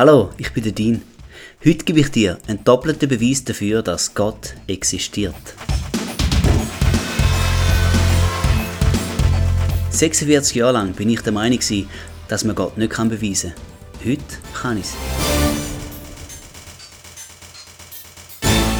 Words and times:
Hallo, 0.00 0.30
ich 0.38 0.50
bin 0.54 0.64
der 0.64 0.72
Dean. 0.72 1.02
Heute 1.62 1.84
gebe 1.84 2.00
ich 2.00 2.10
dir 2.10 2.38
einen 2.46 2.64
doppelten 2.64 3.06
Beweis 3.06 3.44
dafür, 3.44 3.82
dass 3.82 4.14
Gott 4.14 4.54
existiert. 4.66 5.34
46 9.90 10.54
Jahre 10.56 10.72
lang 10.72 10.94
bin 10.94 11.10
ich 11.10 11.20
der 11.20 11.34
Meinung, 11.34 11.58
dass 12.28 12.44
man 12.44 12.56
Gott 12.56 12.78
nicht 12.78 12.96
beweisen 12.96 13.52
kann. 13.52 14.10
Heute 14.10 14.24
kann 14.54 14.78
ich 14.78 14.86
es. 14.86 14.96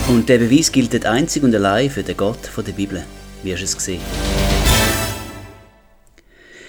Und 0.08 0.26
der 0.26 0.38
Beweis 0.38 0.72
gilt 0.72 1.04
einzig 1.04 1.42
und 1.42 1.54
allein 1.54 1.90
für 1.90 2.02
den 2.02 2.16
Gott 2.16 2.50
der 2.56 2.72
Bibel. 2.72 3.04
Wie 3.42 3.52
hast 3.52 3.60
du 3.60 3.64
es 3.64 3.76
gesehen? 3.76 4.00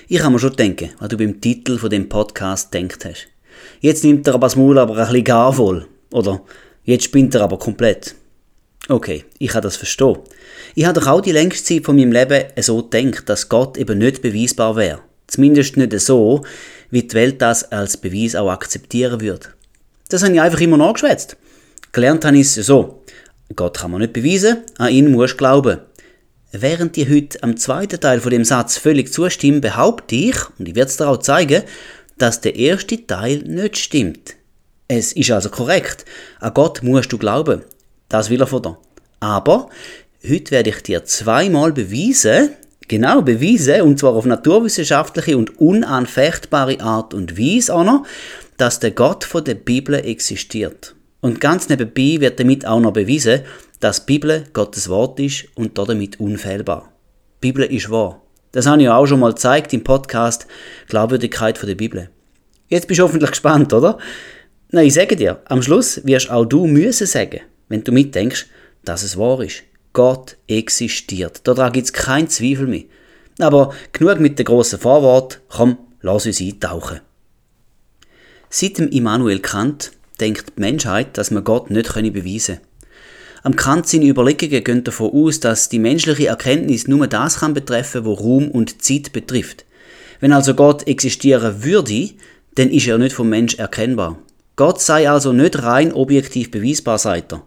Ich 0.09 0.19
kann 0.19 0.33
mir 0.33 0.39
schon 0.39 0.57
denken, 0.57 0.89
was 0.99 1.07
du 1.07 1.15
beim 1.15 1.39
Titel 1.39 1.77
von 1.77 1.89
dem 1.89 2.09
Podcast 2.09 2.73
denkt 2.73 3.05
hast. 3.05 3.29
Jetzt 3.81 4.03
nimmt 4.03 4.27
er 4.27 4.35
aber 4.35 4.45
das 4.45 4.55
Maul 4.55 4.77
aber 4.77 4.95
ein 4.95 5.05
bisschen 5.05 5.23
gar 5.23 5.51
voll. 5.51 5.87
Oder 6.11 6.41
jetzt 6.83 7.05
spinnt 7.05 7.35
er 7.35 7.41
aber 7.41 7.57
komplett. 7.57 8.15
Okay, 8.87 9.25
ich 9.39 9.49
kann 9.49 9.63
das 9.63 9.75
verstehen. 9.75 10.17
Ich 10.75 10.85
habe 10.85 10.99
doch 10.99 11.07
auch 11.07 11.21
die 11.21 11.31
längste 11.31 11.63
Zeit 11.63 11.85
von 11.85 11.95
meinem 11.95 12.11
Leben 12.11 12.43
so 12.59 12.83
gedacht, 12.83 13.27
dass 13.27 13.49
Gott 13.49 13.77
eben 13.77 13.97
nicht 13.97 14.21
beweisbar 14.21 14.75
wäre. 14.75 15.01
Zumindest 15.27 15.77
nicht 15.77 15.99
so, 15.99 16.43
wie 16.91 17.03
die 17.03 17.15
Welt 17.15 17.41
das 17.41 17.71
als 17.71 17.97
Beweis 17.97 18.35
auch 18.35 18.51
akzeptieren 18.51 19.19
würde. 19.21 19.47
Das 20.09 20.23
habe 20.23 20.33
ich 20.33 20.41
einfach 20.41 20.61
immer 20.61 20.77
nachgeschwätzt. 20.77 21.37
Gelernt 21.91 22.23
habe 22.25 22.37
ich 22.37 22.55
es 22.55 22.65
so. 22.67 23.01
Gott 23.55 23.79
kann 23.79 23.91
man 23.91 24.01
nicht 24.01 24.13
beweisen, 24.13 24.57
an 24.77 24.91
ihn 24.91 25.11
muss 25.11 25.37
glauben. 25.37 25.79
Während 26.53 26.97
ich 26.97 27.09
heute 27.09 27.41
am 27.43 27.55
zweiten 27.55 27.99
Teil 27.99 28.19
von 28.19 28.31
dem 28.31 28.43
Satz 28.43 28.77
völlig 28.77 29.13
zustimme, 29.13 29.61
behaupte 29.61 30.15
ich, 30.15 30.35
und 30.59 30.67
ich 30.67 30.75
werde 30.75 30.89
es 30.89 30.97
dir 30.97 31.07
auch 31.07 31.17
zeigen, 31.17 31.63
dass 32.21 32.41
der 32.41 32.55
erste 32.55 33.07
Teil 33.07 33.39
nicht 33.39 33.77
stimmt. 33.77 34.35
Es 34.87 35.13
ist 35.13 35.31
also 35.31 35.49
korrekt. 35.49 36.05
An 36.39 36.53
Gott 36.53 36.83
musst 36.83 37.11
du 37.11 37.17
glauben. 37.17 37.63
Das 38.09 38.29
will 38.29 38.41
er 38.41 38.47
von 38.47 38.61
dir. 38.61 38.77
Aber 39.19 39.69
heute 40.27 40.51
werde 40.51 40.69
ich 40.69 40.83
dir 40.83 41.03
zweimal 41.05 41.71
beweisen, 41.71 42.51
genau 42.87 43.21
beweisen, 43.21 43.81
und 43.81 43.97
zwar 43.97 44.13
auf 44.13 44.25
naturwissenschaftliche 44.25 45.37
und 45.37 45.59
unanfechtbare 45.59 46.79
Art 46.81 47.13
und 47.13 47.39
Weise 47.39 47.73
auch 47.73 47.83
noch, 47.83 48.05
dass 48.57 48.79
der 48.79 48.91
Gott 48.91 49.23
von 49.23 49.43
der 49.43 49.55
Bibel 49.55 49.95
existiert. 49.95 50.93
Und 51.21 51.41
ganz 51.41 51.69
nebenbei 51.69 52.19
wird 52.19 52.39
damit 52.39 52.67
auch 52.67 52.79
noch 52.79 52.93
bewiesen, 52.93 53.41
dass 53.79 54.05
die 54.05 54.13
Bibel 54.13 54.43
Gottes 54.53 54.89
Wort 54.89 55.19
ist 55.19 55.45
und 55.55 55.77
damit 55.77 56.19
unfehlbar. 56.19 56.91
Die 57.41 57.47
Bibel 57.47 57.63
ist 57.63 57.89
wahr. 57.89 58.20
Das 58.51 58.65
habe 58.65 58.81
ich 58.81 58.85
ja 58.85 58.97
auch 58.97 59.05
schon 59.05 59.19
mal 59.19 59.31
gezeigt 59.31 59.73
im 59.73 59.83
Podcast 59.83 60.45
Glaubwürdigkeit 60.87 61.61
der 61.61 61.75
Bibel. 61.75 62.09
Jetzt 62.67 62.87
bist 62.87 62.99
du 62.99 63.03
hoffentlich 63.03 63.31
gespannt, 63.31 63.73
oder? 63.73 63.97
Nein, 64.69 64.87
ich 64.87 64.93
sage 64.93 65.15
dir, 65.15 65.41
am 65.45 65.61
Schluss 65.61 66.05
wirst 66.05 66.29
auch 66.29 66.45
du 66.45 66.67
müssen 66.67 67.07
sagen, 67.07 67.41
wenn 67.69 67.83
du 67.83 67.91
mitdenkst, 67.91 68.47
dass 68.83 69.03
es 69.03 69.17
wahr 69.17 69.41
ist. 69.41 69.63
Gott 69.93 70.37
existiert. 70.47 71.45
Daran 71.45 71.71
gibt 71.71 71.87
es 71.87 71.93
keinen 71.93 72.29
Zweifel 72.29 72.67
mehr. 72.67 72.83
Aber 73.39 73.73
genug 73.91 74.19
mit 74.19 74.39
dem 74.39 74.45
grossen 74.45 74.79
Vorwort, 74.79 75.41
komm, 75.49 75.77
lass 76.01 76.25
uns 76.25 76.41
eintauchen. 76.41 77.01
Seit 78.49 78.77
dem 78.77 78.89
Immanuel 78.89 79.39
Kant 79.39 79.91
denkt 80.19 80.53
die 80.57 80.61
Menschheit, 80.61 81.17
dass 81.17 81.31
man 81.31 81.43
Gott 81.43 81.69
nicht 81.71 81.93
beweisen 81.93 82.57
können. 82.57 82.70
Am 83.43 83.55
Kant 83.55 83.87
seine 83.87 84.05
Überlegungen 84.05 84.63
gehen 84.63 84.83
davon 84.83 85.11
aus, 85.11 85.39
dass 85.39 85.69
die 85.69 85.79
menschliche 85.79 86.27
Erkenntnis 86.27 86.87
nur 86.87 87.07
das 87.07 87.39
kann 87.39 87.55
betreffen, 87.55 88.05
wo 88.05 88.13
Raum 88.13 88.51
und 88.51 88.83
Zeit 88.83 89.13
betrifft. 89.13 89.65
Wenn 90.19 90.31
also 90.31 90.53
Gott 90.53 90.87
existieren 90.87 91.63
würde, 91.63 92.11
dann 92.55 92.69
ist 92.69 92.87
er 92.87 92.99
nicht 92.99 93.15
vom 93.15 93.29
Mensch 93.29 93.55
erkennbar. 93.55 94.19
Gott 94.55 94.79
sei 94.79 95.09
also 95.09 95.33
nicht 95.33 95.63
rein 95.63 95.91
objektiv 95.91 96.51
beweisbar, 96.51 96.99
sagt 96.99 97.33
er. 97.33 97.43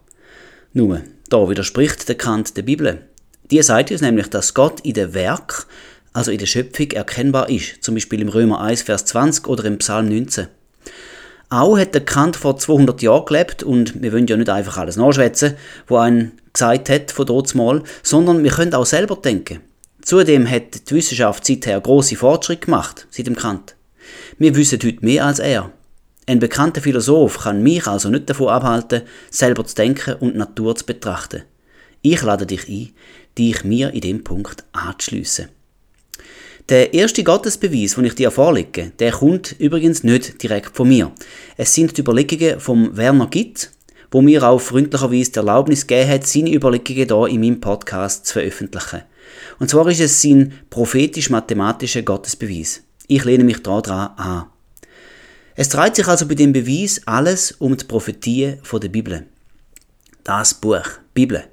Nun, 0.72 1.02
da 1.28 1.48
widerspricht 1.48 2.08
der 2.08 2.16
Kant 2.16 2.56
der 2.56 2.62
Bibel. 2.62 3.06
Die 3.50 3.62
sagt 3.62 3.92
uns 3.92 4.00
nämlich, 4.00 4.28
dass 4.28 4.54
Gott 4.54 4.80
in 4.80 4.94
der 4.94 5.14
Werk, 5.14 5.68
also 6.12 6.32
in 6.32 6.38
der 6.38 6.46
Schöpfung, 6.46 6.90
erkennbar 6.90 7.48
ist, 7.48 7.84
zum 7.84 7.94
Beispiel 7.94 8.20
im 8.20 8.28
Römer 8.28 8.60
1, 8.60 8.82
Vers 8.82 9.04
20 9.04 9.46
oder 9.46 9.64
im 9.66 9.78
Psalm 9.78 10.08
19. 10.08 10.48
Auch 11.50 11.78
hat 11.78 11.94
der 11.94 12.04
Kant 12.04 12.36
vor 12.36 12.56
200 12.56 13.02
Jahren 13.02 13.26
gelebt 13.26 13.62
und 13.62 14.02
wir 14.02 14.12
wollen 14.12 14.26
ja 14.26 14.36
nicht 14.36 14.48
einfach 14.48 14.78
alles 14.78 14.96
nachschwätzen, 14.96 15.54
wo 15.86 15.96
ein 15.98 16.32
gesagt 16.52 16.88
hat 16.88 17.10
von 17.10 17.26
dort 17.26 17.54
mal, 17.54 17.82
sondern 18.02 18.42
wir 18.42 18.50
können 18.50 18.74
auch 18.74 18.86
selber 18.86 19.16
denken. 19.16 19.60
Zudem 20.02 20.48
hat 20.48 20.90
die 20.90 20.94
Wissenschaft 20.94 21.46
seither 21.46 21.80
große 21.80 22.16
Fortschritte 22.16 22.66
gemacht, 22.66 23.06
seit 23.10 23.26
dem 23.26 23.36
Kant. 23.36 23.74
Wir 24.38 24.54
wissen 24.54 24.78
heute 24.82 25.04
mehr 25.04 25.24
als 25.24 25.38
er. 25.38 25.70
Ein 26.26 26.38
bekannter 26.38 26.80
Philosoph 26.80 27.38
kann 27.40 27.62
mich 27.62 27.86
also 27.86 28.08
nicht 28.08 28.30
davon 28.30 28.48
abhalten, 28.48 29.02
selber 29.30 29.64
zu 29.64 29.74
denken 29.74 30.14
und 30.14 30.36
Natur 30.36 30.74
zu 30.74 30.86
betrachten. 30.86 31.42
Ich 32.02 32.22
lade 32.22 32.46
dich 32.46 32.68
ein, 32.68 32.90
dich 33.36 33.64
mir 33.64 33.92
in 33.92 34.00
dem 34.00 34.24
Punkt 34.24 34.64
anzuschliessen. 34.72 35.48
Der 36.70 36.94
erste 36.94 37.22
Gottesbeweis, 37.22 37.94
den 37.94 38.06
ich 38.06 38.14
dir 38.14 38.30
vorlege, 38.30 38.90
der 38.98 39.12
kommt 39.12 39.54
übrigens 39.58 40.02
nicht 40.02 40.42
direkt 40.42 40.74
von 40.74 40.88
mir. 40.88 41.12
Es 41.58 41.74
sind 41.74 41.94
die 41.94 42.00
Überlegungen 42.00 42.58
vom 42.58 42.96
Werner 42.96 43.26
Gitt, 43.26 43.70
wo 44.10 44.22
mir 44.22 44.42
auch 44.42 44.62
freundlicherweise 44.62 45.32
die 45.32 45.38
Erlaubnis 45.40 45.86
gegeben 45.86 46.08
hat, 46.08 46.26
seine 46.26 46.54
Überlegungen 46.54 47.06
hier 47.06 47.26
in 47.26 47.40
meinem 47.40 47.60
Podcast 47.60 48.24
zu 48.24 48.32
veröffentlichen. 48.32 49.02
Und 49.58 49.68
zwar 49.68 49.86
ist 49.88 50.00
es 50.00 50.22
sein 50.22 50.54
prophetisch-mathematischer 50.70 52.00
Gottesbeweis. 52.00 52.82
Ich 53.08 53.24
lehne 53.26 53.44
mich 53.44 53.62
daran 53.62 54.16
an. 54.16 54.46
Es 55.56 55.68
dreht 55.68 55.96
sich 55.96 56.08
also 56.08 56.26
bei 56.26 56.34
dem 56.34 56.54
Beweis 56.54 57.02
alles 57.04 57.52
um 57.52 57.76
die 57.76 57.84
Prophetie 57.84 58.54
der 58.72 58.88
Bibel. 58.88 59.26
Das 60.24 60.54
Buch, 60.54 60.86
Bibel, 61.12 61.44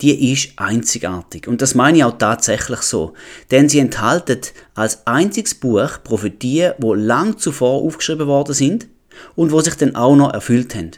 die 0.00 0.32
ist 0.32 0.50
einzigartig. 0.56 1.46
Und 1.46 1.62
das 1.62 1.74
meine 1.74 1.98
ich 1.98 2.04
auch 2.04 2.18
tatsächlich 2.18 2.80
so. 2.80 3.14
Denn 3.50 3.68
sie 3.68 3.78
enthalten 3.78 4.40
als 4.74 5.06
einziges 5.06 5.54
Buch 5.54 6.02
Prophetien, 6.02 6.74
wo 6.78 6.94
lang 6.94 7.38
zuvor 7.38 7.82
aufgeschrieben 7.82 8.26
worden 8.26 8.54
sind 8.54 8.88
und 9.36 9.52
wo 9.52 9.60
sich 9.60 9.74
dann 9.76 9.94
auch 9.94 10.16
noch 10.16 10.32
erfüllt 10.32 10.74
haben. 10.74 10.92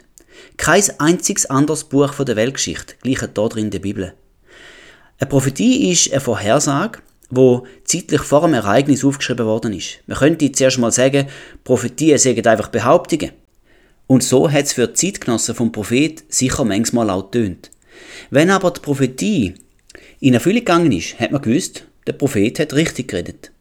Kein 0.57 0.83
einziges 0.99 1.45
anderes 1.47 1.83
Buch 1.83 2.13
von 2.13 2.25
der 2.25 2.35
Weltgeschichte 2.35 2.95
gleicht 3.01 3.29
da 3.37 3.47
drin 3.47 3.69
der 3.69 3.79
Bibel. 3.79 4.13
Eine 5.19 5.29
Prophetie 5.29 5.91
ist 5.91 6.11
eine 6.11 6.21
Vorhersage, 6.21 6.99
wo 7.29 7.65
zeitlich 7.83 8.21
vor 8.21 8.41
dem 8.41 8.53
Ereignis 8.53 9.03
aufgeschrieben 9.03 9.45
worden 9.45 9.73
ist. 9.73 9.99
Man 10.07 10.17
könnte 10.17 10.51
zuerst 10.51 10.77
mal 10.77 10.91
sagen, 10.91 11.27
Prophetien 11.63 12.17
sind 12.17 12.45
einfach 12.45 12.69
Behauptungen. 12.69 13.31
Und 14.07 14.23
so 14.23 14.49
hat 14.49 14.65
es 14.65 14.73
für 14.73 14.87
die 14.87 14.93
Zeitgenossen 14.93 15.55
vom 15.55 15.71
Prophet 15.71 16.23
sicher 16.29 16.63
manchmal 16.63 17.09
auch 17.09 17.29
tönt. 17.29 17.71
Wenn 18.29 18.49
aber 18.49 18.71
die 18.71 18.81
Prophetie 18.81 19.53
in 20.19 20.33
Erfüllung 20.33 20.59
gegangen 20.59 20.91
ist, 20.91 21.19
hat 21.19 21.31
man 21.31 21.41
gewusst, 21.41 21.85
der 22.07 22.13
Prophet 22.13 22.59
hat 22.59 22.73
richtig 22.73 23.09
geredet. 23.09 23.51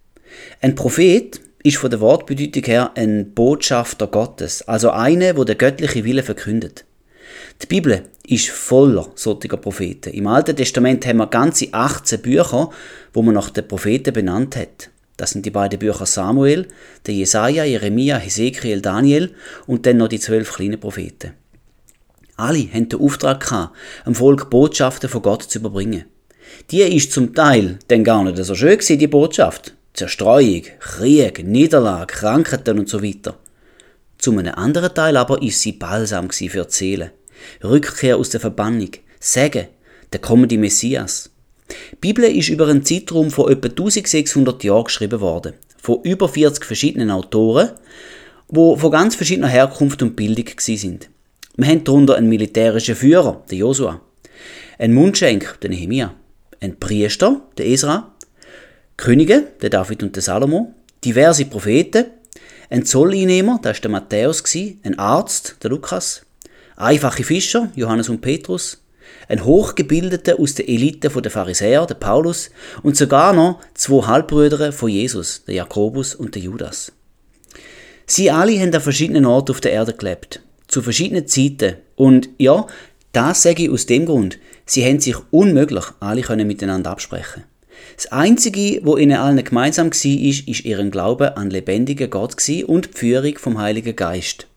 Ein 0.60 0.74
Prophet 0.74 1.41
ist 1.62 1.78
von 1.78 1.91
der 1.91 2.00
Wortbedeutung 2.00 2.64
her 2.64 2.92
ein 2.94 3.32
Botschafter 3.32 4.06
Gottes, 4.06 4.62
also 4.69 4.91
einer, 4.91 5.36
wo 5.36 5.44
der 5.44 5.56
göttliche 5.56 6.04
Wille 6.04 6.22
verkündet. 6.22 6.84
Die 7.62 7.66
Bibel 7.66 8.02
ist 8.26 8.50
voller 8.50 9.10
solcher 9.14 9.56
Propheten. 9.56 10.12
Im 10.12 10.26
Alten 10.26 10.56
Testament 10.56 11.06
haben 11.06 11.18
wir 11.18 11.26
ganze 11.26 11.68
18 11.72 12.22
Bücher, 12.22 12.70
wo 13.12 13.22
man 13.22 13.34
nach 13.34 13.50
den 13.50 13.66
Propheten 13.66 14.12
benannt 14.12 14.56
hat. 14.56 14.91
Das 15.16 15.30
sind 15.30 15.47
die 15.47 15.50
beiden 15.50 15.78
Bücher 15.78 16.06
Samuel, 16.06 16.68
der 17.06 17.14
Jesaja, 17.14 17.64
Jeremia, 17.64 18.18
Hesekiel, 18.18 18.82
Daniel 18.82 19.34
und 19.66 19.86
dann 19.86 19.97
noch 19.97 20.08
die 20.08 20.20
zwölf 20.20 20.53
kleinen 20.53 20.78
Propheten. 20.78 21.32
Alle 22.36 22.69
haben 22.72 22.88
den 22.88 23.00
Auftrag 23.00 23.41
gehabt, 23.41 23.76
dem 24.04 24.14
Volk 24.14 24.50
Botschaften 24.50 25.08
von 25.08 25.22
Gott 25.22 25.42
zu 25.44 25.58
überbringen. 25.58 26.04
Die 26.70 26.82
ist 26.82 27.12
zum 27.12 27.34
Teil 27.34 27.78
dann 27.88 28.04
gar 28.04 28.22
nicht 28.24 28.42
so 28.44 28.54
schön 28.54 28.78
gewesen, 28.78 28.98
die 28.98 29.06
Botschaft. 29.06 29.74
Zerstreuung, 29.94 30.62
Krieg, 30.78 31.44
Niederlage, 31.44 32.12
Krankheiten 32.12 32.78
und 32.78 32.88
so 32.88 33.03
weiter. 33.03 33.36
Zu 34.18 34.33
einem 34.33 34.54
anderen 34.54 34.92
Teil 34.94 35.16
aber 35.16 35.42
ist 35.42 35.60
sie 35.60 35.72
Balsam 35.72 36.30
für 36.30 36.65
die 36.65 36.72
Seele. 36.72 37.12
Rückkehr 37.65 38.16
aus 38.16 38.30
der 38.30 38.41
Verbannung, 38.41 38.91
Segen, 39.18 39.68
der 40.12 40.21
kommende 40.21 40.59
Messias. 40.59 41.30
Die 41.92 41.97
Bibel 41.97 42.24
ist 42.24 42.48
über 42.48 42.68
einen 42.68 42.84
Zeitraum 42.84 43.30
von 43.30 43.50
etwa 43.50 43.68
1600 43.68 44.62
Jahren 44.65 44.84
geschrieben 44.84 45.21
worden, 45.21 45.54
von 45.80 46.03
über 46.03 46.28
40 46.28 46.65
verschiedenen 46.65 47.10
Autoren, 47.10 47.71
wo 48.48 48.77
von 48.77 48.91
ganz 48.91 49.16
verschiedener 49.16 49.48
Herkunft 49.48 50.03
und 50.03 50.16
Bildung 50.16 50.47
sind. 50.59 51.09
Wir 51.58 51.68
haben 51.68 51.84
darunter 51.84 52.16
einen 52.16 52.28
militärischen 52.28 52.94
Führer, 52.94 53.42
den 53.50 53.58
Josua, 53.58 54.03
einen 54.78 54.92
Mundschenk, 54.92 55.58
den 55.62 55.70
Nehemia, 55.70 56.14
einen 56.60 56.78
Priester, 56.78 57.41
den 57.56 57.72
Esra, 57.72 58.14
Könige, 58.98 59.47
den 59.62 59.70
David 59.70 60.03
und 60.03 60.14
den 60.14 60.22
Salomo, 60.22 60.74
diverse 61.03 61.47
Propheten, 61.47 62.06
ein 62.68 62.84
Zolleinnehmer, 62.84 63.58
das 63.62 63.78
war 63.78 63.80
der 63.80 63.91
Matthäus, 63.91 64.42
ein 64.82 64.98
Arzt, 64.98 65.56
der 65.62 65.70
Lukas, 65.70 66.26
einfache 66.76 67.24
Fischer, 67.24 67.72
Johannes 67.74 68.10
und 68.10 68.20
Petrus, 68.20 68.82
ein 69.26 69.42
Hochgebildeter 69.42 70.38
aus 70.38 70.56
der 70.56 70.68
Elite 70.68 71.09
der 71.09 71.30
Pharisäer, 71.30 71.86
der 71.86 71.94
Paulus, 71.94 72.50
und 72.82 72.98
sogar 72.98 73.32
noch 73.32 73.60
zwei 73.72 74.06
Halbbrüder 74.06 74.72
von 74.72 74.91
Jesus, 74.91 75.44
der 75.47 75.54
Jakobus 75.54 76.14
und 76.14 76.34
der 76.34 76.42
Judas. 76.42 76.92
Sie 78.04 78.30
alle 78.30 78.60
haben 78.60 78.74
an 78.74 78.80
verschiedenen 78.82 79.24
Orten 79.24 79.52
auf 79.52 79.60
der 79.62 79.72
Erde 79.72 79.94
gelebt, 79.94 80.42
zu 80.76 80.82
verschiedenen 80.82 81.26
Zeiten. 81.26 81.76
Und 81.94 82.28
ja, 82.36 82.66
das 83.12 83.42
sage 83.42 83.62
ich 83.62 83.70
aus 83.70 83.86
dem 83.86 84.04
Grund, 84.04 84.38
sie 84.66 84.84
haben 84.84 85.00
sich 85.00 85.16
unmöglich 85.30 85.84
alle 86.00 86.20
können 86.20 86.46
miteinander 86.46 86.90
absprechen. 86.90 87.44
Das 87.96 88.12
Einzige, 88.12 88.82
wo 88.84 88.98
ihnen 88.98 89.16
allen 89.16 89.42
gemeinsam 89.42 89.86
war, 89.86 90.28
ist, 90.28 90.46
ist 90.46 90.64
ihren 90.66 90.90
Glaube 90.90 91.38
an 91.38 91.48
lebendigen 91.48 92.10
Gott 92.10 92.34
und 92.66 92.90
die 92.92 92.98
Führung 92.98 93.38
vom 93.38 93.58
Heiligen 93.58 93.96
Geist. 93.96 94.48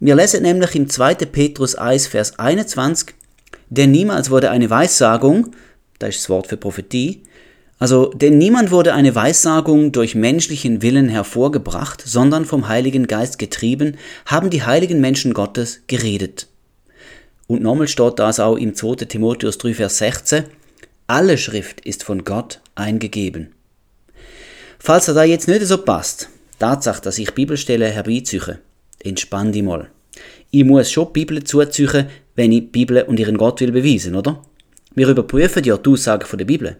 Wir 0.00 0.16
lesen 0.16 0.42
nämlich 0.42 0.74
im 0.74 0.90
2. 0.90 1.14
Petrus 1.14 1.76
1, 1.76 2.08
Vers 2.08 2.36
21, 2.40 3.14
denn 3.70 3.92
niemals 3.92 4.28
wurde 4.28 4.50
eine 4.50 4.70
Weissagung, 4.70 5.54
das 6.00 6.16
ist 6.16 6.24
das 6.24 6.30
Wort 6.30 6.48
für 6.48 6.56
Prophetie, 6.56 7.22
also, 7.78 8.12
denn 8.14 8.38
niemand 8.38 8.70
wurde 8.70 8.94
eine 8.94 9.14
Weissagung 9.14 9.90
durch 9.90 10.14
menschlichen 10.14 10.82
Willen 10.82 11.08
hervorgebracht, 11.08 12.02
sondern 12.06 12.44
vom 12.44 12.68
Heiligen 12.68 13.08
Geist 13.08 13.38
getrieben, 13.38 13.96
haben 14.24 14.50
die 14.50 14.62
heiligen 14.62 15.00
Menschen 15.00 15.34
Gottes 15.34 15.80
geredet. 15.88 16.46
Und 17.48 17.62
nochmal 17.62 17.88
steht 17.88 18.18
das 18.20 18.38
auch 18.38 18.56
im 18.56 18.74
2. 18.74 19.06
Timotheus 19.06 19.58
3, 19.58 19.74
Vers 19.74 19.98
16, 19.98 20.44
alle 21.08 21.36
Schrift 21.36 21.80
ist 21.80 22.04
von 22.04 22.24
Gott 22.24 22.60
eingegeben. 22.74 23.52
Falls 24.78 25.08
er 25.08 25.14
da 25.14 25.24
jetzt 25.24 25.48
nicht 25.48 25.66
so 25.66 25.78
passt, 25.78 26.28
Tatsache, 26.58 27.02
dass 27.02 27.18
ich 27.18 27.34
Bibelstellen 27.34 27.92
herbeiziehe, 27.92 28.60
entspann 29.00 29.52
dich 29.52 29.62
mal. 29.62 29.90
Ich 30.50 30.64
muss 30.64 30.90
schon 30.90 31.08
die 31.08 31.24
Bibel 31.24 31.42
zuziehen, 31.44 32.06
wenn 32.36 32.52
ich 32.52 32.60
die 32.60 32.66
Bibel 32.66 33.02
und 33.02 33.18
ihren 33.18 33.36
Gott 33.36 33.60
will 33.60 33.72
beweisen, 33.72 34.14
oder? 34.14 34.42
Wir 34.94 35.08
überprüfen 35.08 35.64
ja 35.64 35.76
die 35.76 35.90
Aussagen 35.90 36.38
der 36.38 36.44
Bibel. 36.44 36.76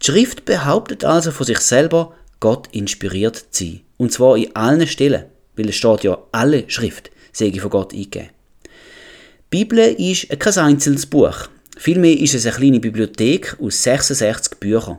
Die 0.00 0.06
Schrift 0.06 0.44
behauptet 0.44 1.04
also 1.04 1.30
von 1.30 1.46
sich 1.46 1.58
selber, 1.58 2.14
Gott 2.40 2.68
inspiriert 2.72 3.36
zu 3.50 3.64
sein. 3.64 3.80
Und 3.96 4.12
zwar 4.12 4.36
in 4.36 4.54
allen 4.54 4.86
Stellen, 4.86 5.24
weil 5.56 5.68
es 5.68 5.76
steht 5.76 6.04
ja 6.04 6.18
alle 6.32 6.64
Schrift, 6.68 7.10
sage 7.32 7.60
von 7.60 7.70
Gott 7.70 7.92
eingegeben. 7.92 8.30
Die 9.52 9.64
Bibel 9.64 9.78
ist 9.78 10.28
kein 10.38 10.58
einzelnes 10.58 11.06
Buch. 11.06 11.48
Vielmehr 11.76 12.18
ist 12.18 12.34
es 12.34 12.46
eine 12.46 12.54
kleine 12.54 12.80
Bibliothek 12.80 13.56
aus 13.60 13.82
66 13.82 14.58
Büchern. 14.58 14.98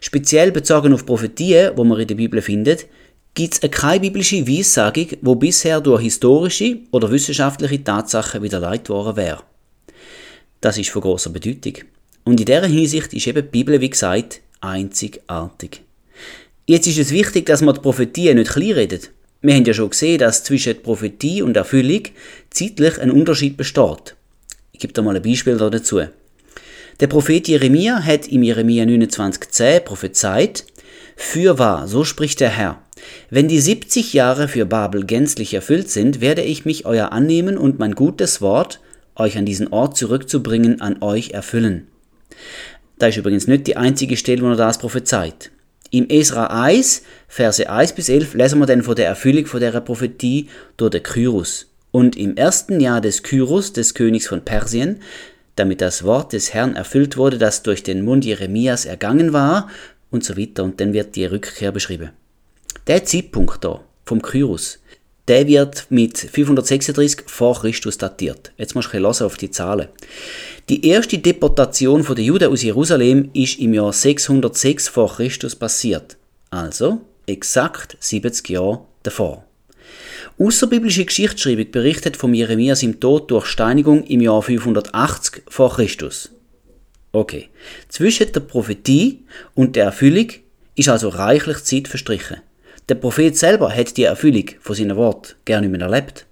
Speziell 0.00 0.52
bezogen 0.52 0.92
auf 0.92 1.06
Prophetien, 1.06 1.72
wo 1.76 1.84
man 1.84 2.00
in 2.00 2.08
der 2.08 2.14
Bibel 2.14 2.40
findet, 2.42 2.86
gibt 3.34 3.62
es 3.62 3.70
keine 3.70 4.00
biblische 4.00 4.46
Weissagung, 4.46 5.08
wo 5.22 5.34
bisher 5.34 5.80
durch 5.80 6.02
historische 6.02 6.78
oder 6.92 7.10
wissenschaftliche 7.10 7.82
Tatsachen 7.82 8.42
widerlegt 8.42 8.88
worden 8.88 9.16
wäre. 9.16 9.42
Das 10.60 10.78
ist 10.78 10.90
von 10.90 11.02
großer 11.02 11.30
Bedeutung. 11.30 11.74
Und 12.24 12.40
in 12.40 12.46
dieser 12.46 12.66
Hinsicht 12.66 13.12
ist 13.12 13.26
eben 13.26 13.42
die 13.42 13.50
Bibel, 13.50 13.80
wie 13.80 13.90
gesagt, 13.90 14.40
einzigartig. 14.60 15.82
Jetzt 16.66 16.86
ist 16.86 16.98
es 16.98 17.10
wichtig, 17.10 17.46
dass 17.46 17.60
man 17.60 17.74
die 17.74 17.80
Prophetie 17.82 18.32
nicht 18.34 18.52
kleinredet. 18.52 19.10
Wir 19.42 19.54
haben 19.54 19.64
ja 19.64 19.74
schon 19.74 19.90
gesehen, 19.90 20.18
dass 20.18 20.42
zwischen 20.42 20.82
Prophetie 20.82 21.42
und 21.42 21.56
Erfüllung 21.56 22.04
zeitlich 22.48 22.98
ein 22.98 23.10
Unterschied 23.10 23.58
besteht. 23.58 24.16
Ich 24.72 24.80
gebe 24.80 24.94
da 24.94 25.02
mal 25.02 25.14
ein 25.14 25.22
Beispiel 25.22 25.58
dazu. 25.58 26.00
Der 27.00 27.06
Prophet 27.08 27.48
Jeremia 27.48 28.02
hat 28.02 28.28
im 28.28 28.42
Jeremia 28.42 28.84
29,10 28.84 29.80
prophezeit, 29.80 30.64
Fürwahr, 31.16 31.86
so 31.86 32.04
spricht 32.04 32.40
der 32.40 32.50
Herr, 32.50 32.80
wenn 33.28 33.48
die 33.48 33.60
70 33.60 34.12
Jahre 34.14 34.48
für 34.48 34.64
Babel 34.64 35.04
gänzlich 35.04 35.54
erfüllt 35.54 35.90
sind, 35.90 36.20
werde 36.20 36.42
ich 36.42 36.64
mich 36.64 36.86
euer 36.86 37.12
annehmen 37.12 37.58
und 37.58 37.78
mein 37.78 37.94
gutes 37.94 38.40
Wort, 38.40 38.80
euch 39.16 39.36
an 39.36 39.44
diesen 39.44 39.68
Ort 39.68 39.96
zurückzubringen, 39.96 40.80
an 40.80 41.02
euch 41.02 41.30
erfüllen. 41.30 41.88
Da 42.98 43.08
ist 43.08 43.16
übrigens 43.16 43.46
nicht 43.46 43.66
die 43.66 43.76
einzige 43.76 44.16
Stelle, 44.16 44.42
wo 44.42 44.48
er 44.48 44.56
das 44.56 44.78
prophezeit. 44.78 45.50
Im 45.90 46.08
Esra 46.08 46.46
1, 46.46 47.02
Verse 47.28 47.68
1 47.68 47.92
bis 47.92 48.08
11, 48.08 48.34
lesen 48.34 48.58
wir 48.58 48.66
dann 48.66 48.82
von 48.82 48.96
der 48.96 49.06
Erfüllung 49.06 49.46
von 49.46 49.60
der 49.60 49.80
Prophetie 49.80 50.48
durch 50.76 50.90
den 50.90 51.02
Kyros. 51.02 51.66
Und 51.90 52.16
im 52.16 52.36
ersten 52.36 52.80
Jahr 52.80 53.00
des 53.00 53.22
Kyros, 53.22 53.72
des 53.72 53.94
Königs 53.94 54.26
von 54.26 54.44
Persien, 54.44 55.00
damit 55.56 55.80
das 55.80 56.02
Wort 56.02 56.32
des 56.32 56.52
Herrn 56.52 56.74
erfüllt 56.74 57.16
wurde, 57.16 57.38
das 57.38 57.62
durch 57.62 57.84
den 57.84 58.04
Mund 58.04 58.24
Jeremias 58.24 58.86
ergangen 58.86 59.32
war, 59.32 59.68
und 60.10 60.24
so 60.24 60.36
weiter. 60.36 60.64
Und 60.64 60.80
dann 60.80 60.92
wird 60.92 61.16
die 61.16 61.26
Rückkehr 61.26 61.72
beschrieben. 61.72 62.10
Der 62.86 63.04
Zeitpunkt 63.04 63.64
da, 63.64 63.84
vom 64.04 64.22
Kyros, 64.22 64.78
der 65.28 65.46
wird 65.46 65.86
mit 65.88 66.18
536 66.18 67.22
vor 67.26 67.60
Christus 67.60 67.98
datiert. 67.98 68.52
Jetzt 68.58 68.74
musst 68.74 68.92
du 68.92 68.96
ein 68.96 69.04
auf 69.04 69.36
die 69.36 69.50
Zahlen. 69.50 69.88
Die 70.68 70.86
erste 70.86 71.18
Deportation 71.18 72.04
der 72.04 72.24
Juden 72.24 72.50
aus 72.50 72.62
Jerusalem 72.62 73.30
ist 73.32 73.58
im 73.58 73.74
Jahr 73.74 73.92
606 73.92 74.88
vor 74.88 75.14
Christus 75.16 75.56
passiert. 75.56 76.16
Also 76.50 77.00
exakt 77.26 77.96
70 78.00 78.48
Jahre 78.50 78.80
davor. 79.02 79.44
Außerbiblische 80.38 81.04
Geschichtsschreibung 81.04 81.70
berichtet 81.70 82.16
von 82.16 82.34
Jeremias 82.34 82.82
im 82.82 82.98
Tod 83.00 83.30
durch 83.30 83.46
Steinigung 83.46 84.04
im 84.04 84.20
Jahr 84.20 84.42
580 84.42 85.42
vor 85.48 85.74
Christus. 85.74 86.30
Okay, 87.12 87.48
zwischen 87.88 88.32
der 88.32 88.40
Prophetie 88.40 89.20
und 89.54 89.76
der 89.76 89.84
Erfüllung 89.84 90.32
ist 90.74 90.88
also 90.88 91.08
reichlich 91.08 91.62
Zeit 91.62 91.86
verstrichen. 91.86 92.38
Der 92.90 92.96
Prophet 92.96 93.36
selber 93.36 93.74
hat 93.74 93.96
die 93.96 94.04
Erfüllung 94.04 94.50
von 94.60 94.76
seinen 94.76 94.96
Wort 94.96 95.36
gerne 95.46 95.66
nicht 95.66 95.78
mehr 95.78 95.88
erlebt. 95.88 96.26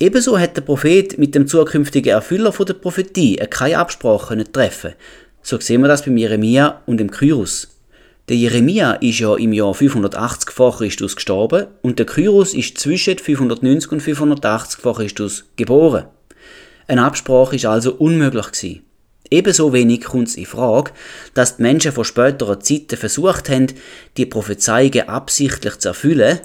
Ebenso 0.00 0.38
hat 0.38 0.56
der 0.56 0.62
Prophet 0.62 1.18
mit 1.18 1.36
dem 1.36 1.46
zukünftigen 1.46 2.12
Erfüller 2.12 2.52
von 2.52 2.66
der 2.66 2.74
Prophetie 2.74 3.36
keine 3.48 3.78
Absprache 3.78 4.50
treffen. 4.50 4.94
So 5.40 5.60
sehen 5.60 5.82
wir 5.82 5.88
das 5.88 6.04
beim 6.04 6.16
Jeremia 6.16 6.82
und 6.86 6.98
dem 6.98 7.10
Kyros. 7.10 7.68
Der 8.28 8.36
Jeremia 8.36 8.94
ist 8.94 9.20
ja 9.20 9.36
im 9.36 9.52
Jahr 9.52 9.74
580 9.74 10.50
vor 10.50 10.76
Christus 10.78 11.14
gestorben 11.14 11.66
und 11.82 11.98
der 11.98 12.06
Kyros 12.06 12.54
ist 12.54 12.78
zwischen 12.78 13.18
590 13.18 13.92
und 13.92 14.00
580 14.00 14.80
vor 14.80 14.96
Christus 14.96 15.44
geboren. 15.56 16.06
Eine 16.88 17.04
Absprache 17.04 17.56
ist 17.56 17.66
also 17.66 17.94
unmöglich 17.94 18.50
gewesen. 18.50 18.82
Ebenso 19.32 19.72
wenig 19.72 20.04
kommt 20.04 20.28
es 20.28 20.34
in 20.34 20.44
Frage, 20.44 20.90
dass 21.32 21.56
die 21.56 21.62
Menschen 21.62 21.90
von 21.90 22.04
späteren 22.04 22.60
Zeiten 22.60 22.98
versucht 22.98 23.48
haben, 23.48 23.68
die 24.18 24.26
Prophezeiungen 24.26 25.08
absichtlich 25.08 25.78
zu 25.78 25.88
erfüllen, 25.88 26.40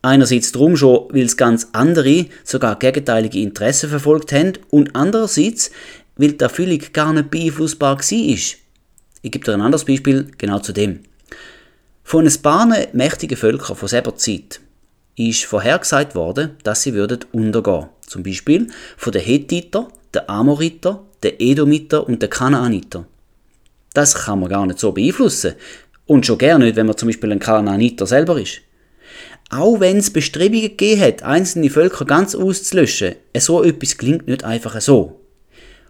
Einerseits 0.00 0.52
darum 0.52 0.76
schon, 0.76 1.08
weil 1.10 1.24
es 1.24 1.36
ganz 1.36 1.68
andere, 1.72 2.26
sogar 2.44 2.78
gegenteilige 2.78 3.40
Interessen 3.40 3.90
verfolgt 3.90 4.32
haben 4.32 4.52
und 4.70 4.94
andererseits, 4.94 5.72
weil 6.16 6.34
die 6.34 6.40
Erfüllung 6.40 6.80
gar 6.92 7.12
nicht 7.12 7.30
beeinflussbar 7.30 7.98
war. 7.98 8.04
Ich 8.04 8.56
gebe 9.22 9.44
dir 9.44 9.54
ein 9.54 9.60
anderes 9.60 9.84
Beispiel 9.84 10.30
genau 10.38 10.60
zu 10.60 10.72
dem. 10.72 11.00
Von 12.04 12.28
ein 12.28 12.42
paar 12.42 12.68
mächtigen 12.92 13.36
Völkern 13.36 13.74
von 13.74 13.88
selber 13.88 14.14
Zeit 14.14 14.60
ist 15.16 15.44
vorhergesagt 15.46 16.14
worden, 16.14 16.52
dass 16.62 16.84
sie 16.84 16.94
würden 16.94 17.24
untergehen. 17.32 17.88
Zum 18.06 18.22
Beispiel 18.22 18.68
von 18.96 19.12
den 19.12 19.22
Hethiter, 19.22 19.88
den 20.14 20.28
Amoriter, 20.28 21.04
den 21.22 21.34
Edomiter 21.38 22.06
und 22.06 22.22
den 22.22 22.30
Kanaaniter. 22.30 23.06
Das 23.94 24.14
kann 24.14 24.40
man 24.40 24.48
gar 24.48 24.66
nicht 24.66 24.78
so 24.78 24.92
beeinflussen. 24.92 25.54
Und 26.06 26.24
schon 26.24 26.38
gar 26.38 26.58
nicht, 26.58 26.76
wenn 26.76 26.86
man 26.86 26.96
zum 26.96 27.08
Beispiel 27.08 27.32
ein 27.32 27.38
Kanaaniter 27.38 28.06
selber 28.06 28.40
ist. 28.40 28.60
Auch 29.50 29.80
wenn 29.80 29.96
es 29.96 30.12
Bestrebungen 30.12 30.62
gegeben 30.62 31.00
hat, 31.00 31.22
einzelne 31.22 31.70
Völker 31.70 32.04
ganz 32.04 32.34
auszulöschen, 32.34 33.14
so 33.36 33.62
etwas 33.62 33.96
klingt 33.96 34.28
nicht 34.28 34.44
einfach 34.44 34.80
so. 34.80 35.20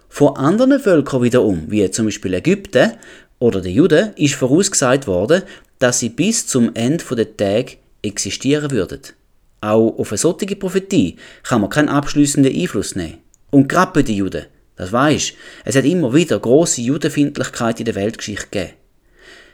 Von 0.09 0.37
anderen 0.37 0.81
Völkern 0.81 1.23
wiederum, 1.23 1.65
wie 1.69 1.91
zum 1.91 2.07
Beispiel 2.07 2.35
Ägypten 2.35 2.93
oder 3.39 3.61
den 3.61 3.75
Juden, 3.75 4.11
ist 4.17 4.35
vorausgesagt 4.35 5.07
worden, 5.07 5.43
dass 5.79 5.99
sie 5.99 6.09
bis 6.09 6.47
zum 6.47 6.75
Ende 6.75 7.05
der 7.15 7.37
Tage 7.37 7.77
existieren 8.03 8.71
würden. 8.71 9.01
Auch 9.61 9.99
auf 9.99 10.13
eine 10.13 10.19
solche 10.19 10.57
Prophetie 10.57 11.17
kann 11.43 11.61
man 11.61 11.71
keinen 11.71 11.89
abschließenden 11.89 12.55
Einfluss 12.55 12.95
nehmen. 12.95 13.19
Und 13.51 13.69
gerade 13.69 13.93
bei 13.93 14.03
den 14.03 14.17
Juden, 14.17 14.47
das 14.79 14.93
weisst, 14.93 15.35
es 15.65 15.77
hat 15.77 15.85
immer 15.85 16.15
wieder 16.15 16.39
große 16.39 16.81
Judenfindlichkeit 16.81 17.81
in 17.81 17.85
der 17.85 17.97
Weltgeschichte 17.97 18.47
gegeben. 18.51 18.75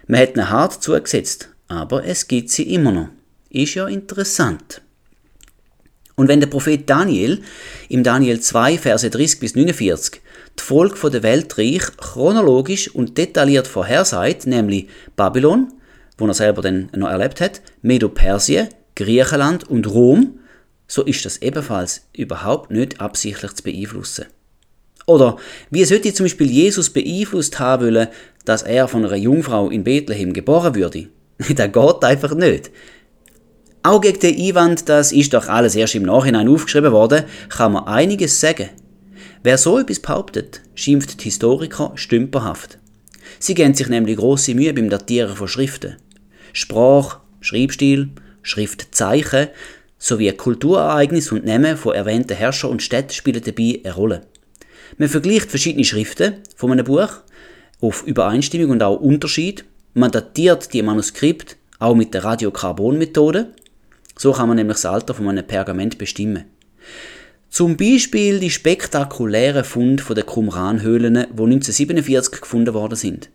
Man 0.07 0.21
hat 0.21 0.37
ihnen 0.37 0.50
hart 0.50 0.83
zugesetzt, 0.83 1.49
aber 1.66 2.04
es 2.04 2.28
gibt 2.28 2.50
sie 2.50 2.75
immer 2.75 2.93
noch. 2.93 3.09
Ist 3.49 3.75
ja 3.75 3.88
interessant. 3.88 4.83
Und 6.14 6.28
wenn 6.28 6.40
der 6.40 6.47
Prophet 6.47 6.88
Daniel 6.88 7.43
im 7.88 8.04
Daniel 8.04 8.38
2, 8.38 8.78
Verse 8.78 9.09
30 9.09 9.40
bis 9.40 9.54
49 9.54 10.21
die 10.59 10.62
Folge 10.62 11.11
der 11.11 11.23
Weltreich 11.23 11.83
chronologisch 11.97 12.95
und 12.95 13.19
detailliert 13.19 13.66
vorhersagt, 13.66 14.47
nämlich 14.47 14.88
Babylon, 15.16 15.73
wo 16.19 16.26
er 16.26 16.35
selber 16.35 16.62
dann 16.62 16.90
noch 16.95 17.09
erlebt 17.09 17.40
hat, 17.40 17.62
Medo-Persien, 17.83 18.69
Griechenland 18.95 19.64
und 19.69 19.88
Rom, 19.88 20.38
so 20.87 21.02
ist 21.02 21.25
das 21.25 21.38
ebenfalls 21.38 22.02
überhaupt 22.14 22.71
nicht 22.71 23.00
absichtlich 23.00 23.54
zu 23.54 23.62
beeinflussen. 23.64 24.26
Oder 25.06 25.37
wie 25.70 25.84
sollte 25.84 26.14
zum 26.14 26.25
Beispiel 26.25 26.50
Jesus 26.50 26.90
beeinflusst 26.90 27.58
haben 27.58 27.87
wollen, 27.87 28.08
dass 28.44 28.62
er 28.62 28.88
von 28.88 29.04
einer 29.04 29.16
Jungfrau 29.16 29.70
in 29.70 29.84
Bethlehem 29.84 30.32
geboren 30.32 30.75
würde? 30.75 31.08
das 31.38 31.73
geht 31.73 32.04
einfach 32.04 32.34
nicht. 32.34 32.70
Auch 33.82 34.00
gegen 34.00 34.18
den 34.18 34.40
Einwand, 34.40 34.88
das 34.88 35.12
ist 35.12 35.34
doch 35.34 35.49
alles 35.49 35.76
erst 35.76 35.94
im 35.94 36.04
Nachhinein 36.04 36.49
aufgeschrieben 36.49 36.92
worden, 36.92 37.25
kann 37.50 37.73
man 37.73 37.84
einiges 37.84 38.40
sagen. 38.40 38.70
Wer 39.42 39.58
so 39.58 39.78
etwas 39.78 40.00
behauptet, 40.00 40.62
schimpft 40.75 41.20
die 41.20 41.25
Historiker 41.25 41.92
stümperhaft. 41.94 42.78
Sie 43.38 43.52
geben 43.52 43.75
sich 43.75 43.88
nämlich 43.88 44.16
große 44.16 44.54
Mühe 44.54 44.73
beim 44.73 44.88
Datieren 44.88 45.37
von 45.37 45.49
Schriften. 45.49 45.96
Sprache, 46.54 47.18
Schreibstil, 47.40 48.08
Schriftzeichen 48.40 49.49
sowie 49.99 50.32
Kulturereignisse 50.32 51.34
und 51.34 51.44
Namen 51.44 51.76
von 51.76 51.94
erwähnten 51.94 52.37
Herrschern 52.37 52.70
und 52.70 52.82
Städten 52.82 53.12
spielen 53.12 53.42
dabei 53.44 53.80
eine 53.84 53.94
Rolle. 53.94 54.23
Man 54.96 55.08
vergleicht 55.08 55.50
verschiedene 55.50 55.84
Schriften 55.84 56.34
von 56.56 56.70
einem 56.70 56.84
Buch 56.84 57.08
auf 57.80 58.04
Übereinstimmung 58.06 58.70
und 58.70 58.82
auch 58.82 59.00
Unterschied. 59.00 59.64
Man 59.94 60.10
datiert 60.10 60.72
die 60.72 60.82
Manuskript 60.82 61.56
auch 61.78 61.94
mit 61.94 62.14
der 62.14 62.24
Radiokarbon-Methode. 62.24 63.48
So 64.16 64.32
kann 64.32 64.48
man 64.48 64.56
nämlich 64.56 64.76
das 64.76 64.86
Alter 64.86 65.14
von 65.14 65.28
einem 65.28 65.46
Pergament 65.46 65.98
bestimmen. 65.98 66.44
Zum 67.50 67.76
Beispiel 67.76 68.40
die 68.40 68.50
spektakulären 68.50 69.64
Funde 69.64 70.02
der 70.14 70.24
Qumran-Höhlen, 70.24 71.14
die 71.14 71.42
1947 71.42 72.40
gefunden 72.40 72.74
worden 72.74 72.96
sind. 72.96 73.30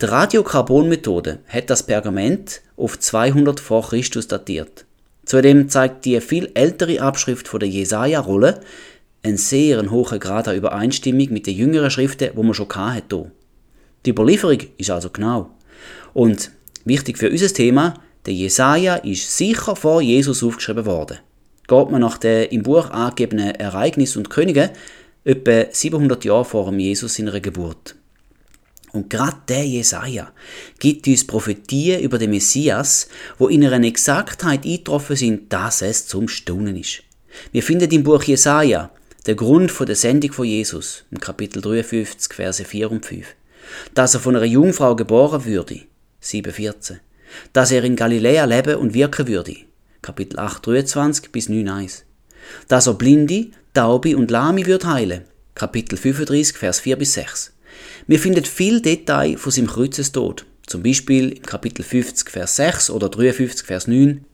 Die 0.00 0.06
Radiokarbon-Methode 0.06 1.40
hat 1.48 1.70
das 1.70 1.82
Pergament 1.82 2.60
auf 2.76 2.98
200 2.98 3.60
vor 3.60 3.88
Christus 3.88 4.28
datiert. 4.28 4.84
Zudem 5.24 5.68
zeigt 5.70 6.04
die 6.04 6.20
viel 6.20 6.50
ältere 6.54 7.00
Abschrift 7.00 7.48
von 7.48 7.60
der 7.60 7.68
Jesaja-Rolle 7.68 8.60
einen 9.24 9.38
sehr 9.38 9.90
hohen 9.90 10.20
Grad 10.20 10.48
an 10.48 10.56
Übereinstimmung 10.56 11.32
mit 11.32 11.46
den 11.46 11.56
jüngeren 11.56 11.90
Schriften, 11.90 12.30
wo 12.34 12.42
man 12.42 12.54
schon 12.54 12.68
hatte. 12.68 13.32
Die 14.04 14.10
Überlieferung 14.10 14.58
ist 14.76 14.90
also 14.90 15.08
genau. 15.10 15.50
Und 16.12 16.50
wichtig 16.84 17.18
für 17.18 17.30
unser 17.30 17.48
Thema, 17.48 17.94
der 18.26 18.34
Jesaja 18.34 18.96
ist 18.96 19.36
sicher 19.36 19.76
vor 19.76 20.02
Jesus 20.02 20.42
aufgeschrieben 20.42 20.84
worden. 20.84 21.18
Geht 21.66 21.90
man 21.90 22.02
nach 22.02 22.18
den 22.18 22.50
im 22.50 22.62
Buch 22.62 22.90
angegebenen 22.90 23.54
Ereignissen 23.54 24.18
und 24.18 24.30
Königen, 24.30 24.70
etwa 25.24 25.64
700 25.72 26.24
Jahre 26.24 26.44
vor 26.44 26.70
Jesus 26.74 27.14
seiner 27.14 27.40
Geburt. 27.40 27.96
Und 28.92 29.08
gerade 29.10 29.38
der 29.48 29.66
Jesaja 29.66 30.30
gibt 30.78 31.08
uns 31.08 31.26
Prophetien 31.26 32.00
über 32.00 32.18
den 32.18 32.30
Messias, 32.30 33.08
wo 33.38 33.48
in 33.48 33.64
einer 33.64 33.84
Exaktheit 33.86 34.64
eingetroffen 34.64 35.16
sind, 35.16 35.52
dass 35.52 35.82
es 35.82 36.06
zum 36.06 36.28
Staunen 36.28 36.76
ist. 36.76 37.02
Wir 37.50 37.62
finden 37.62 37.90
im 37.90 38.04
Buch 38.04 38.22
Jesaja 38.22 38.90
den 39.26 39.36
Grund 39.36 39.72
der 39.80 39.96
Sendung 39.96 40.32
von 40.32 40.46
Jesus, 40.46 41.04
im 41.10 41.18
Kapitel 41.18 41.62
53, 41.62 42.34
Verse 42.34 42.64
4 42.64 42.90
und 42.90 43.06
5. 43.06 43.26
Dass 43.94 44.14
er 44.14 44.20
von 44.20 44.36
einer 44.36 44.44
Jungfrau 44.44 44.94
geboren 44.94 45.46
würde, 45.46 45.80
7,14. 46.22 46.98
Dass 47.52 47.70
er 47.70 47.84
in 47.84 47.96
Galiläa 47.96 48.44
leben 48.44 48.76
und 48.76 48.92
wirken 48.92 49.26
würde, 49.26 49.56
Kapitel 50.02 50.38
8, 50.38 50.66
23 50.66 51.32
bis 51.32 51.48
9, 51.48 51.68
1. 51.68 52.04
Dass 52.68 52.86
er 52.86 52.94
Blinde, 52.94 53.48
Taube 53.72 54.16
und 54.16 54.30
Lahme 54.30 54.66
wird 54.66 54.84
heilen, 54.84 55.22
Kapitel 55.54 55.96
35, 55.96 56.58
Vers 56.58 56.80
4 56.80 56.96
bis 56.96 57.14
6. 57.14 57.52
Wir 58.06 58.18
finden 58.18 58.44
viel 58.44 58.82
Detail 58.82 59.38
von 59.38 59.50
seinem 59.50 59.68
Kreuzestod, 59.68 60.44
zum 60.66 60.82
Beispiel 60.82 61.32
im 61.32 61.42
Kapitel 61.42 61.82
50, 61.82 62.28
Vers 62.28 62.56
6 62.56 62.90
oder 62.90 63.08
53, 63.08 63.66
Vers 63.66 63.86
9. 63.86 64.24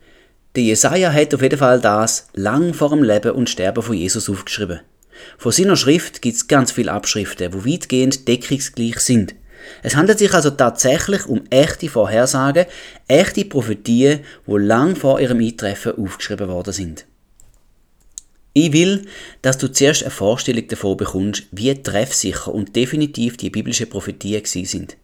Der 0.56 0.64
Jesaja 0.64 1.12
hat 1.12 1.32
auf 1.32 1.42
jeden 1.42 1.58
Fall 1.58 1.80
das 1.80 2.26
lang 2.34 2.74
vor 2.74 2.90
dem 2.90 3.04
Leben 3.04 3.32
und 3.32 3.48
Sterben 3.48 3.82
von 3.84 3.94
Jesus 3.94 4.28
aufgeschrieben. 4.28 4.80
Von 5.38 5.52
seiner 5.52 5.76
Schrift 5.76 6.22
gibt 6.22 6.36
es 6.36 6.48
ganz 6.48 6.72
viele 6.72 6.90
Abschriften, 6.90 7.52
wo 7.54 7.64
weitgehend 7.64 8.26
deckungsgleich 8.26 8.98
sind. 8.98 9.36
Es 9.82 9.94
handelt 9.94 10.18
sich 10.18 10.32
also 10.34 10.50
tatsächlich 10.50 11.26
um 11.26 11.42
echte 11.50 11.88
Vorhersagen, 11.88 12.66
echte 13.06 13.44
Prophetien, 13.44 14.20
wo 14.44 14.56
lang 14.56 14.96
vor 14.96 15.20
ihrem 15.20 15.38
Eintreffen 15.38 15.96
aufgeschrieben 15.96 16.48
worden 16.48 16.72
sind. 16.72 17.06
Ich 18.52 18.72
will, 18.72 19.06
dass 19.42 19.58
du 19.58 19.70
zuerst 19.70 20.02
eine 20.02 20.10
Vorstellung 20.10 20.66
davon 20.66 20.96
bekommst, 20.96 21.44
wie 21.52 21.72
treffsicher 21.80 22.52
und 22.52 22.74
definitiv 22.74 23.36
die 23.36 23.50
biblischen 23.50 23.88
Prophetien 23.88 24.44
sind. 24.44 24.96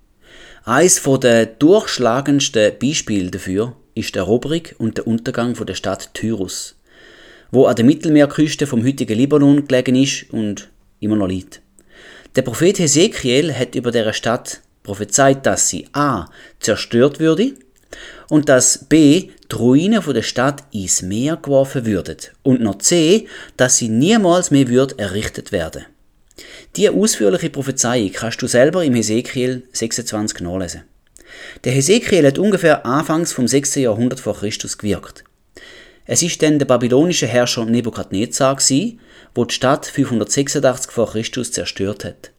Eines 0.64 1.00
der 1.22 1.46
durchschlagendsten 1.46 2.72
Beispiele 2.80 3.30
dafür 3.30 3.76
ist 3.96 4.14
die 4.14 4.18
Eroberung 4.18 4.62
und 4.78 4.98
der 4.98 5.06
Untergang 5.06 5.54
der 5.54 5.74
Stadt 5.74 6.10
Tyrus, 6.14 6.76
wo 7.50 7.64
an 7.64 7.74
der 7.74 7.84
Mittelmeerküste 7.84 8.66
vom 8.66 8.84
heutigen 8.84 9.18
Libanon 9.18 9.66
gelegen 9.66 9.96
ist 9.96 10.30
und 10.30 10.68
immer 11.00 11.16
noch 11.16 11.26
liegt. 11.26 11.62
Der 12.36 12.42
Prophet 12.42 12.78
Hesekiel 12.78 13.54
hat 13.54 13.74
über 13.74 13.90
der 13.90 14.12
Stadt 14.12 14.60
prophezeit, 14.82 15.46
dass 15.46 15.68
sie 15.68 15.88
a. 15.94 16.28
zerstört 16.60 17.18
würde 17.18 17.54
und 18.28 18.50
dass 18.50 18.84
b. 18.84 19.30
die 19.50 19.54
Ruinen 19.54 20.02
der 20.06 20.22
Stadt 20.22 20.64
ins 20.72 21.00
Meer 21.00 21.36
geworfen 21.36 21.86
würden 21.86 22.18
und 22.42 22.60
noch 22.60 22.78
c. 22.78 23.26
dass 23.56 23.78
sie 23.78 23.88
niemals 23.88 24.50
mehr 24.50 24.68
wird 24.68 24.98
errichtet 24.98 25.52
werden. 25.52 25.86
Diese 26.76 26.92
ausführliche 26.92 27.48
Prophezeiung 27.48 28.12
kannst 28.12 28.42
du 28.42 28.46
selber 28.46 28.84
im 28.84 28.94
Hesekiel 28.94 29.62
26 29.72 30.40
nachlesen. 30.40 30.82
Der 31.64 31.72
Hesekiel 31.72 32.26
hat 32.26 32.38
ungefähr 32.38 32.86
anfangs 32.86 33.32
vom 33.32 33.48
6. 33.48 33.76
Jahrhundert 33.76 34.20
vor 34.20 34.36
Christus 34.36 34.78
gewirkt. 34.78 35.24
Es 36.04 36.22
ist 36.22 36.40
dann 36.42 36.58
der 36.58 36.66
babylonische 36.66 37.26
Herrscher 37.26 37.64
Nebukadnezar, 37.64 38.58
wo 39.34 39.44
die 39.44 39.54
Stadt 39.54 39.86
586 39.86 40.92
vor 40.92 41.10
Christus 41.10 41.50
zerstört 41.50 42.04
hat. 42.04 42.30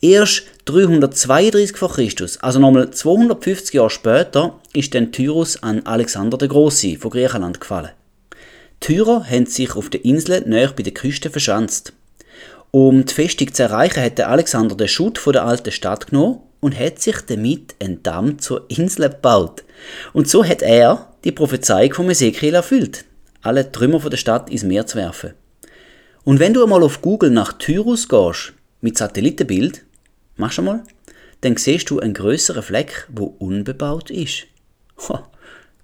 Erst 0.00 0.44
332 0.66 1.76
vor 1.76 1.92
Christus, 1.92 2.38
also 2.38 2.58
nochmal 2.58 2.90
250 2.90 3.74
Jahre 3.74 3.90
später, 3.90 4.60
ist 4.72 4.94
dann 4.94 5.12
Tyrus 5.12 5.62
an 5.62 5.86
Alexander 5.86 6.38
der 6.38 6.48
Große 6.48 6.96
von 6.96 7.10
Griechenland 7.10 7.60
gefallen. 7.60 7.90
Tyrer 8.80 9.24
haben 9.28 9.46
sich 9.46 9.76
auf 9.76 9.90
der 9.90 10.04
Insel 10.04 10.42
näher 10.46 10.72
bei 10.74 10.82
der 10.82 10.94
Küste 10.94 11.30
verschanzt. 11.30 11.92
Um 12.70 13.04
die 13.04 13.12
Festung 13.12 13.52
zu 13.52 13.62
erreichen, 13.64 14.02
hat 14.02 14.20
Alexander 14.20 14.74
den 14.74 14.88
Schutt 14.88 15.18
von 15.18 15.32
der 15.32 15.44
alten 15.44 15.72
Stadt 15.72 16.08
genommen 16.08 16.40
und 16.60 16.78
hat 16.78 17.00
sich 17.00 17.16
damit 17.26 17.74
einen 17.80 18.02
Damm 18.02 18.38
zur 18.38 18.66
Insel 18.68 19.08
gebaut. 19.08 19.64
Und 20.12 20.28
so 20.28 20.44
hat 20.44 20.62
er 20.62 21.14
die 21.24 21.32
Prophezeiung 21.32 21.94
von 21.94 22.10
Ezekiel 22.10 22.54
erfüllt, 22.54 23.04
alle 23.42 23.72
Trümmer 23.72 24.00
von 24.00 24.10
der 24.10 24.18
Stadt 24.18 24.50
ins 24.50 24.62
Meer 24.62 24.86
zu 24.86 24.98
werfen. 24.98 25.34
Und 26.24 26.38
wenn 26.38 26.54
du 26.54 26.62
einmal 26.62 26.82
auf 26.82 27.00
Google 27.00 27.30
nach 27.30 27.54
Tyrus 27.54 28.08
gehst, 28.08 28.52
mit 28.82 28.98
Satellitenbild, 28.98 29.84
machst 30.36 30.58
du 30.58 30.62
mal, 30.62 30.84
dann 31.40 31.56
siehst 31.56 31.88
du 31.90 32.00
einen 32.00 32.14
größeren 32.14 32.62
Fleck, 32.62 33.06
wo 33.10 33.24
unbebaut 33.38 34.10
ist. 34.10 34.46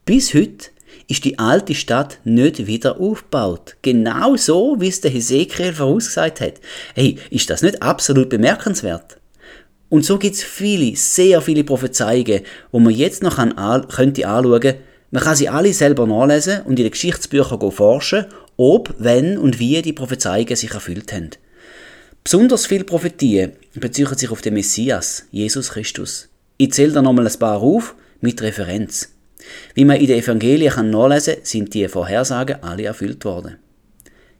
Bis 0.04 0.34
heute 0.34 0.68
ist 1.08 1.24
die 1.24 1.38
alte 1.38 1.74
Stadt 1.74 2.18
nicht 2.24 2.66
wieder 2.66 3.00
aufgebaut. 3.00 3.76
Genau 3.82 4.36
so, 4.36 4.76
wie 4.78 4.88
es 4.88 5.00
der 5.00 5.10
Hesekiel 5.10 5.72
vorausgesagt 5.72 6.40
hat. 6.40 6.54
Hey, 6.94 7.18
ist 7.30 7.48
das 7.48 7.62
nicht 7.62 7.82
absolut 7.82 8.28
bemerkenswert? 8.28 9.18
Und 9.88 10.04
so 10.04 10.18
gibt 10.18 10.34
es 10.34 10.42
viele, 10.42 10.96
sehr 10.96 11.40
viele 11.40 11.64
Prophezeiungen, 11.64 12.40
wo 12.72 12.80
man 12.80 12.92
jetzt 12.92 13.22
noch 13.22 13.38
an, 13.38 13.88
könnte 13.88 14.26
anschauen 14.26 14.74
Man 15.10 15.22
kann 15.22 15.36
sie 15.36 15.48
alle 15.48 15.72
selber 15.72 16.06
nachlesen 16.06 16.62
und 16.62 16.78
in 16.78 16.84
den 16.84 16.90
Geschichtsbüchern 16.90 17.70
forschen, 17.70 18.26
ob, 18.56 18.94
wenn 18.98 19.38
und 19.38 19.58
wie 19.58 19.80
die 19.82 19.92
Prophezeiungen 19.92 20.56
sich 20.56 20.72
erfüllt 20.72 21.12
haben. 21.12 21.30
Besonders 22.24 22.66
viele 22.66 22.82
Prophetien 22.82 23.52
beziehen 23.74 24.12
sich 24.16 24.30
auf 24.30 24.40
den 24.40 24.54
Messias, 24.54 25.26
Jesus 25.30 25.70
Christus. 25.70 26.28
Ich 26.56 26.72
zähle 26.72 26.92
da 26.92 27.02
nochmal 27.02 27.28
ein 27.28 27.38
paar 27.38 27.60
auf 27.60 27.94
mit 28.20 28.42
Referenz. 28.42 29.10
Wie 29.74 29.84
man 29.84 29.98
in 29.98 30.08
den 30.08 30.18
Evangelien 30.18 30.90
nachlesen 30.90 31.34
kann, 31.34 31.44
sind 31.44 31.74
die 31.74 31.86
Vorhersagen 31.86 32.62
alle 32.62 32.84
erfüllt 32.86 33.24
worden. 33.24 33.58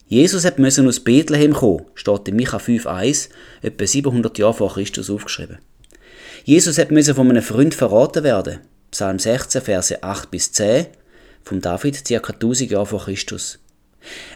Jesus 0.09 0.45
hat 0.45 0.61
müssen 0.61 0.87
aus 0.87 1.01
Bethlehem 1.01 1.53
kommen, 1.53 1.87
steht 1.95 2.29
in 2.29 2.37
Micha 2.37 2.59
5,1, 2.59 3.29
etwa 3.63 3.87
700 3.87 4.39
Jahre 4.39 4.55
vor 4.55 4.75
Christus 4.75 5.11
aufgeschrieben. 5.11 5.59
Jesus 6.45 6.79
hat 6.79 6.93
müssen 6.93 7.17
von 7.17 7.29
einem 7.29 7.43
Freund 7.43 7.75
verraten 7.75 8.23
werden, 8.23 8.61
Psalm 8.93 9.19
16, 9.19 9.63
Verse 9.63 10.03
8 10.03 10.31
bis 10.31 10.53
10, 10.53 10.87
von 11.43 11.61
David, 11.61 12.05
ca. 12.05 12.33
1000 12.33 12.71
Jahre 12.71 12.87
vor 12.87 13.05
Christus. 13.05 13.59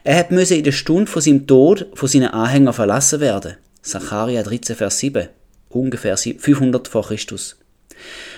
Er 0.02 0.16
hat 0.16 0.32
müsse 0.32 0.56
in 0.56 0.64
der 0.64 0.72
Stunde 0.72 1.08
von 1.08 1.22
seinem 1.22 1.46
Tod 1.46 1.86
von 1.94 2.08
seinen 2.08 2.28
Anhängern 2.28 2.74
verlassen 2.74 3.20
werden. 3.20 3.56
Zacharia 3.82 4.42
13, 4.42 4.74
Vers 4.74 4.98
7, 4.98 5.28
ungefähr 5.68 6.16
500 6.16 6.88
vor 6.88 7.06
Christus. 7.06 7.56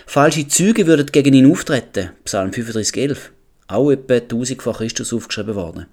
Falsche 0.06 0.48
Züge 0.48 0.86
würden 0.86 1.06
gegen 1.06 1.32
ihn 1.32 1.50
auftreten. 1.50 2.10
Psalm 2.24 2.52
35, 2.52 2.96
11, 2.96 3.32
auch 3.68 3.90
etwa 3.90 4.14
1000 4.14 4.62
vor 4.62 4.74
Christus 4.74 5.14
aufgeschrieben 5.14 5.54
worden. 5.54 5.86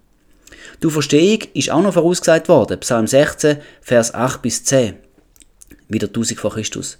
Die 0.83 0.89
Verstehung 0.89 1.39
ist 1.53 1.71
auch 1.71 1.81
noch 1.81 1.93
vorausgesagt 1.93 2.49
worden. 2.49 2.79
Psalm 2.79 3.07
16, 3.07 3.57
Vers 3.81 4.13
8 4.13 4.41
bis 4.41 4.63
10. 4.63 4.95
Wieder 5.87 6.07
1000 6.07 6.39
vor 6.39 6.51
Christus. 6.51 6.97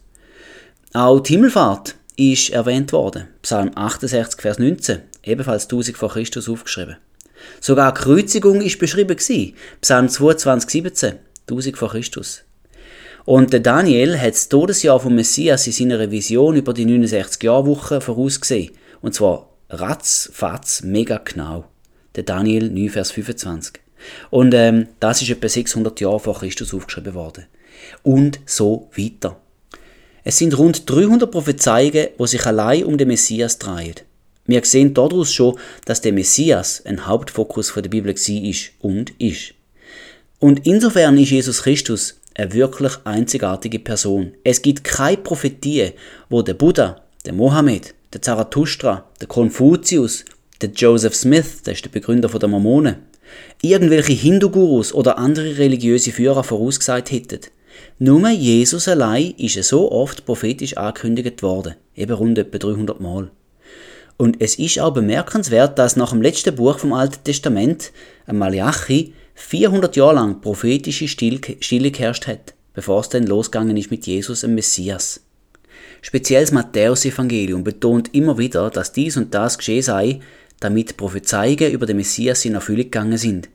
Auch 0.94 1.20
die 1.20 1.34
Himmelfahrt 1.34 1.96
ist 2.16 2.50
erwähnt 2.50 2.92
worden. 2.92 3.28
Psalm 3.42 3.72
68, 3.76 4.42
Vers 4.42 4.60
19. 4.60 5.00
Ebenfalls 5.24 5.66
1000 5.66 5.98
vor 5.98 6.10
Christus 6.10 6.50
aufgeschrieben. 6.50 6.98
Sogar 7.62 7.94
die 7.94 8.02
Kreuzigung 8.02 8.62
ist 8.62 8.80
beschrieben 8.80 9.16
gewesen. 9.16 9.54
Psalm 9.82 10.10
22, 10.10 10.70
17, 10.70 11.20
1000 11.48 11.78
vor 11.78 11.90
Christus. 11.92 12.44
Und 13.26 13.54
der 13.54 13.60
Daniel 13.60 14.20
hat 14.20 14.34
das 14.34 14.50
Todesjahr 14.50 15.00
vom 15.00 15.16
Messias 15.16 15.68
in 15.68 15.74
seiner 15.74 16.12
Vision 16.12 16.56
über 16.56 16.74
die 16.74 16.86
69 16.86 17.44
Jahrwoche 17.44 18.02
vorausgesehen. 18.02 18.72
Und 19.02 19.14
zwar 19.14 19.50
ratzfatz, 19.70 20.82
mega 20.82 21.22
genau. 21.24 21.69
Der 22.16 22.24
Daniel 22.24 22.70
9, 22.70 22.90
Vers 22.90 23.12
25. 23.12 23.82
Und 24.30 24.54
ähm, 24.54 24.88
das 25.00 25.22
ist 25.22 25.30
etwa 25.30 25.50
600 25.50 26.00
Jahre 26.00 26.20
vor 26.20 26.40
Christus 26.40 26.74
aufgeschrieben 26.74 27.14
worden. 27.14 27.46
Und 28.04 28.40
so 28.46 28.90
weiter. 28.96 29.38
Es 30.24 30.38
sind 30.38 30.58
rund 30.58 30.90
300 30.90 31.32
Prophezeiungen, 31.32 32.08
die 32.20 32.28
sich 32.28 32.46
allein 32.46 32.84
um 32.84 32.98
den 32.98 33.08
Messias 33.08 33.58
drehen. 33.58 33.96
Wir 34.46 34.66
sehen 34.66 34.94
daraus 34.94 35.34
schon, 35.34 35.58
dass 35.86 36.02
der 36.02 36.14
Messias 36.14 36.84
ein 36.86 37.06
Hauptfokus 37.06 37.74
der 37.74 37.84
Bibel 37.84 38.14
war 38.14 38.90
und 38.90 39.12
ist. 39.20 39.54
Und 40.40 40.66
insofern 40.66 41.18
ist 41.18 41.30
Jesus 41.30 41.64
Christus 41.64 42.20
eine 42.34 42.54
wirklich 42.54 42.94
einzigartige 43.04 43.80
Person. 43.80 44.34
Es 44.44 44.62
gibt 44.62 44.84
keine 44.84 45.18
Prophetie, 45.18 45.92
wo 46.30 46.42
der 46.42 46.54
Buddha, 46.54 47.02
der 47.26 47.34
Mohammed, 47.34 47.94
der 48.14 48.22
Zarathustra, 48.22 49.08
der 49.22 49.28
Konfuzius, 49.28 50.26
der 50.62 50.70
Joseph 50.72 51.16
Smith, 51.16 51.64
der 51.64 51.74
ist 51.74 51.86
der 51.86 51.90
Begründer 51.90 52.28
der 52.28 52.50
Mormonen, 52.50 52.98
irgendwelche 53.62 54.14
Hindu-Gurus 54.14 54.94
oder 54.94 55.18
andere 55.18 55.58
religiöse 55.58 56.12
Führer 56.12 56.44
vorausgesagt 56.44 57.12
hätten. 57.12 57.42
Nur 57.98 58.28
Jesus 58.30 58.88
allein 58.88 59.34
ist 59.38 59.62
so 59.64 59.92
oft 59.92 60.26
prophetisch 60.26 60.76
angekündigt 60.76 61.44
worden, 61.44 61.76
eben 61.96 62.14
rund 62.14 62.38
etwa 62.38 62.58
300 62.58 63.00
Mal. 63.00 63.32
Und 64.18 64.42
es 64.42 64.56
ist 64.56 64.80
auch 64.80 64.94
bemerkenswert, 64.94 65.80
dass 65.80 65.96
nach 65.96 66.12
dem 66.12 66.22
letzten 66.22 66.56
Buch 66.56 66.80
vom 66.80 66.92
Alten 66.92 67.24
Testament, 67.24 67.94
Malachi, 68.30 69.14
400 69.36 69.96
Jahre 69.96 70.16
lang 70.16 70.42
prophetische 70.42 71.08
Stille 71.08 71.92
geherrscht 71.92 72.28
hat, 72.28 72.54
bevor 72.74 73.00
es 73.00 73.08
dann 73.08 73.28
losgegangen 73.28 73.78
ist 73.78 73.92
mit 73.92 74.06
Jesus, 74.06 74.42
dem 74.42 74.56
Messias. 74.56 75.22
Speziell 76.02 76.42
das 76.42 76.52
Matthäus-Evangelium 76.52 77.64
betont 77.64 78.14
immer 78.14 78.38
wieder, 78.38 78.70
dass 78.70 78.92
dies 78.92 79.16
und 79.16 79.34
das 79.34 79.58
geschehen 79.58 79.82
sei, 79.82 80.20
damit 80.60 80.98
Prophezeiungen 80.98 81.72
über 81.72 81.86
den 81.86 81.98
Messias 81.98 82.46
in 82.46 82.56
Erfüllung 82.56 82.84
gegangen 82.84 83.18
sind. 83.18 83.50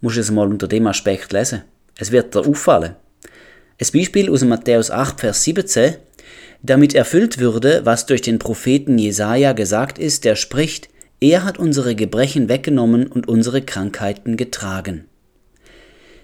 Muss 0.00 0.16
es 0.16 0.30
mal 0.30 0.48
unter 0.48 0.68
dem 0.68 0.86
Aspekt 0.86 1.32
lesen. 1.32 1.62
Es 1.98 2.10
wird 2.12 2.34
dir 2.34 2.46
auffallen. 2.46 2.96
Ein 3.80 3.88
Beispiel 3.92 4.30
aus 4.30 4.44
Matthäus 4.44 4.90
8, 4.90 5.20
Vers 5.20 5.44
17. 5.44 5.94
Damit 6.62 6.94
erfüllt 6.94 7.38
würde, 7.38 7.80
was 7.84 8.06
durch 8.06 8.20
den 8.20 8.38
Propheten 8.38 8.98
Jesaja 8.98 9.52
gesagt 9.52 9.98
ist, 9.98 10.24
der 10.24 10.36
spricht, 10.36 10.90
er 11.20 11.44
hat 11.44 11.58
unsere 11.58 11.94
Gebrechen 11.94 12.48
weggenommen 12.48 13.06
und 13.06 13.28
unsere 13.28 13.62
Krankheiten 13.62 14.36
getragen. 14.36 15.04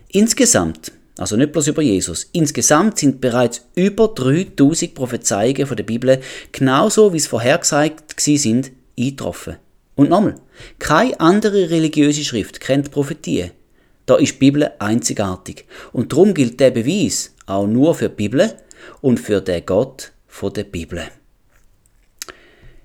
Insgesamt, 0.08 0.92
also 1.18 1.36
nicht 1.36 1.52
bloß 1.52 1.68
über 1.68 1.82
Jesus, 1.82 2.28
insgesamt 2.32 2.98
sind 2.98 3.20
bereits 3.20 3.66
über 3.74 4.08
3000 4.08 4.94
Prophezeiungen 4.94 5.66
von 5.66 5.76
der 5.76 5.84
Bibel, 5.84 6.20
genauso 6.52 7.12
wie 7.12 7.18
es 7.18 7.26
vorhergesagt 7.26 8.18
sind, 8.18 8.72
eingetroffen. 8.98 9.56
Und 9.96 10.10
nochmal, 10.10 10.36
keine 10.78 11.18
andere 11.18 11.70
religiöse 11.70 12.22
Schrift 12.22 12.60
kennt 12.60 12.90
Prophetie. 12.90 13.50
Da 14.04 14.16
ist 14.16 14.34
die 14.34 14.38
Bibel 14.38 14.70
einzigartig. 14.78 15.64
Und 15.92 16.12
darum 16.12 16.32
gilt 16.32 16.60
der 16.60 16.70
Beweis 16.70 17.34
auch 17.46 17.66
nur 17.66 17.94
für 17.94 18.08
die 18.08 18.14
Bibel 18.14 18.52
und 19.00 19.18
für 19.18 19.40
den 19.40 19.64
Gott 19.66 20.12
von 20.28 20.52
der 20.52 20.64
Bibel. 20.64 21.02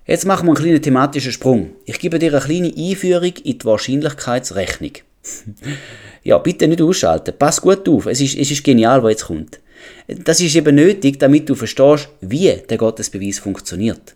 Jetzt 0.07 0.25
machen 0.25 0.47
wir 0.47 0.51
einen 0.51 0.63
kleinen 0.63 0.81
thematischen 0.81 1.31
Sprung. 1.31 1.71
Ich 1.85 1.99
gebe 1.99 2.17
dir 2.17 2.31
eine 2.31 2.41
kleine 2.41 2.73
Einführung 2.75 3.33
in 3.43 3.59
die 3.59 3.65
Wahrscheinlichkeitsrechnung. 3.65 4.93
ja, 6.23 6.37
bitte 6.39 6.67
nicht 6.67 6.81
ausschalten. 6.81 7.35
Pass 7.37 7.61
gut 7.61 7.87
auf. 7.87 8.07
Es 8.07 8.19
ist, 8.19 8.35
es 8.35 8.49
ist 8.49 8.63
genial, 8.63 9.03
was 9.03 9.11
jetzt 9.11 9.25
kommt. 9.25 9.59
Das 10.07 10.41
ist 10.41 10.55
eben 10.55 10.75
nötig, 10.75 11.19
damit 11.19 11.47
du 11.49 11.55
verstehst, 11.55 12.09
wie 12.21 12.51
der 12.69 12.77
Gottesbeweis 12.77 13.39
funktioniert. 13.39 14.15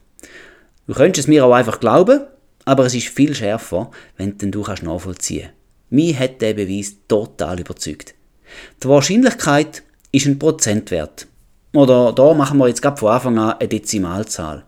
Du 0.88 0.94
könntest 0.94 1.26
es 1.26 1.28
mir 1.28 1.46
auch 1.46 1.54
einfach 1.54 1.80
glauben 1.80 2.22
aber 2.66 2.86
es 2.86 2.96
ist 2.96 3.08
viel 3.08 3.34
schärfer, 3.34 3.92
wenn 4.18 4.38
du 4.38 4.62
kannst 4.64 4.84
nachvollziehen 4.84 5.50
Mich 5.90 6.18
hat 6.20 6.42
der 6.42 6.56
Beweis 6.56 6.96
total 7.08 7.60
überzeugt. 7.60 8.16
Die 8.84 8.88
Wahrscheinlichkeit 8.88 9.84
ist 10.12 10.26
ein 10.26 10.40
Prozentwert. 10.40 11.28
Oder 11.74 12.14
da 12.14 12.34
machen 12.34 12.58
wir 12.58 12.68
jetzt 12.68 12.82
gerade 12.82 12.98
von 12.98 13.10
Anfang 13.10 13.38
an 13.38 13.54
eine 13.60 13.68
Dezimalzahl. 13.68 14.66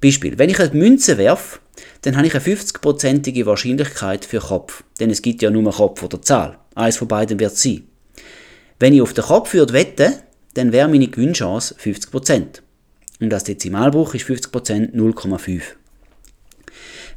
Beispiel, 0.00 0.38
wenn 0.38 0.50
ich 0.50 0.60
eine 0.60 0.74
Münze 0.74 1.16
werfe, 1.18 1.60
dann 2.02 2.16
habe 2.16 2.26
ich 2.26 2.34
eine 2.34 2.44
50-prozentige 2.44 3.46
Wahrscheinlichkeit 3.46 4.24
für 4.24 4.40
Kopf. 4.40 4.84
Denn 5.00 5.10
es 5.10 5.22
gibt 5.22 5.42
ja 5.42 5.50
nur 5.50 5.72
Kopf 5.72 6.02
oder 6.02 6.20
Zahl. 6.20 6.58
Eins 6.74 6.96
von 6.96 7.08
beiden 7.08 7.40
wird 7.40 7.56
sein. 7.56 7.84
Wenn 8.78 8.92
ich 8.92 9.00
auf 9.00 9.14
den 9.14 9.24
Kopf 9.24 9.54
würde 9.54 9.72
wetten, 9.72 10.14
dann 10.54 10.72
wäre 10.72 10.88
meine 10.88 11.08
Gewinnchance 11.08 11.74
50%. 11.74 12.60
Und 13.20 13.30
das 13.30 13.44
Dezimalbruch 13.44 14.14
ist 14.14 14.26
50% 14.26 14.94
0,5. 14.94 15.62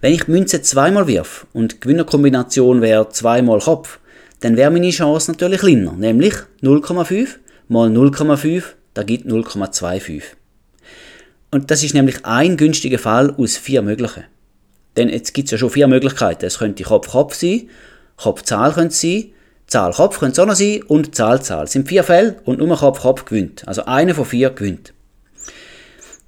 Wenn 0.01 0.13
ich 0.13 0.29
Münze 0.29 0.61
zweimal 0.61 1.07
wirf 1.07 1.45
und 1.51 1.73
die 1.73 1.79
Gewinnerkombination 1.81 2.81
wäre 2.81 3.09
zweimal 3.09 3.59
Kopf, 3.59 3.99
dann 4.39 4.55
wäre 4.55 4.71
meine 4.71 4.91
Chance 4.91 5.31
natürlich 5.31 5.59
kleiner, 5.59 5.91
nämlich 5.91 6.35
0,5 6.61 7.27
mal 7.67 7.89
0,5, 7.89 8.63
da 8.93 9.03
gibt 9.03 9.27
0,25. 9.27 10.23
Und 11.51 11.69
das 11.69 11.83
ist 11.83 11.93
nämlich 11.93 12.25
ein 12.25 12.55
günstiger 12.55 12.99
Fall 12.99 13.35
aus 13.37 13.57
vier 13.57 13.81
möglichen. 13.81 14.23
Denn 14.95 15.09
jetzt 15.09 15.33
gibt 15.33 15.47
es 15.47 15.51
ja 15.51 15.57
schon 15.57 15.69
vier 15.69 15.87
Möglichkeiten. 15.87 16.45
Es 16.45 16.59
könnte 16.59 16.83
Kopf-Kopf 16.83 17.35
sein, 17.35 17.69
Kopf-Zahl 18.17 18.73
könnte 18.73 18.95
sein, 18.95 19.31
Zahl-Kopf 19.67 20.19
könnte 20.19 20.33
es 20.33 20.39
auch 20.39 20.47
noch 20.47 20.55
sein 20.55 20.81
und 20.83 21.13
Zahl-Zahl. 21.13 21.65
Es 21.65 21.73
sind 21.73 21.87
vier 21.87 22.03
Fälle 22.03 22.37
und 22.45 22.59
nur 22.59 22.77
Kopf-Kopf 22.77 23.25
gewinnt. 23.25 23.67
Also 23.67 23.85
eine 23.85 24.15
von 24.15 24.25
vier 24.25 24.49
gewinnt. 24.51 24.93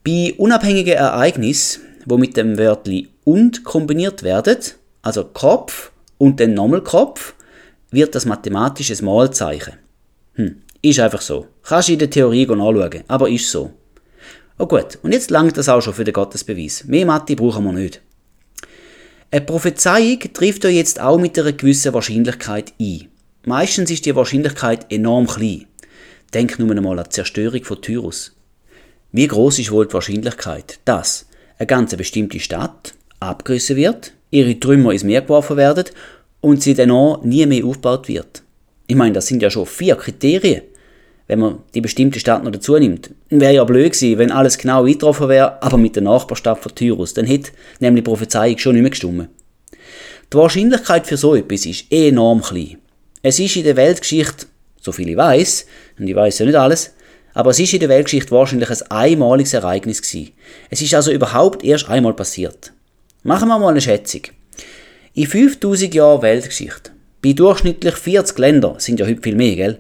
Bei 0.04 0.34
unabhängigen 0.38 0.94
Ereignissen, 0.94 1.84
wo 2.06 2.18
mit 2.18 2.36
dem 2.36 2.58
Wörtli 2.58 3.11
und 3.24 3.64
kombiniert 3.64 4.24
werden, 4.24 4.58
also 5.02 5.24
Kopf 5.26 5.92
und 6.18 6.40
dann 6.40 6.54
nochmal 6.54 6.82
Kopf, 6.82 7.34
wird 7.92 8.16
das 8.16 8.26
mathematisches 8.26 9.02
Malzeichen. 9.02 9.74
Hm, 10.36 10.62
ist 10.82 11.00
einfach 11.00 11.22
so. 11.22 11.48
Kannst 11.64 11.90
du 11.90 11.94
in 11.94 12.00
der 12.00 12.10
Theorie 12.10 12.48
anschauen, 12.48 13.04
aber 13.08 13.30
ist 13.30 13.52
so. 13.52 13.72
Oh 14.58 14.68
gut, 14.68 15.00
und 15.02 15.12
jetzt 15.12 15.32
langt 15.32 15.58
das 15.58 15.70
auch 15.70 15.82
schon 15.82 15.94
für 15.94 16.04
den 16.04 16.14
Gottesbeweis. 16.14 16.86
Mehr 16.86 17.06
Mathe 17.06 17.36
brauchen 17.36 17.64
wir 17.64 17.74
nicht. 17.74 18.02
Eine 19.32 19.42
Prophezeiung 19.42 20.20
trifft 20.34 20.66
euch 20.66 20.76
jetzt 20.76 21.00
auch 21.00 21.18
mit 21.18 21.38
einer 21.40 21.54
gewissen 21.54 21.94
Wahrscheinlichkeit 21.94 22.74
ein. 22.80 23.08
Meistens 23.46 23.90
ist 23.90 24.06
die 24.06 24.16
Wahrscheinlichkeit 24.16 24.92
enorm 24.92 25.26
klein. 25.26 25.66
Denk 26.34 26.60
nur 26.60 26.70
einmal 26.72 27.00
an 27.00 27.06
die 27.06 27.12
Zerstörung 27.12 27.64
von 27.64 27.82
Tyrus. 27.82 28.36
Wie 29.12 29.28
groß 29.28 29.60
ist 29.60 29.72
wohl 29.72 29.88
die 29.88 29.94
Wahrscheinlichkeit, 29.94 30.80
dass 30.86 31.26
eine 31.58 31.68
ganz 31.68 31.96
bestimmte 31.96 32.40
Stadt 32.40 32.94
abgerissen 33.22 33.78
wird, 33.78 34.12
ihre 34.30 34.60
Trümmer 34.60 34.92
ins 34.92 35.04
Meer 35.04 35.22
geworfen 35.22 35.56
werden 35.56 35.86
und 36.42 36.62
sie 36.62 36.74
dann 36.74 36.92
auch 36.92 37.24
nie 37.24 37.46
mehr 37.46 37.64
aufgebaut 37.66 38.08
wird. 38.08 38.44
Ich 38.88 38.96
meine, 38.96 39.14
das 39.14 39.28
sind 39.28 39.42
ja 39.42 39.50
schon 39.50 39.66
vier 39.66 39.96
Kriterien, 39.96 40.64
wenn 41.28 41.40
man 41.40 41.60
die 41.74 41.82
bestimmte 41.82 42.20
Stadt 42.20 42.44
noch 42.44 42.52
dazu 42.52 42.78
nimmt. 42.78 43.12
Wäre 43.30 43.54
ja 43.54 43.64
blöd 43.64 43.94
gewesen, 43.94 44.18
wenn 44.18 44.32
alles 44.32 44.58
genau 44.58 44.84
eingetroffen 44.84 45.30
wäre, 45.30 45.62
aber 45.64 45.78
mit 45.78 45.96
der 45.96 46.04
Nachbarstadt 46.04 46.60
von 46.60 46.76
Tyrus. 46.76 47.14
Dann 47.14 47.26
hätte 47.26 47.52
nämlich 47.80 48.04
die 48.04 48.10
Prophezeiung 48.10 48.58
schon 48.58 48.74
nicht 48.74 48.82
mehr 48.82 48.90
gestimmt. 48.90 49.30
Die 50.34 50.38
Wahrscheinlichkeit 50.38 51.08
für 51.08 51.18
so 51.18 51.36
etwas 51.36 51.66
ist 51.66 51.86
enorm 51.92 52.42
klein. 52.42 52.78
Es 53.22 53.40
ist 53.40 53.56
in 53.56 53.64
der 53.64 53.76
Weltgeschichte, 53.76 54.48
so 54.82 54.92
viel 54.92 55.10
ich 55.10 55.18
weiß, 55.18 55.68
und 56.00 56.08
ich 56.08 56.16
weiß 56.16 56.40
ja 56.40 56.46
nicht 56.48 56.56
alles, 56.56 56.92
aber 57.34 57.52
es 57.52 57.60
ist 57.60 57.74
in 57.74 57.80
der 57.80 57.90
Weltgeschichte 57.90 58.32
wahrscheinlich 58.32 58.70
ein 58.70 58.82
einmaliges 58.90 59.54
Ereignis 59.54 60.02
gewesen. 60.02 60.32
Es 60.70 60.82
ist 60.82 60.94
also 60.94 61.12
überhaupt 61.12 61.64
erst 61.64 61.88
einmal 61.88 62.14
passiert. 62.14 62.74
Machen 63.24 63.50
wir 63.50 63.60
mal 63.60 63.70
eine 63.70 63.82
Schätzung. 63.82 64.22
In 65.14 65.28
5000 65.28 65.94
Jahren 65.94 66.24
Weltgeschichte, 66.24 66.90
bei 67.22 67.34
durchschnittlich 67.34 67.94
40 67.94 68.36
Ländern, 68.40 68.80
sind 68.80 69.00
ja 69.00 69.06
heute 69.06 69.22
viel 69.22 69.36
mehr, 69.36 69.56
gell? 69.56 69.80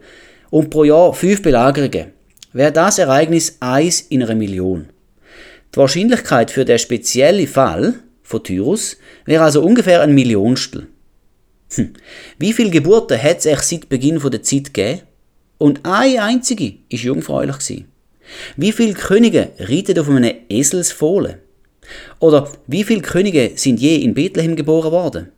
Und 0.51 0.69
pro 0.69 0.83
Jahr 0.83 1.11
5 1.11 1.41
Belagerungen, 1.41 2.11
wäre 2.53 2.71
das 2.71 2.99
Ereignis 2.99 3.57
1 3.59 4.01
in 4.09 4.21
einer 4.21 4.35
Million. 4.35 4.89
Die 5.73 5.77
Wahrscheinlichkeit 5.77 6.51
für 6.51 6.65
den 6.65 6.77
speziellen 6.77 7.47
Fall 7.47 7.95
von 8.21 8.43
Tyrus 8.43 8.97
wäre 9.25 9.43
also 9.43 9.63
ungefähr 9.63 10.01
ein 10.01 10.13
Millionstel. 10.13 10.85
Hm. 11.73 11.93
Wie 12.37 12.53
viele 12.53 12.69
Geburten 12.69 13.19
hat 13.19 13.43
es 13.43 13.69
seit 13.69 13.89
Beginn 13.89 14.19
der 14.19 14.43
Zeit 14.43 14.71
gegeben? 14.71 15.01
Und 15.57 15.83
eine 15.83 16.21
einzige 16.21 16.75
ist 16.89 17.03
jungfräulich 17.03 17.85
Wie 18.55 18.71
viele 18.71 18.93
Könige 18.93 19.49
reiten 19.57 19.97
auf 19.97 20.09
einem 20.09 20.35
Eselsfohlen? 20.47 21.37
Oder 22.19 22.49
wie 22.67 22.83
viele 22.83 23.01
Könige 23.01 23.51
sind 23.55 23.79
je 23.79 23.95
in 23.95 24.13
Bethlehem 24.13 24.55
geboren 24.55 24.91
worden? 24.91 25.31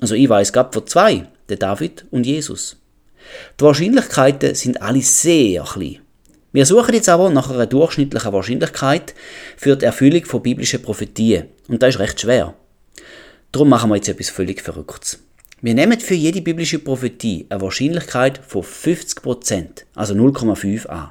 Also 0.00 0.14
ich 0.14 0.28
weiß 0.28 0.52
gab 0.52 0.74
von 0.74 0.86
zwei, 0.86 1.26
der 1.48 1.56
David 1.56 2.04
und 2.10 2.26
Jesus. 2.26 2.76
Die 3.58 3.64
Wahrscheinlichkeiten 3.64 4.54
sind 4.54 4.82
alle 4.82 5.02
sehr 5.02 5.64
klein. 5.64 5.98
Wir 6.52 6.64
suchen 6.64 6.94
jetzt 6.94 7.08
aber 7.08 7.28
nach 7.30 7.50
einer 7.50 7.66
durchschnittlichen 7.66 8.32
Wahrscheinlichkeit 8.32 9.14
für 9.56 9.76
die 9.76 9.84
Erfüllung 9.84 10.24
von 10.24 10.42
biblischen 10.42 10.80
Prophetien. 10.80 11.48
Und 11.68 11.82
das 11.82 11.96
ist 11.96 12.00
recht 12.00 12.20
schwer. 12.20 12.54
Darum 13.52 13.68
machen 13.68 13.90
wir 13.90 13.96
jetzt 13.96 14.08
etwas 14.08 14.30
völlig 14.30 14.62
Verrücktes. 14.62 15.18
Wir 15.60 15.74
nehmen 15.74 15.98
für 16.00 16.14
jede 16.14 16.42
biblische 16.42 16.78
Prophetie 16.78 17.46
eine 17.48 17.60
Wahrscheinlichkeit 17.60 18.40
von 18.46 18.62
50%, 18.62 19.84
also 19.94 20.14
0,5 20.14 20.86
an. 20.86 21.10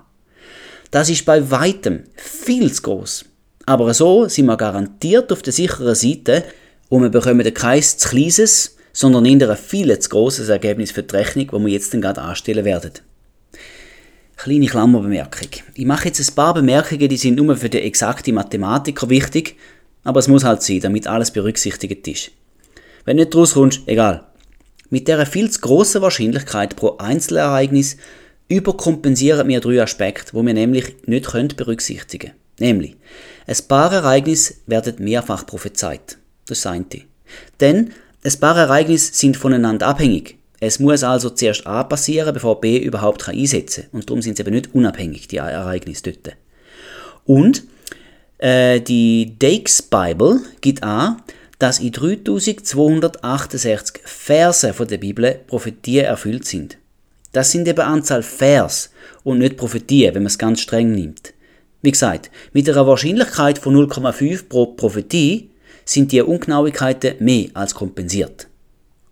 Das 0.91 1.09
ist 1.09 1.25
bei 1.25 1.49
weitem 1.51 2.03
viel 2.15 2.71
zu 2.71 2.81
groß. 2.83 3.25
Aber 3.65 3.93
so 3.93 4.27
sind 4.27 4.45
wir 4.45 4.57
garantiert 4.57 5.31
auf 5.31 5.41
der 5.41 5.53
sicheren 5.53 5.95
Seite 5.95 6.43
und 6.89 7.01
wir 7.01 7.09
bekommen 7.09 7.53
kein 7.53 7.81
zu 7.81 8.09
kleines, 8.09 8.75
sondern 8.93 9.25
eher 9.25 9.49
ein 9.49 9.57
viel 9.57 9.97
zu 9.99 10.09
grosses 10.09 10.49
Ergebnis 10.49 10.91
für 10.91 11.03
die 11.03 11.15
Rechnung, 11.15 11.47
das 11.51 11.61
wir 11.61 11.67
jetzt 11.69 11.93
dann 11.93 12.01
gerade 12.01 12.21
anstellen 12.21 12.63
werden. 12.63 12.91
Kleine 14.37 14.67
Klammerbemerkung. 14.67 15.49
Ich 15.73 15.85
mache 15.85 16.09
jetzt 16.09 16.19
ein 16.19 16.35
paar 16.35 16.53
Bemerkungen, 16.53 17.09
die 17.09 17.17
sind 17.17 17.35
nur 17.35 17.55
für 17.57 17.69
den 17.69 17.83
exakten 17.83 18.35
Mathematiker 18.35 19.09
wichtig, 19.09 19.55
aber 20.03 20.19
es 20.19 20.27
muss 20.27 20.43
halt 20.43 20.61
sein, 20.61 20.81
damit 20.81 21.07
alles 21.07 21.31
berücksichtigt 21.31 22.07
ist. 22.07 22.31
Wenn 23.05 23.17
nicht 23.17 23.33
rauskommst, 23.33 23.81
egal. 23.87 24.25
Mit 24.89 25.07
dieser 25.07 25.25
viel 25.25 25.49
zu 25.49 25.61
grossen 25.61 26.01
Wahrscheinlichkeit 26.01 26.75
pro 26.75 26.97
Einzelereignis 26.97 27.97
überkompensieren 28.47 29.47
wir 29.47 29.59
drei 29.59 29.81
Aspekte, 29.81 30.33
wo 30.33 30.43
wir 30.43 30.53
nämlich 30.53 30.95
nicht 31.07 31.57
berücksichtigen 31.57 32.27
können. 32.27 32.39
Nämlich, 32.59 32.95
ein 33.47 33.57
paar 33.67 33.91
Ereignisse 33.91 34.55
werden 34.65 34.95
mehrfach 34.99 35.45
prophezeit. 35.45 36.17
Das 36.47 36.65
eine. 36.65 36.85
Denn 37.59 37.91
ein 38.23 38.39
paar 38.39 38.57
Ereignisse 38.57 39.13
sind 39.13 39.37
voneinander 39.37 39.87
abhängig. 39.87 40.37
Es 40.59 40.79
muss 40.79 41.03
also 41.03 41.29
zuerst 41.29 41.67
A 41.67 41.83
passieren, 41.83 42.33
bevor 42.33 42.61
B 42.61 42.77
überhaupt 42.77 43.27
einsetzen 43.27 43.83
kann. 43.83 43.91
Und 43.91 44.09
darum 44.09 44.21
sind 44.21 44.37
sie 44.37 44.43
eben 44.43 44.53
nicht 44.53 44.73
unabhängig, 44.73 45.27
die 45.27 45.37
Ereignisse 45.37 46.03
dort. 46.03 46.37
Und 47.25 47.63
äh, 48.37 48.79
die 48.81 49.37
Dakes 49.37 49.81
Bible 49.81 50.41
gibt 50.61 50.83
an, 50.83 51.21
dass 51.59 51.79
in 51.79 51.91
3268 51.91 54.01
Verse 54.03 54.73
von 54.73 54.87
der 54.87 54.97
Bibel 54.97 55.39
Prophetien 55.47 56.05
erfüllt 56.05 56.45
sind. 56.45 56.77
Das 57.31 57.51
sind 57.51 57.67
eben 57.67 57.81
Anzahl 57.81 58.23
Vers 58.23 58.91
und 59.23 59.39
nicht 59.39 59.57
Prophetien, 59.57 60.15
wenn 60.15 60.23
man 60.23 60.27
es 60.27 60.37
ganz 60.37 60.61
streng 60.61 60.93
nimmt. 60.93 61.33
Wie 61.85 61.91
gesagt, 61.91 62.31
mit 62.51 62.67
einer 62.67 62.87
Wahrscheinlichkeit 62.87 63.59
von 63.59 63.75
0,5 63.75 64.49
pro 64.49 64.65
Prophetie 64.65 65.51
sind 65.85 66.11
die 66.11 66.19
Ungenauigkeiten 66.19 67.13
mehr 67.19 67.49
als 67.53 67.75
kompensiert. 67.75 68.47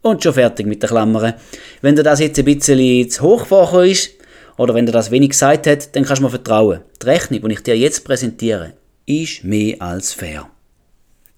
Und 0.02 0.24
schon 0.24 0.34
fertig 0.34 0.66
mit 0.66 0.82
der 0.82 0.90
Klammern. 0.90 1.36
Wenn 1.84 1.96
dir 1.96 2.02
das 2.02 2.20
jetzt 2.20 2.40
ein 2.40 2.46
bisschen 2.46 3.12
zu 3.12 3.22
hoch 3.22 3.46
vorkommt 3.46 3.90
ist, 3.90 4.10
oder 4.58 4.74
wenn 4.74 4.88
dir 4.88 4.92
das 4.92 5.12
wenig 5.12 5.30
gesagt 5.30 5.68
hat, 5.68 5.96
dann 5.96 6.04
kannst 6.04 6.22
du 6.22 6.24
mir 6.24 6.32
vertrauen. 6.32 6.80
Die 7.00 7.06
Rechnung, 7.06 7.48
die 7.48 7.54
ich 7.54 7.62
dir 7.62 7.78
jetzt 7.78 8.06
präsentiere, 8.06 8.74
ist 9.06 9.44
mehr 9.44 9.80
als 9.80 10.12
fair. 10.12 10.50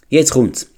Jetzt 0.07 0.31
kommt's. 0.31 0.69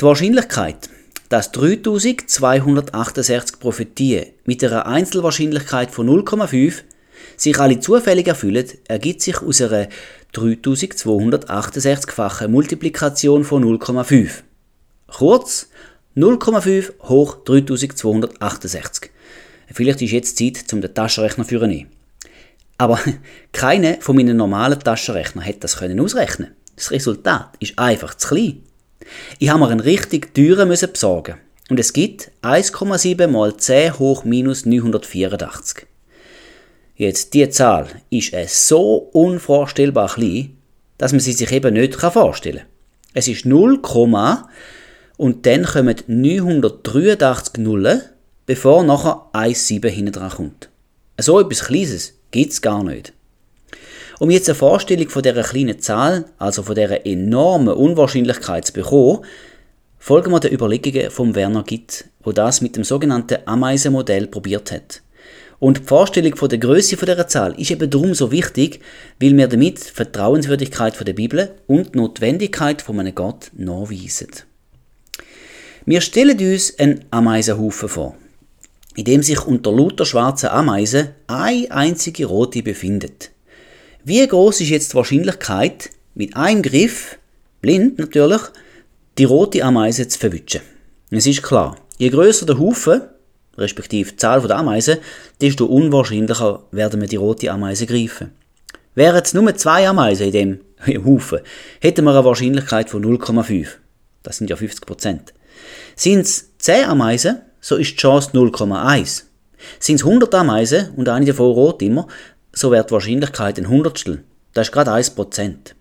Die 0.00 0.04
Wahrscheinlichkeit, 0.04 0.90
dass 1.28 1.52
3268 1.52 3.60
Prophetien 3.60 4.26
mit 4.46 4.64
einer 4.64 4.86
Einzelwahrscheinlichkeit 4.86 5.92
von 5.92 6.08
0,5 6.08 6.82
sich 7.36 7.58
alle 7.58 7.80
zufällig 7.80 8.28
erfüllen, 8.28 8.66
ergibt 8.88 9.22
sich 9.22 9.42
aus 9.42 9.60
einer 9.60 9.88
3268-fachen 10.34 12.48
Multiplikation 12.48 13.44
von 13.44 13.64
0,5. 13.64 14.30
Kurz 15.08 15.68
0,5 16.16 16.92
hoch 17.02 17.44
3268. 17.44 19.10
Vielleicht 19.72 20.02
ist 20.02 20.10
jetzt 20.10 20.38
Zeit, 20.38 20.64
um 20.72 20.80
den 20.80 20.94
Taschenrechner 20.94 21.46
zu 21.46 21.64
nehmen. 21.66 21.90
Aber 22.78 22.98
keine 23.52 23.98
von 24.00 24.16
meinen 24.16 24.36
normalen 24.36 24.80
Taschenrechnern 24.80 25.44
hätte 25.44 25.60
das 25.60 25.76
können 25.76 26.00
ausrechnen. 26.00 26.54
Das 26.76 26.90
Resultat 26.90 27.50
ist 27.58 27.78
einfach 27.78 28.14
zu 28.14 28.28
klein. 28.28 28.62
Ich 29.38 29.50
habe 29.50 29.60
mir 29.60 29.68
einen 29.68 29.80
richtig 29.80 30.34
teuren 30.34 30.68
müssen 30.68 30.92
besorgen. 30.92 31.36
Und 31.68 31.78
es 31.78 31.92
gibt 31.92 32.32
1,7 32.42 33.28
mal 33.28 33.56
10 33.56 33.98
hoch 33.98 34.24
minus 34.24 34.66
984. 34.66 35.86
Jetzt, 37.00 37.32
diese 37.32 37.48
Zahl 37.48 37.86
ist 38.10 38.68
so 38.68 39.08
unvorstellbar 39.14 40.06
klein, 40.06 40.58
dass 40.98 41.12
man 41.12 41.20
sie 41.20 41.32
sich 41.32 41.50
eben 41.50 41.72
nicht 41.72 41.94
vorstellen 41.94 42.58
kann. 42.58 42.66
Es 43.14 43.26
ist 43.26 43.46
0, 43.46 43.80
und 45.16 45.46
dann 45.46 45.64
kommen 45.64 45.96
983 46.06 47.56
Nullen, 47.56 48.02
bevor 48.44 48.82
nachher 48.82 49.24
1,7 49.32 49.88
hinten 49.88 50.12
dran 50.12 50.28
kommt. 50.28 50.68
So 51.18 51.40
etwas 51.40 51.64
Kleines 51.64 52.12
gibt 52.32 52.52
es 52.52 52.60
gar 52.60 52.84
nicht. 52.84 53.14
Um 54.18 54.28
jetzt 54.28 54.50
eine 54.50 54.56
Vorstellung 54.56 55.08
von 55.08 55.22
dieser 55.22 55.42
kleinen 55.42 55.80
Zahl, 55.80 56.26
also 56.36 56.62
von 56.62 56.74
dieser 56.74 57.06
enormen 57.06 57.72
Unwahrscheinlichkeit 57.72 58.66
zu 58.66 58.74
bekommen, 58.74 59.24
folgen 59.98 60.32
wir 60.32 60.40
den 60.40 60.52
Überlegungen 60.52 61.10
von 61.10 61.34
Werner 61.34 61.62
Gitt, 61.62 62.10
wo 62.22 62.32
das 62.32 62.60
mit 62.60 62.76
dem 62.76 62.84
sogenannten 62.84 63.38
Ameisenmodell 63.46 64.26
probiert 64.26 64.70
hat. 64.70 65.00
Und 65.60 65.78
die 65.78 65.84
Vorstellung 65.84 66.34
von 66.36 66.48
der 66.48 66.58
Größe 66.58 66.96
von 66.96 67.06
dieser 67.06 67.28
Zahl 67.28 67.54
ist 67.60 67.70
eben 67.70 67.90
darum 67.90 68.14
so 68.14 68.32
wichtig, 68.32 68.80
weil 69.20 69.36
wir 69.36 69.46
damit 69.46 69.78
die 69.78 69.92
Vertrauenswürdigkeit 69.92 70.96
von 70.96 71.04
der 71.04 71.12
Bibel 71.12 71.54
und 71.66 71.94
die 71.94 71.98
Notwendigkeit 71.98 72.80
von 72.80 72.98
einem 72.98 73.14
Gott 73.14 73.50
nachweisen. 73.54 74.28
Wir 75.84 76.00
stellen 76.00 76.38
uns 76.38 76.78
einen 76.78 77.04
Ameisenhaufen 77.10 77.90
vor, 77.90 78.16
in 78.96 79.04
dem 79.04 79.22
sich 79.22 79.44
unter 79.46 79.70
lauter 79.70 80.06
schwarzen 80.06 80.48
Ameisen 80.48 81.10
eine 81.26 81.70
einzige 81.70 82.24
rote 82.24 82.62
befindet. 82.62 83.30
Wie 84.02 84.26
groß 84.26 84.62
ist 84.62 84.70
jetzt 84.70 84.92
die 84.92 84.96
Wahrscheinlichkeit, 84.96 85.90
mit 86.14 86.36
einem 86.36 86.62
Griff, 86.62 87.18
blind 87.60 87.98
natürlich, 87.98 88.40
die 89.18 89.24
rote 89.24 89.62
Ameise 89.62 90.08
zu 90.08 90.18
verwischen? 90.18 90.62
Es 91.10 91.26
ist 91.26 91.42
klar, 91.42 91.76
je 91.98 92.08
größer 92.08 92.46
der 92.46 92.58
Haufen, 92.58 93.02
respektive 93.60 94.10
die 94.10 94.16
Zahl 94.16 94.40
der 94.40 94.56
Ameisen, 94.56 94.98
desto 95.40 95.66
unwahrscheinlicher 95.66 96.62
werden 96.72 97.00
wir 97.00 97.08
die 97.08 97.16
rote 97.16 97.50
Ameise 97.50 97.86
greifen. 97.86 98.32
Wären 98.94 99.22
es 99.22 99.34
nur 99.34 99.54
zwei 99.54 99.88
Ameisen 99.88 100.26
in 100.26 100.32
dem 100.32 100.60
Haufen, 101.04 101.40
hätten 101.80 102.04
wir 102.04 102.12
eine 102.12 102.24
Wahrscheinlichkeit 102.24 102.90
von 102.90 103.04
0,5. 103.04 103.68
Das 104.22 104.38
sind 104.38 104.50
ja 104.50 104.56
50 104.56 104.86
Prozent. 104.86 105.34
Sind 105.94 106.22
es 106.22 106.50
10 106.58 106.86
Ameisen, 106.86 107.40
so 107.60 107.76
ist 107.76 107.92
die 107.92 107.96
Chance 107.96 108.30
0,1. 108.32 109.24
Sind 109.78 109.96
es 109.96 110.04
100 110.04 110.34
Ameisen 110.34 110.90
und 110.96 111.08
eine 111.08 111.26
davon 111.26 111.52
rot 111.52 111.82
immer, 111.82 112.08
so 112.52 112.70
wird 112.70 112.90
die 112.90 112.94
Wahrscheinlichkeit 112.94 113.58
ein 113.58 113.68
Hundertstel. 113.68 114.24
Das 114.54 114.68
ist 114.68 114.72
gerade 114.72 114.92
1 114.92 115.10
Prozent. 115.10 115.76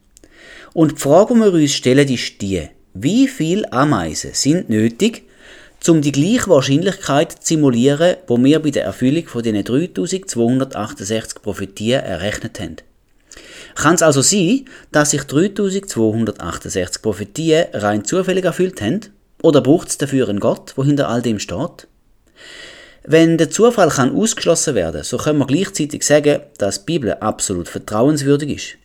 Und 0.73 0.91
die 0.93 1.01
Frage, 1.01 1.33
die 1.33 1.39
wir 1.39 1.53
uns 1.53 1.73
stellen, 1.73 2.07
ist 2.07 2.41
die, 2.41 2.67
wie 2.93 3.27
viele 3.27 3.71
Ameisen 3.71 4.31
sind 4.33 4.69
nötig, 4.69 5.28
um 5.87 6.01
die 6.01 6.11
gleiche 6.11 6.49
Wahrscheinlichkeit 6.49 7.31
zu 7.31 7.53
simulieren, 7.53 8.17
wo 8.27 8.37
wir 8.37 8.59
bei 8.59 8.71
der 8.71 8.83
Erfüllung 8.83 9.27
von 9.27 9.43
diesen 9.43 9.63
3268 9.63 11.41
Prophetien 11.41 12.03
errechnet 12.03 12.59
haben. 12.59 12.75
Kann 13.75 13.95
es 13.95 14.01
also 14.01 14.21
sein, 14.21 14.65
dass 14.91 15.11
sich 15.11 15.23
3268 15.23 17.01
Prophetien 17.01 17.67
rein 17.73 18.03
zufällig 18.03 18.43
erfüllt 18.43 18.81
haben? 18.81 19.01
Oder 19.41 19.61
braucht 19.61 19.87
es 19.89 19.97
dafür 19.97 20.27
einen 20.27 20.41
Gott, 20.41 20.73
wo 20.75 20.83
hinter 20.83 21.07
all 21.07 21.21
dem 21.21 21.39
steht? 21.39 21.87
Wenn 23.03 23.37
der 23.37 23.49
Zufall 23.49 23.89
kann 23.89 24.15
ausgeschlossen 24.15 24.75
werden, 24.75 25.03
so 25.03 25.17
können 25.17 25.39
wir 25.39 25.47
gleichzeitig 25.47 26.03
sagen, 26.03 26.41
dass 26.57 26.79
die 26.79 26.93
Bibel 26.93 27.13
absolut 27.13 27.69
vertrauenswürdig 27.69 28.49
ist. 28.49 28.77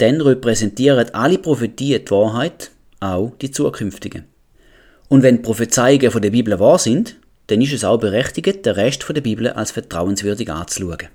Denn 0.00 0.20
repräsentieren 0.20 1.14
alle 1.14 1.38
Prophetien 1.38 2.04
die 2.04 2.10
Wahrheit, 2.10 2.72
auch 2.98 3.32
die 3.40 3.50
zukünftigen. 3.50 4.29
Und 5.10 5.24
wenn 5.24 5.42
Prophezeiungen 5.42 6.12
von 6.12 6.22
der 6.22 6.30
Bibel 6.30 6.60
wahr 6.60 6.78
sind, 6.78 7.16
dann 7.48 7.60
ist 7.60 7.72
es 7.72 7.82
auch 7.82 7.98
berechtigt, 7.98 8.64
den 8.64 8.74
Rest 8.74 9.02
von 9.02 9.12
der 9.12 9.22
Bibel 9.22 9.48
als 9.48 9.72
vertrauenswürdig 9.72 10.48
anzuschauen. 10.52 11.08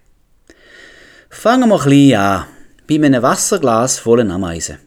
Fangen 1.29 1.69
wir 1.69 1.79
klein 1.79 2.13
an, 2.19 2.45
bei 2.89 2.95
einem 2.95 3.23
Wasserglas 3.23 3.99
vollen 3.99 4.31
Ameisen. 4.31 4.79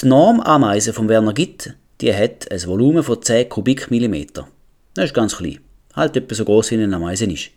Die 0.00 0.06
Normameise 0.06 0.92
von 0.92 1.08
Werner 1.08 1.34
Gitt, 1.34 1.74
die 2.00 2.14
hat 2.14 2.48
ein 2.52 2.64
Volumen 2.68 3.02
von 3.02 3.20
10 3.20 3.48
Kubikmillimeter. 3.48 4.46
Das 4.94 5.06
ist 5.06 5.14
ganz 5.14 5.36
klein, 5.36 5.58
halt 5.96 6.16
etwa 6.16 6.32
so 6.32 6.44
groß 6.44 6.70
wie 6.70 6.76
eine 6.76 6.94
Ameise 6.94 7.24
ist. 7.24 7.50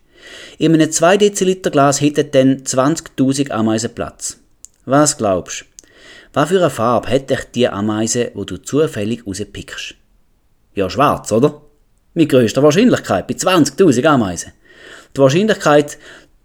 In 0.58 0.74
einem 0.74 0.92
2 0.92 1.18
Deziliter 1.18 1.70
Glas 1.70 2.02
hätten 2.02 2.32
dann 2.32 2.64
20.000 2.64 3.52
Ameisen 3.52 3.94
Platz. 3.94 4.40
Was 4.86 5.18
glaubst 5.18 5.62
du? 5.62 5.66
Was 6.34 6.50
für 6.50 6.58
eine 6.58 6.72
Farbe 6.72 7.10
hätte 7.10 7.38
die 7.54 7.70
Ameise, 7.70 8.32
wo 8.34 8.44
du 8.44 8.58
zufällig 8.58 9.28
rauspickst? 9.28 9.98
Ja, 10.76 10.90
schwarz, 10.90 11.32
oder? 11.32 11.62
Mit 12.16 12.30
größter 12.30 12.64
Wahrscheinlichkeit, 12.64 13.28
bei 13.28 13.36
20.000 13.36 14.06
Ameisen. 14.06 14.54
Die 15.16 15.22
Wahrscheinlichkeit, 15.22 16.00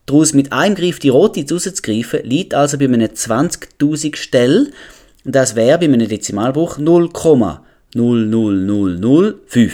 daraus 0.07 0.35
mit 0.35 0.53
einem 0.53 0.75
Griff 0.75 0.99
die 0.99 1.09
rote 1.09 1.47
rauszugreifen, 1.51 2.25
liegt 2.25 2.53
also 2.55 2.77
bei 2.79 2.85
einem 2.85 3.01
20.000 3.03 4.17
Stell. 4.17 4.71
Das 5.25 5.57
wäre 5.57 5.79
bei 5.79 5.87
einem 5.87 6.07
Dezimalbruch 6.07 6.77
0,00005. 6.79 9.73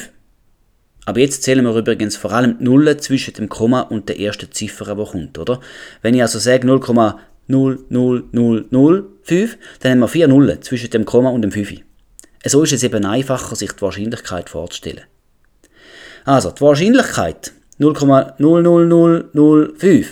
Aber 1.07 1.21
jetzt 1.21 1.43
zählen 1.43 1.63
wir 1.65 1.77
übrigens 1.77 2.17
vor 2.17 2.33
allem 2.33 2.57
die 2.59 2.65
Nullen 2.65 2.99
zwischen 2.99 3.35
dem 3.35 3.47
Komma 3.49 3.83
und 3.83 4.09
der 4.09 4.19
ersten 4.19 4.51
Ziffer, 4.51 4.95
die 4.95 5.05
kommt, 5.05 5.39
oder? 5.39 5.61
Wenn 6.01 6.15
ich 6.15 6.23
also 6.23 6.39
sage 6.39 6.67
0,00005, 6.67 9.57
dann 9.81 9.93
haben 9.93 9.99
wir 9.99 10.09
vier 10.09 10.29
Nullen 10.29 10.63
zwischen 10.63 10.89
dem 10.91 11.05
Komma 11.05 11.29
und 11.31 11.43
dem 11.43 11.53
5. 11.53 11.75
So 12.47 12.63
ist 12.63 12.73
es 12.73 12.83
eben 12.83 13.07
einfacher, 13.07 13.57
sich 13.57 13.73
die 13.73 13.83
Wahrscheinlichkeit 13.83 14.51
vorzustellen. 14.51 15.05
Also, 16.25 16.51
die 16.51 16.61
Wahrscheinlichkeit 16.61 17.53
0,00005 17.81 20.07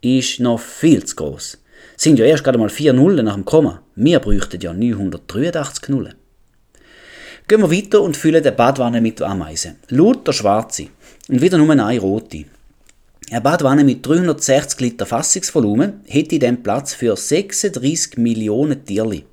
ist 0.00 0.40
noch 0.40 0.60
viel 0.60 1.04
zu 1.04 1.16
groß. 1.16 1.58
Sind 1.96 2.18
ja 2.18 2.24
erst 2.24 2.44
gerade 2.44 2.58
mal 2.58 2.68
vier 2.68 2.92
Nullen 2.92 3.24
nach 3.24 3.34
dem 3.34 3.44
Komma. 3.44 3.82
Wir 3.96 4.20
bräuchten 4.20 4.60
ja 4.60 4.72
983 4.72 5.88
Nullen. 5.88 6.14
Gehen 7.48 7.60
wir 7.60 7.70
weiter 7.70 8.02
und 8.02 8.16
füllen 8.16 8.42
die 8.42 8.50
Badwanne 8.50 9.00
mit 9.00 9.22
Ameisen. 9.22 9.76
Lauter 9.88 10.32
schwarze 10.32 10.88
und 11.28 11.40
wieder 11.40 11.58
nur 11.58 11.70
eine 11.70 11.98
rote. 11.98 12.44
Eine 13.30 13.40
Badwanne 13.40 13.84
mit 13.84 14.06
360 14.06 14.80
Liter 14.80 15.06
Fassungsvolumen 15.06 16.02
hätte 16.06 16.38
dann 16.38 16.62
Platz 16.62 16.94
für 16.94 17.16
36 17.16 18.16
Millionen 18.16 18.84
Tierli. 18.84 19.24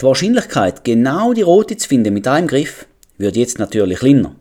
Die 0.00 0.06
Wahrscheinlichkeit, 0.06 0.82
genau 0.82 1.34
die 1.34 1.42
rote 1.42 1.76
zu 1.76 1.86
finden 1.86 2.14
mit 2.14 2.26
einem 2.26 2.46
Griff, 2.46 2.86
wird 3.18 3.36
jetzt 3.36 3.58
natürlich 3.58 3.98
kleiner. 3.98 4.34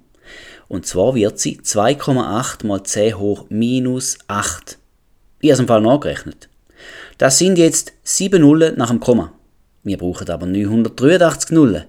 Und 0.69 0.85
zwar 0.85 1.15
wird 1.15 1.37
sie 1.37 1.59
2,8 1.59 2.65
mal 2.65 2.81
10 2.81 3.17
hoch 3.17 3.45
minus 3.49 4.17
8. 4.29 4.77
Ich 5.41 5.51
habe 5.51 5.61
es 5.61 5.67
Fall 5.67 5.81
nachgerechnet. 5.81 6.47
Das 7.17 7.39
sind 7.39 7.57
jetzt 7.57 7.91
7 8.03 8.39
Nullen 8.39 8.77
nach 8.77 8.89
dem 8.89 9.01
Komma. 9.01 9.33
Wir 9.83 9.97
brauchen 9.97 10.29
aber 10.29 10.45
983 10.45 11.51
Nullen. 11.51 11.83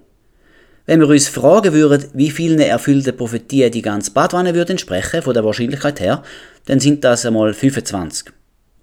Wenn 0.86 0.98
wir 0.98 1.06
uns 1.06 1.28
fragen 1.28 1.72
würden, 1.72 2.06
wie 2.12 2.30
vielen 2.30 2.58
erfüllten 2.58 3.16
Prophetien 3.16 3.70
die 3.70 3.82
ganze 3.82 4.10
Badwanne 4.10 4.52
würde 4.52 4.72
entsprechen, 4.72 5.22
von 5.22 5.34
der 5.34 5.44
Wahrscheinlichkeit 5.44 6.00
her, 6.00 6.24
dann 6.64 6.80
sind 6.80 7.04
das 7.04 7.24
einmal 7.24 7.54
25. 7.54 8.32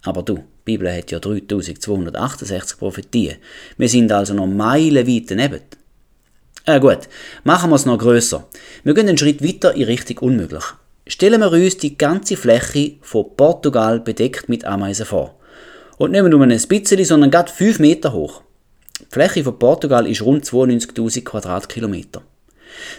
Aber 0.03 0.23
du, 0.23 0.45
die 0.67 0.73
Bibel 0.73 0.93
hat 0.93 1.11
ja 1.11 1.19
3268 1.19 2.77
Prophetien. 2.77 3.37
Wir 3.77 3.87
sind 3.87 4.11
also 4.11 4.33
noch 4.33 4.47
meilenweit 4.47 5.31
daneben. 5.31 5.61
Äh 6.65 6.81
gut, 6.81 7.07
machen 7.45 7.69
wir 7.69 7.77
es 7.77 7.85
noch 7.85 7.97
grösser. 7.97 8.47
Wir 8.83 8.93
gehen 8.93 9.07
einen 9.07 9.17
Schritt 9.17 9.41
weiter 9.41 9.73
in 9.73 9.83
Richtung 9.83 10.17
unmöglich. 10.17 10.65
Stellen 11.07 11.39
wir 11.39 11.51
uns 11.51 11.77
die 11.77 11.97
ganze 11.97 12.35
Fläche 12.35 12.95
von 13.01 13.33
Portugal 13.37 14.01
bedeckt 14.01 14.49
mit 14.49 14.65
Ameisen 14.65 15.05
vor. 15.05 15.39
Und 15.97 16.11
nicht 16.11 16.25
nur 16.25 16.41
ein 16.41 16.49
bisschen, 16.49 17.05
sondern 17.05 17.31
gerade 17.31 17.51
5 17.51 17.79
Meter 17.79 18.11
hoch. 18.11 18.41
Die 18.99 19.05
Fläche 19.09 19.43
von 19.45 19.57
Portugal 19.57 20.05
ist 20.05 20.21
rund 20.21 20.43
92.000 20.43 21.23
Quadratkilometer. 21.23 22.23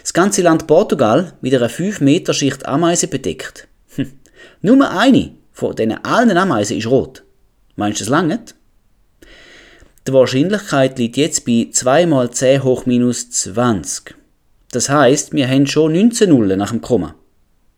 Das 0.01 0.13
ganze 0.13 0.41
Land 0.41 0.65
Portugal 0.65 1.33
mit 1.41 1.53
einer 1.53 1.69
5 1.69 2.01
Meter 2.01 2.33
Schicht 2.33 2.65
Ameisen 2.65 3.11
bedeckt. 3.11 3.67
Hm. 3.95 4.11
Nur 4.63 4.89
eine 4.89 5.33
von 5.51 5.75
diesen 5.75 6.03
allen 6.03 6.35
Ameisen 6.35 6.77
ist 6.77 6.87
rot. 6.87 7.23
Meinst 7.79 8.01
du, 8.01 8.03
das 8.03 8.09
lange? 8.09 8.41
Die 10.05 10.11
Wahrscheinlichkeit 10.11 10.99
liegt 10.99 11.15
jetzt 11.15 11.45
bei 11.45 11.69
2 11.71 12.07
mal 12.07 12.29
10 12.29 12.65
hoch 12.65 12.85
minus 12.85 13.29
20. 13.29 14.15
Das 14.73 14.89
heißt, 14.89 15.31
wir 15.31 15.47
haben 15.47 15.65
schon 15.65 15.93
19 15.93 16.29
Nullen 16.29 16.59
nach 16.59 16.71
dem 16.71 16.81
Komma. 16.81 17.15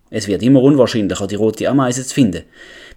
Es 0.09 0.27
wird 0.27 0.41
immer 0.41 0.63
unwahrscheinlicher, 0.63 1.27
die 1.27 1.35
rote 1.35 1.69
Ameise 1.69 2.03
zu 2.03 2.15
finden. 2.15 2.45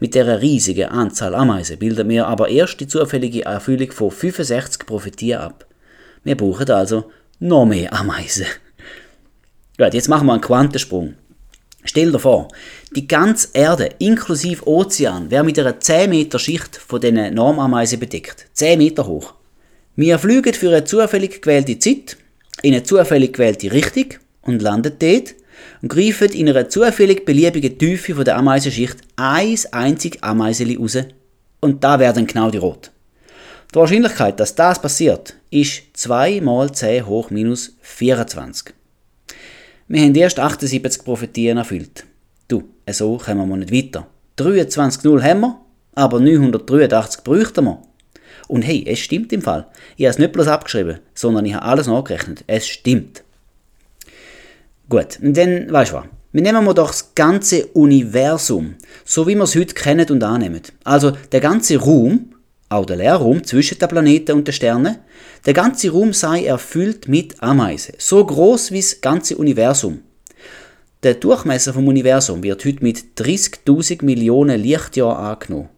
Mit 0.01 0.15
der 0.15 0.41
riesigen 0.41 0.89
Anzahl 0.89 1.35
Ameisen 1.35 1.79
bilden 1.79 2.09
wir 2.09 2.27
aber 2.27 2.49
erst 2.49 2.81
die 2.81 2.89
zufällige 2.89 3.45
Erfüllung 3.45 3.93
von 3.93 4.11
65 4.11 4.87
Prophetien 4.87 5.41
ab. 5.41 5.67
Wir 6.23 6.39
brauchen 6.39 6.71
also 6.71 7.13
noch 7.39 7.67
mehr 7.67 7.93
Ameisen. 7.93 8.47
Gut, 9.77 9.93
jetzt 9.93 10.09
machen 10.09 10.27
wir 10.27 10.33
einen 10.33 10.41
Quantensprung. 10.41 11.17
Stell 11.85 12.11
dir 12.11 12.19
vor, 12.19 12.49
die 12.95 13.09
ganze 13.09 13.49
Erde, 13.53 13.91
inklusive 13.99 14.67
Ozean, 14.67 15.31
wäre 15.31 15.45
mit 15.45 15.59
einer 15.59 15.79
10 15.79 16.11
Meter 16.11 16.39
Schicht 16.39 16.77
von 16.77 17.01
diesen 17.01 17.35
Normameisen 17.35 17.99
bedeckt. 17.99 18.47
10 18.53 18.79
Meter 18.79 19.07
hoch. 19.07 19.35
Wir 19.97 20.19
fliegen 20.19 20.55
für 20.55 20.69
eine 20.69 20.85
zufällig 20.85 21.43
gewählte 21.43 21.79
Zeit, 21.79 22.17
in 22.63 22.75
eine 22.75 22.83
zufällig 22.83 23.33
gewählte 23.35 23.73
Richtung 23.73 24.21
und 24.43 24.63
landen 24.63 24.93
dort 24.99 25.35
und 25.83 25.89
greifen 25.89 26.33
in 26.33 26.49
einer 26.49 26.69
zufällig 26.69 27.25
beliebigen 27.25 27.79
Tiefe 27.79 28.15
von 28.15 28.25
der 28.25 28.37
Ameisenschicht 28.37 28.97
ein 29.17 29.59
einzig 29.73 30.19
Ameiseli 30.23 30.77
raus. 30.77 30.99
Und 31.61 31.83
da 31.83 31.99
werden 31.99 32.27
genau 32.27 32.51
die 32.51 32.59
Rot. 32.59 32.91
Die 33.73 33.79
Wahrscheinlichkeit, 33.79 34.39
dass 34.39 34.55
das 34.55 34.81
passiert, 34.81 35.35
ist 35.51 35.83
2 35.95 36.41
mal 36.41 36.73
10 36.73 37.07
hoch 37.07 37.31
minus 37.31 37.77
24. 37.83 38.75
Wir 39.89 40.03
haben 40.03 40.15
erst 40.15 40.39
78 40.39 41.05
Prophetien 41.05 41.59
erfüllt. 41.59 42.05
Du, 42.49 42.65
so 42.91 43.17
kommen 43.19 43.49
wir 43.49 43.57
nicht 43.57 43.73
weiter. 43.73 44.07
23-0 44.39 45.23
haben 45.23 45.41
wir, 45.41 45.61
aber 45.95 46.21
983 46.21 47.25
bräuchten 47.25 47.65
wir. 47.65 47.83
Und 48.49 48.63
hey, 48.63 48.85
es 48.87 48.99
stimmt 48.99 49.33
im 49.33 49.43
Fall. 49.43 49.67
Ich 49.97 50.05
habe 50.05 50.11
es 50.11 50.19
nicht 50.19 50.33
bloß 50.33 50.49
abgeschrieben, 50.49 50.99
sondern 51.15 51.47
ich 51.47 51.55
habe 51.55 51.65
alles 51.65 51.87
nachgerechnet. 51.87 52.45
Es 52.47 52.67
stimmt. 52.67 53.23
Gut, 54.89 55.19
und 55.23 55.37
dann, 55.37 55.73
weißt 55.73 55.93
du 55.93 55.97
was? 55.97 56.05
Wir 56.33 56.43
nehmen 56.43 56.65
wir 56.65 56.75
doch 56.75 56.89
das 56.89 57.15
ganze 57.15 57.67
Universum, 57.69 58.75
so 59.05 59.27
wie 59.27 59.37
wir 59.37 59.45
es 59.45 59.55
heute 59.55 59.73
kennen 59.73 60.11
und 60.11 60.23
annehmen. 60.25 60.61
Also 60.83 61.13
der 61.33 61.41
ganze 61.41 61.79
Raum, 61.79 62.35
auch 62.69 62.85
der 62.85 62.97
Leerraum 62.97 63.45
zwischen 63.45 63.79
den 63.79 63.89
Planeten 63.89 64.33
und 64.33 64.49
den 64.49 64.53
Sternen, 64.53 64.99
der 65.47 65.55
ganze 65.55 65.91
Raum 65.91 66.13
sei 66.13 66.45
erfüllt 66.45 67.09
mit 67.09 67.41
Ameisen, 67.41 67.95
so 67.99 68.25
groß 68.27 68.73
wie 68.73 68.81
das 68.81 69.01
ganze 69.01 69.37
Universum. 69.37 70.01
Der 71.05 71.13
Durchmesser 71.13 71.75
vom 71.75 71.87
Universum 71.87 72.43
wird 72.43 72.65
heute 72.65 72.83
mit 72.83 72.97
30.000 73.19 74.03
Millionen 74.03 74.59
Lichtjahren 74.59 75.19
angenommen. 75.19 75.69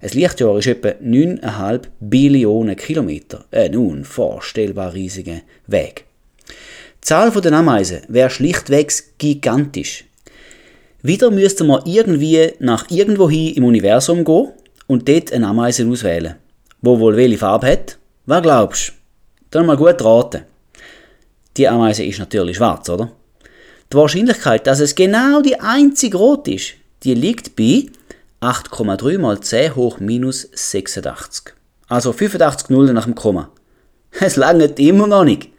Ein 0.00 0.08
Lichtjahr 0.08 0.56
ist 0.56 0.66
etwa 0.66 0.88
9,5 0.88 1.82
Billionen 2.00 2.74
Kilometer. 2.76 3.44
Ein 3.52 3.76
unvorstellbar 3.76 4.94
riesiger 4.94 5.42
Weg. 5.66 6.06
Die 6.48 6.54
Zahl 7.02 7.30
der 7.30 7.52
Ameisen 7.52 8.00
wäre 8.08 8.30
schlichtweg 8.30 9.18
gigantisch. 9.18 10.06
Wieder 11.02 11.30
müsste 11.30 11.64
man 11.64 11.82
irgendwie 11.84 12.52
nach 12.58 12.90
irgendwo 12.90 13.28
hin 13.28 13.52
im 13.54 13.64
Universum 13.64 14.24
gehen 14.24 14.52
und 14.86 15.06
dort 15.06 15.34
eine 15.34 15.48
Ameise 15.48 15.86
auswählen. 15.86 16.36
Wo 16.80 16.98
wohl 16.98 17.18
welche 17.18 17.36
Farbe 17.36 17.66
hat? 17.66 17.98
Was 18.24 18.40
glaubst 18.40 18.88
du? 18.88 18.92
Dann 19.50 19.66
mal 19.66 19.76
gut 19.76 20.02
raten. 20.02 20.44
Die 21.58 21.68
Ameise 21.68 22.04
ist 22.04 22.20
natürlich 22.20 22.56
schwarz, 22.56 22.88
oder? 22.88 23.12
Die 23.92 23.96
Wahrscheinlichkeit, 23.96 24.66
dass 24.66 24.80
es 24.80 24.94
genau 24.94 25.42
die 25.42 25.60
einzige 25.60 26.16
rot 26.16 26.48
ist, 26.48 26.72
die 27.02 27.12
liegt 27.12 27.56
bei 27.56 27.86
8,3 28.40 29.18
mal 29.18 29.38
10 29.38 29.76
hoch 29.76 30.00
minus 30.00 30.48
86. 30.50 31.52
Also 31.88 32.14
85 32.14 32.70
Nullen 32.70 32.94
nach 32.94 33.04
dem 33.04 33.14
Komma. 33.14 33.50
Es 34.20 34.36
langt 34.36 34.78
immer 34.78 35.06
noch 35.06 35.24
nicht. 35.24 35.50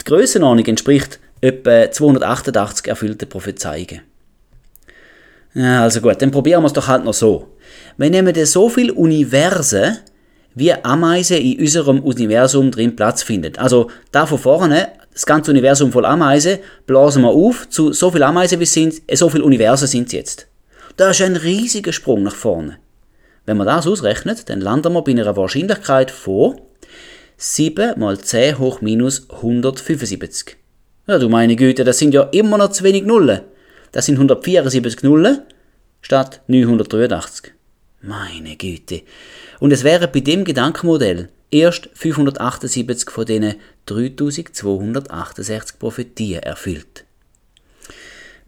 Die 0.00 0.04
Grössenordnung 0.04 0.66
entspricht 0.66 1.20
etwa 1.40 1.88
288 1.88 2.88
erfüllten 2.88 3.28
Prophezeiungen. 3.28 4.00
Also 5.54 6.00
gut, 6.00 6.20
dann 6.20 6.32
probieren 6.32 6.62
wir 6.62 6.66
es 6.66 6.72
doch 6.72 6.88
halt 6.88 7.04
noch 7.04 7.14
so. 7.14 7.48
Wir 7.96 8.10
nehmen 8.10 8.34
so 8.44 8.68
viele 8.70 8.92
Universen, 8.94 9.98
wie 10.54 10.72
Ameisen 10.72 11.36
in 11.36 11.60
unserem 11.60 12.00
Universum 12.00 12.72
drin 12.72 12.96
Platz 12.96 13.22
finden. 13.22 13.56
Also 13.58 13.88
da 14.10 14.26
von 14.26 14.38
vorne, 14.38 14.88
das 15.12 15.26
ganze 15.26 15.50
Universum 15.50 15.92
voll 15.92 16.06
Ameisen, 16.06 16.58
blasen 16.86 17.22
wir 17.22 17.30
auf 17.30 17.68
zu 17.68 17.92
so 17.92 18.10
viel 18.10 18.22
Ameisen 18.22 18.60
wie 18.60 18.66
sind, 18.66 19.02
äh, 19.06 19.16
so 19.16 19.28
viele 19.28 19.44
Universen 19.44 19.86
sind 19.86 20.06
es 20.06 20.12
jetzt. 20.12 20.46
Das 20.96 21.18
ist 21.18 21.26
ein 21.26 21.36
riesiger 21.36 21.92
Sprung 21.92 22.22
nach 22.22 22.34
vorne. 22.34 22.78
Wenn 23.44 23.56
man 23.56 23.66
das 23.66 23.86
ausrechnet, 23.86 24.48
dann 24.48 24.60
landen 24.60 24.92
wir 24.92 25.02
bei 25.02 25.12
einer 25.12 25.36
Wahrscheinlichkeit 25.36 26.10
von 26.10 26.60
7 27.36 27.98
mal 27.98 28.18
10 28.18 28.58
hoch 28.58 28.80
minus 28.80 29.28
175. 29.30 30.56
Ja, 31.08 31.18
du 31.18 31.28
meine 31.28 31.56
Güte, 31.56 31.82
das 31.82 31.98
sind 31.98 32.14
ja 32.14 32.22
immer 32.24 32.58
noch 32.58 32.70
zu 32.70 32.84
wenig 32.84 33.04
Nullen. 33.04 33.40
Das 33.90 34.06
sind 34.06 34.14
174 34.14 35.02
Nullen 35.02 35.40
statt 36.00 36.42
983. 36.46 37.52
Meine 38.02 38.56
Güte. 38.56 39.02
Und 39.58 39.72
es 39.72 39.82
wären 39.82 40.10
bei 40.12 40.20
dem 40.20 40.44
Gedankenmodell 40.44 41.28
erst 41.52 41.90
578 41.94 43.10
von 43.10 43.26
diesen 43.26 43.54
3268 43.86 45.78
Prophetien 45.78 46.42
erfüllt. 46.42 47.04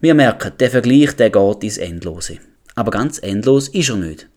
Wir 0.01 0.13
merken, 0.13 0.51
der 0.59 0.71
Vergleich 0.71 1.15
der 1.15 1.29
geht 1.29 1.63
ins 1.63 1.77
Endlose. 1.77 2.39
Aber 2.75 2.91
ganz 2.91 3.19
endlos 3.19 3.69
ist 3.69 3.89
er 3.89 3.95
nicht. 3.95 4.27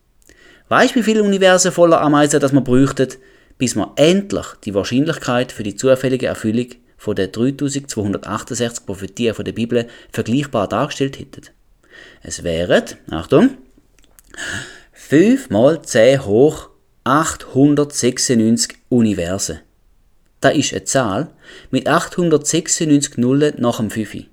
Weißt 0.69 0.95
du, 0.95 0.99
wie 0.99 1.03
viele 1.03 1.23
Universen 1.23 1.71
voller 1.71 1.99
Ameisen 1.99 2.39
das 2.39 2.53
man 2.53 2.63
bräuchten, 2.63 3.09
bis 3.57 3.75
wir 3.75 3.91
endlich 3.97 4.45
die 4.63 4.73
Wahrscheinlichkeit 4.73 5.51
für 5.51 5.63
die 5.63 5.75
zufällige 5.75 6.27
Erfüllung 6.27 6.67
von 6.97 7.15
den 7.15 7.31
3268 7.31 8.85
Prophetien 8.85 9.35
von 9.35 9.45
der 9.45 9.51
Bibel 9.51 9.87
vergleichbar 10.11 10.69
dargestellt 10.69 11.19
hätten? 11.19 11.49
Es 12.21 12.43
wären, 12.43 12.83
Achtung, 13.09 13.57
5 14.93 15.49
mal 15.49 15.81
10 15.81 16.25
hoch 16.25 16.69
896 17.09 18.77
Universen. 18.89 19.61
Das 20.41 20.55
ist 20.55 20.73
eine 20.73 20.83
Zahl 20.83 21.29
mit 21.71 21.87
896 21.87 23.17
Nullen 23.17 23.55
nach 23.57 23.77
dem 23.77 23.89
5. 23.89 24.25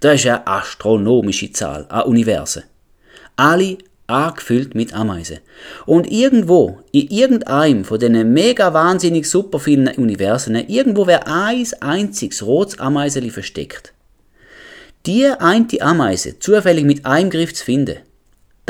Das 0.00 0.16
ist 0.16 0.26
eine 0.26 0.46
astronomische 0.46 1.50
Zahl 1.52 1.86
an 1.88 2.02
Universen. 2.02 2.64
Alle 3.36 3.78
angefüllt 4.06 4.74
mit 4.74 4.92
Ameisen. 4.92 5.38
Und 5.86 6.10
irgendwo, 6.10 6.80
in 6.92 7.08
irgendeinem 7.08 7.86
von 7.86 7.98
diesen 7.98 8.34
mega 8.34 8.74
wahnsinnig 8.74 9.24
super 9.26 9.58
vielen 9.58 9.88
Universen, 9.88 10.56
irgendwo 10.56 11.06
wäre 11.06 11.26
ein 11.26 11.66
einziges 11.80 12.44
rotes 12.44 12.78
Ameiseli 12.78 13.30
versteckt. 13.30 13.94
Die 15.06 15.26
eine 15.26 15.66
Ameise 15.80 16.38
zufällig 16.38 16.84
mit 16.84 17.06
einem 17.06 17.30
Griff 17.30 17.54
zu 17.54 17.64
finden, 17.64 17.96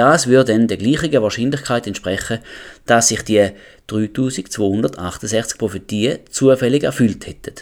das 0.00 0.28
würde 0.28 0.52
dann 0.52 0.66
der 0.66 0.78
gleichen 0.78 1.12
Wahrscheinlichkeit 1.12 1.86
entsprechen, 1.86 2.38
dass 2.86 3.08
sich 3.08 3.22
die 3.22 3.50
3268 3.88 5.58
Prophetien 5.58 6.20
zufällig 6.30 6.84
erfüllt 6.84 7.26
hätten. 7.26 7.54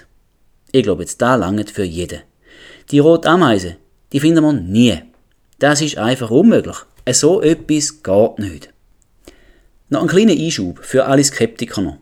Ich 0.70 0.84
glaube, 0.84 1.02
jetzt 1.02 1.20
da 1.20 1.34
langt 1.34 1.68
für 1.70 1.82
jeden. 1.82 2.20
Die 2.92 3.00
rote 3.00 3.28
Ameise, 3.28 3.76
die 4.12 4.20
finden 4.20 4.44
wir 4.44 4.52
nie. 4.52 5.02
Das 5.58 5.80
ist 5.80 5.98
einfach 5.98 6.30
unmöglich. 6.30 6.76
So 7.10 7.42
etwas 7.42 8.04
geht 8.04 8.38
nicht. 8.38 8.72
Noch 9.88 10.02
ein 10.02 10.08
kleiner 10.08 10.32
Einschub 10.32 10.78
für 10.80 11.06
alle 11.06 11.24
Skeptiker 11.24 11.80
noch. 11.80 11.98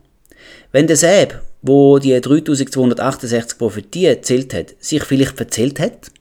Wenn 0.71 0.85
der 0.85 0.97
Säb 0.97 1.41
wo 1.61 1.99
die 1.99 2.19
3268 2.19 3.57
Prophetien 3.57 4.15
erzählt 4.17 4.53
hat, 4.53 4.75
sich 4.79 5.03
vielleicht 5.03 5.35
verzählt 5.35 5.79
hat? 5.79 6.11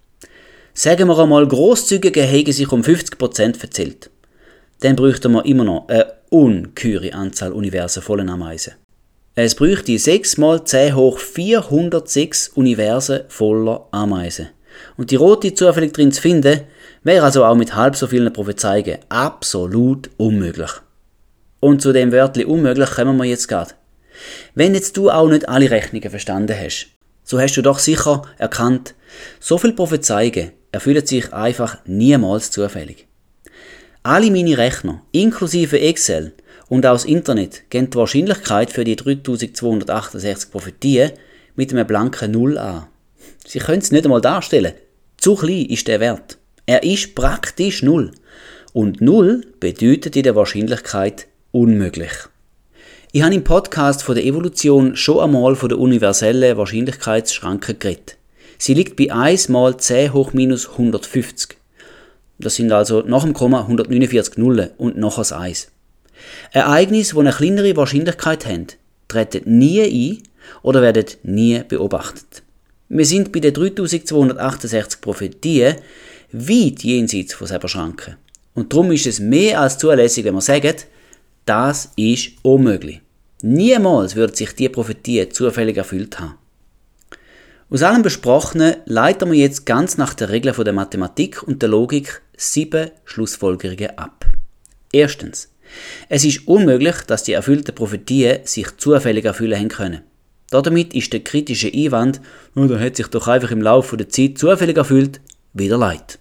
Sagen 0.78 1.08
wir 1.08 1.18
einmal, 1.18 1.48
grosszügige 1.48 2.20
hege 2.20 2.52
sich 2.52 2.70
um 2.70 2.82
50% 2.82 3.56
verzählt. 3.56 4.10
Dann 4.80 4.94
bräuchten 4.94 5.32
wir 5.32 5.46
immer 5.46 5.64
noch 5.64 5.88
eine 5.88 6.12
ungeheure 6.28 7.14
Anzahl 7.14 7.52
Universen 7.52 8.02
vollen 8.02 8.28
Ameisen. 8.28 8.74
Es 9.34 9.54
bräuchte 9.54 9.98
6 9.98 10.36
mal 10.36 10.62
10 10.62 10.94
hoch 10.94 11.18
406 11.18 12.50
Universen 12.50 13.20
voller 13.28 13.88
Ameisen. 13.90 14.48
Und 14.98 15.10
die 15.10 15.16
rote 15.16 15.54
zufällig 15.54 15.94
drin 15.94 16.12
zu 16.12 16.20
finden, 16.20 16.60
wäre 17.02 17.24
also 17.24 17.46
auch 17.46 17.56
mit 17.56 17.74
halb 17.74 17.96
so 17.96 18.06
vielen 18.06 18.30
Prophezeiungen 18.30 18.98
absolut 19.08 20.10
unmöglich. 20.18 20.72
Und 21.58 21.80
zu 21.80 21.94
dem 21.94 22.12
Wörtli 22.12 22.44
unmöglich 22.44 22.90
kommen 22.90 23.16
wir 23.16 23.24
jetzt 23.24 23.48
gerade. 23.48 23.72
Wenn 24.54 24.74
jetzt 24.74 24.98
du 24.98 25.08
auch 25.08 25.30
nicht 25.30 25.48
alle 25.48 25.70
Rechnungen 25.70 26.10
verstanden 26.10 26.54
hast, 26.54 26.88
so 27.24 27.40
hast 27.40 27.56
du 27.56 27.62
doch 27.62 27.78
sicher 27.78 28.22
erkannt, 28.36 28.94
so 29.40 29.56
viele 29.56 29.72
Prophezeiungen 29.72 30.52
erfüllen 30.76 31.06
sich 31.06 31.32
einfach 31.32 31.78
niemals 31.86 32.50
zufällig. 32.50 33.06
Alle 34.02 34.30
meine 34.30 34.58
Rechner, 34.58 35.02
inklusive 35.10 35.80
Excel 35.80 36.34
und 36.68 36.84
auch 36.84 36.92
das 36.92 37.06
Internet, 37.06 37.62
geben 37.70 37.88
die 37.88 37.96
Wahrscheinlichkeit 37.96 38.70
für 38.70 38.84
die 38.84 38.94
3268 38.94 40.50
Prophetien 40.50 41.12
mit 41.54 41.72
einem 41.72 41.86
blanken 41.86 42.30
Null 42.30 42.58
an. 42.58 42.88
Sie 43.46 43.58
können 43.58 43.80
es 43.80 43.90
nicht 43.90 44.04
einmal 44.04 44.20
darstellen. 44.20 44.74
Zu 45.16 45.34
klein 45.34 45.64
ist 45.66 45.88
der 45.88 45.98
Wert. 46.00 46.36
Er 46.66 46.82
ist 46.82 47.14
praktisch 47.14 47.82
Null. 47.82 48.10
Und 48.74 49.00
Null 49.00 49.46
bedeutet 49.60 50.14
in 50.14 50.24
der 50.24 50.36
Wahrscheinlichkeit 50.36 51.26
unmöglich. 51.52 52.12
Ich 53.12 53.22
habe 53.22 53.34
im 53.34 53.44
Podcast 53.44 54.02
von 54.02 54.14
der 54.14 54.26
Evolution 54.26 54.94
schon 54.94 55.20
einmal 55.20 55.56
von 55.56 55.70
der 55.70 55.78
universellen 55.78 56.58
Wahrscheinlichkeitsschranke 56.58 57.74
geredet. 57.74 58.15
Sie 58.58 58.74
liegt 58.74 58.96
bei 58.96 59.12
1 59.12 59.48
mal 59.48 59.76
10 59.76 60.12
hoch 60.12 60.32
minus 60.32 60.68
150. 60.70 61.56
Das 62.38 62.56
sind 62.56 62.72
also 62.72 63.02
nach 63.02 63.22
dem 63.22 63.32
Komma 63.32 63.62
149 63.62 64.36
Nullen 64.36 64.70
und 64.76 64.96
noch 64.96 65.18
ein 65.18 65.38
1. 65.38 65.68
Ereignisse, 66.52 67.14
die 67.14 67.20
eine 67.20 67.32
kleinere 67.32 67.76
Wahrscheinlichkeit 67.76 68.46
haben, 68.46 68.66
treten 69.08 69.58
nie 69.58 69.82
ein 69.82 70.22
oder 70.62 70.82
werden 70.82 71.06
nie 71.22 71.62
beobachtet. 71.66 72.42
Wir 72.88 73.04
sind 73.04 73.32
bei 73.32 73.40
den 73.40 73.54
3268 73.54 75.00
Prophetien 75.00 75.76
weit 76.32 76.84
jenseits 76.84 77.34
von 77.34 77.46
selber 77.46 77.68
Schranken. 77.68 78.16
Und 78.54 78.72
darum 78.72 78.92
ist 78.92 79.06
es 79.06 79.20
mehr 79.20 79.60
als 79.60 79.78
zulässig, 79.78 80.24
wenn 80.24 80.34
wir 80.34 80.40
sagen, 80.40 80.76
das 81.44 81.90
ist 81.96 82.32
unmöglich. 82.42 83.00
Niemals 83.42 84.16
würde 84.16 84.34
sich 84.34 84.54
die 84.54 84.68
Prophetie 84.68 85.28
zufällig 85.28 85.76
erfüllt 85.76 86.18
haben. 86.18 86.34
Aus 87.68 87.82
allem 87.82 88.02
Besprochenen 88.02 88.76
leiten 88.84 89.32
wir 89.32 89.38
jetzt 89.38 89.66
ganz 89.66 89.98
nach 89.98 90.14
der 90.14 90.28
Regel 90.28 90.52
der 90.52 90.72
Mathematik 90.72 91.42
und 91.42 91.62
der 91.62 91.68
Logik 91.68 92.22
sieben 92.36 92.92
Schlussfolgerungen 93.04 93.98
ab. 93.98 94.24
Erstens. 94.92 95.50
Es 96.08 96.24
ist 96.24 96.46
unmöglich, 96.46 96.94
dass 97.08 97.24
die 97.24 97.32
erfüllten 97.32 97.74
Prophetien 97.74 98.38
sich 98.44 98.76
zufällig 98.76 99.24
erfüllen 99.24 99.58
haben 99.58 99.68
können. 99.68 100.02
Damit 100.50 100.94
ist 100.94 101.12
der 101.12 101.24
kritische 101.24 101.72
Einwand, 101.74 102.20
oh, 102.54 102.66
da 102.66 102.78
hat 102.78 102.94
sich 102.94 103.08
doch 103.08 103.26
einfach 103.26 103.50
im 103.50 103.62
Laufe 103.62 103.96
der 103.96 104.08
Zeit 104.08 104.38
zufällig 104.38 104.76
erfüllt, 104.76 105.20
wieder 105.52 105.76
leid. 105.76 106.20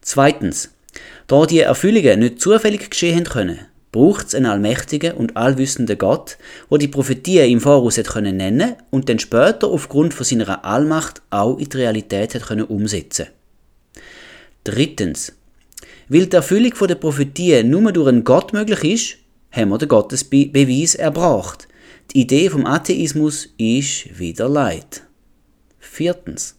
Zweitens, 0.00 0.70
da 1.26 1.44
die 1.44 1.60
Erfüllungen 1.60 2.20
nicht 2.20 2.40
zufällig 2.40 2.88
geschehen 2.88 3.24
können, 3.24 3.66
braucht 3.96 4.26
es 4.26 4.34
einen 4.34 4.44
allmächtigen 4.44 5.14
und 5.14 5.38
allwissenden 5.38 5.96
Gott, 5.96 6.36
wo 6.68 6.76
die 6.76 6.86
Prophetie 6.86 7.50
im 7.50 7.62
Voraus 7.62 7.96
hat 7.96 8.08
können 8.08 8.36
nennen 8.36 8.74
und 8.90 9.08
dann 9.08 9.18
später 9.18 9.68
aufgrund 9.68 10.12
von 10.12 10.26
seiner 10.26 10.66
Allmacht 10.66 11.22
auch 11.30 11.56
in 11.56 11.70
die 11.70 11.78
Realität 11.78 12.34
hat 12.34 12.46
können 12.46 12.64
umsetzen. 12.64 13.28
Drittens, 14.64 15.32
weil 16.10 16.26
die 16.26 16.36
Erfüllung 16.36 16.74
der 16.86 16.94
Prophetie 16.96 17.62
nur 17.64 17.90
durch 17.90 18.08
einen 18.08 18.24
Gott 18.24 18.52
möglich 18.52 18.84
ist, 18.84 19.16
haben 19.50 19.70
wir 19.70 19.78
den 19.78 19.88
Gottesbeweis 19.88 20.94
erbracht. 20.94 21.66
Die 22.12 22.20
Idee 22.20 22.50
vom 22.50 22.66
Atheismus 22.66 23.48
ist 23.56 24.18
wieder 24.18 24.46
Leid. 24.46 25.04
Viertens. 25.78 26.54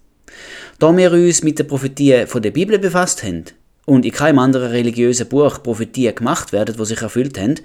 Da 0.80 0.96
wir 0.98 1.12
uns 1.12 1.44
mit 1.44 1.60
der 1.60 1.66
Prophetie 1.66 2.26
von 2.26 2.42
der 2.42 2.52
Bibel 2.52 2.80
befasst 2.80 3.24
haben 3.24 3.46
und 3.88 4.06
in 4.06 4.12
keinem 4.12 4.40
anderen 4.40 4.72
religiösen 4.72 5.30
Buch 5.30 5.64
Prophetien 5.64 6.14
gemacht 6.14 6.52
werden, 6.52 6.76
die 6.78 6.86
sich 6.86 7.02
erfüllt 7.02 7.40
haben, 7.40 7.56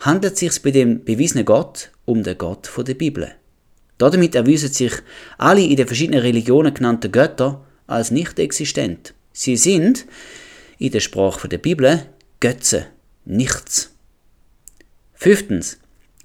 handelt 0.00 0.34
es 0.34 0.40
sich 0.40 0.62
bei 0.62 0.70
dem 0.70 1.02
bewiesenen 1.02 1.46
Gott 1.46 1.90
um 2.04 2.22
den 2.22 2.36
Gott 2.36 2.70
der 2.76 2.94
Bibel. 2.94 3.32
Damit 3.96 4.34
erweisen 4.34 4.70
sich 4.70 4.92
alle 5.38 5.62
in 5.62 5.76
den 5.76 5.86
verschiedenen 5.86 6.20
Religionen 6.20 6.74
genannten 6.74 7.10
Götter 7.10 7.64
als 7.86 8.10
nicht 8.10 8.38
existent. 8.38 9.14
Sie 9.32 9.56
sind, 9.56 10.04
in 10.78 10.92
der 10.92 11.00
Sprache 11.00 11.48
der 11.48 11.58
Bibel, 11.58 12.02
Götze, 12.38 12.88
nichts. 13.24 13.94
Fünftens. 15.14 15.78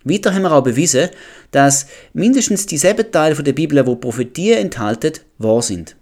Weiter 0.03 0.33
haben 0.33 0.41
wir 0.41 0.51
auch 0.51 0.63
bewiesen, 0.63 1.10
dass 1.51 1.88
mindestens 2.12 2.65
dieselben 2.65 3.12
Teile 3.12 3.41
der 3.41 3.53
Bibel, 3.53 3.86
wo 3.86 3.95
Prophetien 3.95 4.57
enthalten, 4.57 5.13
wahr 5.38 5.62
sind. 5.62 5.95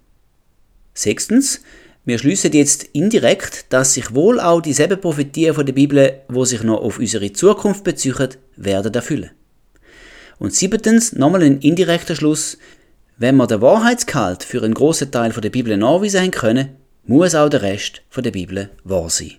Sechstens, 0.94 1.60
wir 2.06 2.18
schließen 2.18 2.52
jetzt 2.52 2.84
indirekt, 2.92 3.66
dass 3.70 3.94
sich 3.94 4.14
wohl 4.14 4.38
auch 4.38 4.60
dieselben 4.60 5.00
Prophetien 5.00 5.54
von 5.54 5.66
der 5.66 5.72
Bibel, 5.72 6.20
wo 6.28 6.44
sich 6.44 6.62
noch 6.62 6.80
auf 6.80 7.00
unsere 7.00 7.32
Zukunft 7.32 7.82
beziehen, 7.82 8.28
werden 8.56 8.94
erfüllen. 8.94 9.32
Und 10.38 10.54
siebtens, 10.54 11.14
nochmal 11.14 11.42
ein 11.42 11.58
indirekter 11.58 12.14
Schluss, 12.14 12.58
wenn 13.18 13.36
wir 13.36 13.48
den 13.48 13.60
Wahrheitsgehalt 13.60 14.44
für 14.44 14.62
einen 14.62 14.74
großen 14.74 15.10
Teil 15.10 15.32
von 15.32 15.42
der 15.42 15.50
Bibel 15.50 15.76
nachweisen 15.76 16.30
können, 16.30 16.76
muss 17.06 17.34
auch 17.34 17.48
der 17.48 17.62
Rest 17.62 18.02
von 18.08 18.22
der 18.22 18.30
Bibel 18.30 18.70
wahr 18.84 19.10
sein. 19.10 19.32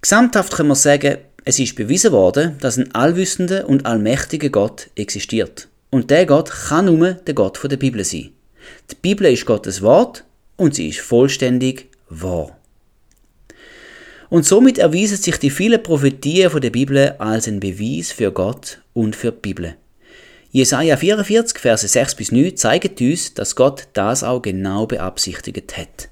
Gesamthaft 0.00 0.54
können 0.54 0.70
wir 0.70 0.74
sagen, 0.74 1.18
es 1.44 1.58
ist 1.58 1.76
bewiesen 1.76 2.12
worden, 2.12 2.56
dass 2.60 2.78
ein 2.78 2.94
allwissender 2.94 3.68
und 3.68 3.84
allmächtiger 3.84 4.48
Gott 4.48 4.88
existiert. 4.94 5.68
Und 5.90 6.10
der 6.10 6.24
Gott 6.24 6.50
kann 6.50 6.86
nur 6.86 7.12
der 7.12 7.34
Gott 7.34 7.58
von 7.58 7.68
der 7.68 7.76
Bibel 7.76 8.04
sein. 8.04 8.30
Die 8.90 8.94
Bibel 8.94 9.26
ist 9.26 9.44
Gottes 9.44 9.82
Wort 9.82 10.24
und 10.60 10.74
sie 10.74 10.88
ist 10.88 11.00
vollständig 11.00 11.88
wahr. 12.08 12.56
Und 14.28 14.46
somit 14.46 14.78
erwiesen 14.78 15.16
sich 15.16 15.36
die 15.38 15.50
vielen 15.50 15.82
Prophetien 15.82 16.50
von 16.50 16.60
der 16.60 16.70
Bibel 16.70 17.16
als 17.18 17.48
ein 17.48 17.58
Beweis 17.58 18.12
für 18.12 18.30
Gott 18.30 18.80
und 18.92 19.16
für 19.16 19.32
die 19.32 19.40
Bibel. 19.40 19.74
Jesaja 20.52 20.96
44, 20.96 21.58
Verse 21.58 21.86
6 21.86 22.14
bis 22.14 22.32
9 22.32 22.56
zeigen 22.56 22.94
uns, 23.00 23.34
dass 23.34 23.56
Gott 23.56 23.88
das 23.92 24.22
auch 24.22 24.42
genau 24.42 24.86
beabsichtigt 24.86 25.76
hat. 25.76 26.08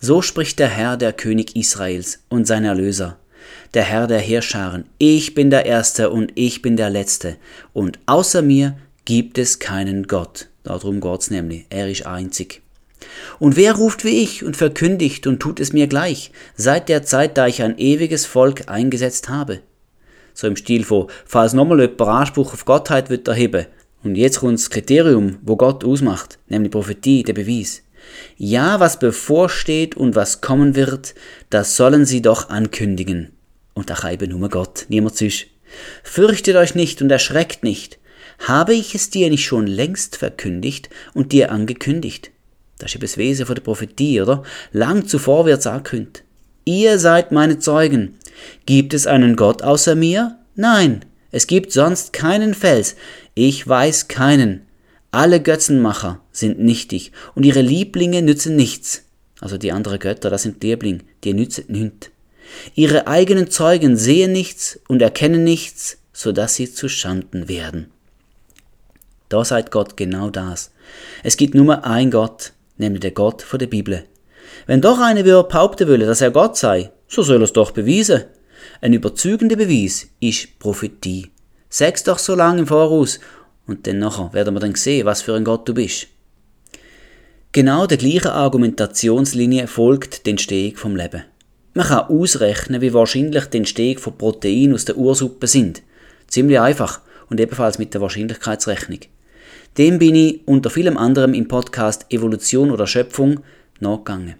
So 0.00 0.20
spricht 0.20 0.58
der 0.58 0.68
Herr, 0.68 0.96
der 0.96 1.12
König 1.12 1.56
Israels 1.56 2.20
und 2.28 2.46
sein 2.46 2.64
Erlöser 2.64 3.18
der 3.74 3.82
Herr 3.82 4.06
der 4.06 4.20
Heerscharen, 4.20 4.84
ich 4.98 5.34
bin 5.34 5.50
der 5.50 5.66
Erste 5.66 6.10
und 6.10 6.32
ich 6.36 6.62
bin 6.62 6.76
der 6.76 6.90
Letzte, 6.90 7.36
und 7.72 7.98
außer 8.06 8.40
mir 8.40 8.76
gibt 9.04 9.36
es 9.36 9.58
keinen 9.58 10.06
Gott. 10.06 10.48
Darum 10.62 11.00
Gott's 11.00 11.30
nämlich, 11.30 11.66
er 11.70 11.90
ist 11.90 12.06
einzig. 12.06 12.62
Und 13.38 13.56
wer 13.56 13.74
ruft 13.74 14.04
wie 14.04 14.22
ich 14.22 14.44
und 14.44 14.56
verkündigt 14.56 15.26
und 15.26 15.40
tut 15.40 15.60
es 15.60 15.72
mir 15.72 15.86
gleich, 15.86 16.30
seit 16.56 16.88
der 16.88 17.02
Zeit, 17.02 17.36
da 17.36 17.46
ich 17.46 17.62
ein 17.62 17.78
ewiges 17.78 18.26
Volk 18.26 18.68
eingesetzt 18.68 19.28
habe? 19.28 19.60
So 20.32 20.46
im 20.46 20.56
Stil 20.56 20.84
von, 20.84 21.08
falls 21.24 21.52
nochmal 21.52 21.80
jemand 21.80 22.00
Anspruch 22.00 22.52
auf 22.52 22.64
Gottheit 22.64 23.10
wird 23.10 23.28
erheben, 23.28 23.66
und 24.02 24.16
jetzt 24.16 24.40
kommt 24.40 24.58
das 24.58 24.68
Kriterium, 24.68 25.38
wo 25.42 25.56
Gott 25.56 25.82
ausmacht, 25.82 26.38
nämlich 26.48 26.70
Prophetie, 26.70 27.22
der 27.22 27.32
Beweis. 27.32 27.82
Ja, 28.36 28.78
was 28.80 28.98
bevorsteht 28.98 29.96
und 29.96 30.14
was 30.14 30.42
kommen 30.42 30.76
wird, 30.76 31.14
das 31.48 31.76
sollen 31.76 32.04
sie 32.04 32.20
doch 32.20 32.50
ankündigen. 32.50 33.32
Und 33.72 33.88
da 33.88 34.10
eben 34.10 34.30
nur 34.30 34.48
Gott, 34.50 34.84
niemand 34.88 35.16
sonst. 35.16 35.46
Fürchtet 36.02 36.56
euch 36.56 36.74
nicht 36.74 37.00
und 37.00 37.10
erschreckt 37.10 37.64
nicht. 37.64 37.98
Habe 38.40 38.74
ich 38.74 38.94
es 38.94 39.10
dir 39.10 39.30
nicht 39.30 39.44
schon 39.44 39.66
längst 39.66 40.16
verkündigt 40.16 40.90
und 41.14 41.32
dir 41.32 41.50
angekündigt? 41.50 42.30
Das 42.78 42.90
ist 42.90 42.96
eben 42.96 43.02
das 43.02 43.16
Wesen 43.16 43.46
von 43.46 43.54
der 43.54 43.62
Prophetie, 43.62 44.20
oder? 44.20 44.42
Lang 44.72 45.06
zuvor 45.06 45.46
wird's 45.46 45.66
angekündigt. 45.66 46.24
Ihr 46.64 46.98
seid 46.98 47.30
meine 47.30 47.58
Zeugen. 47.58 48.18
Gibt 48.66 48.94
es 48.94 49.06
einen 49.06 49.36
Gott 49.36 49.62
außer 49.62 49.94
mir? 49.94 50.38
Nein, 50.56 51.04
es 51.30 51.46
gibt 51.46 51.72
sonst 51.72 52.12
keinen 52.12 52.54
Fels. 52.54 52.96
Ich 53.34 53.66
weiß 53.66 54.08
keinen. 54.08 54.62
Alle 55.10 55.40
Götzenmacher 55.40 56.20
sind 56.32 56.58
nichtig 56.58 57.12
und 57.34 57.44
ihre 57.44 57.60
Lieblinge 57.60 58.22
nützen 58.22 58.56
nichts. 58.56 59.02
Also 59.40 59.58
die 59.58 59.72
anderen 59.72 59.98
Götter, 59.98 60.30
das 60.30 60.42
sind 60.42 60.62
Lieblinge, 60.62 61.00
die 61.22 61.34
nützen 61.34 61.66
nichts. 61.68 62.10
Ihre 62.74 63.06
eigenen 63.06 63.50
Zeugen 63.50 63.96
sehen 63.96 64.32
nichts 64.32 64.80
und 64.88 65.02
erkennen 65.02 65.44
nichts, 65.44 65.98
so 66.12 66.32
dass 66.32 66.54
sie 66.54 66.72
zu 66.72 66.88
Schanden 66.88 67.48
werden. 67.48 67.90
Da 69.28 69.44
seid 69.44 69.70
Gott 69.70 69.96
genau 69.96 70.30
das. 70.30 70.70
Es 71.22 71.36
gibt 71.36 71.54
nur 71.54 71.84
ein 71.84 72.10
Gott, 72.10 72.52
nämlich 72.76 73.00
der 73.00 73.12
Gott 73.12 73.44
der 73.52 73.66
Bibel. 73.66 74.04
Wenn 74.66 74.80
doch 74.80 75.00
einer 75.00 75.24
würde 75.24 75.48
behaupten 75.48 75.88
will, 75.88 76.00
dass 76.00 76.20
er 76.20 76.30
Gott 76.30 76.56
sei, 76.56 76.90
so 77.08 77.22
soll 77.22 77.40
er 77.40 77.44
es 77.44 77.52
doch 77.52 77.70
beweisen. 77.70 78.24
Ein 78.80 78.92
überzeugender 78.92 79.56
Beweis 79.56 80.08
ist 80.20 80.58
Prophetie. 80.58 81.30
Sag's 81.68 82.04
doch 82.04 82.18
so 82.18 82.34
lange 82.34 82.60
im 82.60 82.66
Voraus 82.66 83.20
Und 83.66 83.86
dann 83.86 83.98
nachher 83.98 84.32
werden 84.32 84.54
wir 84.54 84.60
dann 84.60 84.74
sehen, 84.74 85.06
was 85.06 85.22
für 85.22 85.34
ein 85.34 85.44
Gott 85.44 85.68
du 85.68 85.74
bist. 85.74 86.06
Genau 87.52 87.86
der 87.86 87.98
gleichen 87.98 88.28
Argumentationslinie 88.28 89.66
folgt 89.68 90.26
die 90.26 90.30
Entstehung 90.30 90.76
vom 90.76 90.96
Leben. 90.96 91.24
Man 91.72 91.86
kann 91.86 92.08
ausrechnen, 92.08 92.80
wie 92.80 92.92
wahrscheinlich 92.92 93.46
die 93.46 93.58
Entstehung 93.58 93.98
von 93.98 94.18
Proteinen 94.18 94.74
aus 94.74 94.84
der 94.84 94.96
Ursuppe 94.96 95.46
sind. 95.46 95.82
Ziemlich 96.28 96.60
einfach 96.60 97.00
und 97.30 97.40
ebenfalls 97.40 97.78
mit 97.78 97.94
der 97.94 98.00
Wahrscheinlichkeitsrechnung. 98.00 99.00
Dem 99.76 99.98
bin 99.98 100.14
ich 100.14 100.46
unter 100.46 100.70
vielem 100.70 100.96
anderem 100.96 101.34
im 101.34 101.48
Podcast 101.48 102.06
Evolution 102.10 102.70
oder 102.70 102.86
Schöpfung 102.86 103.40
nachgegangen. 103.80 104.36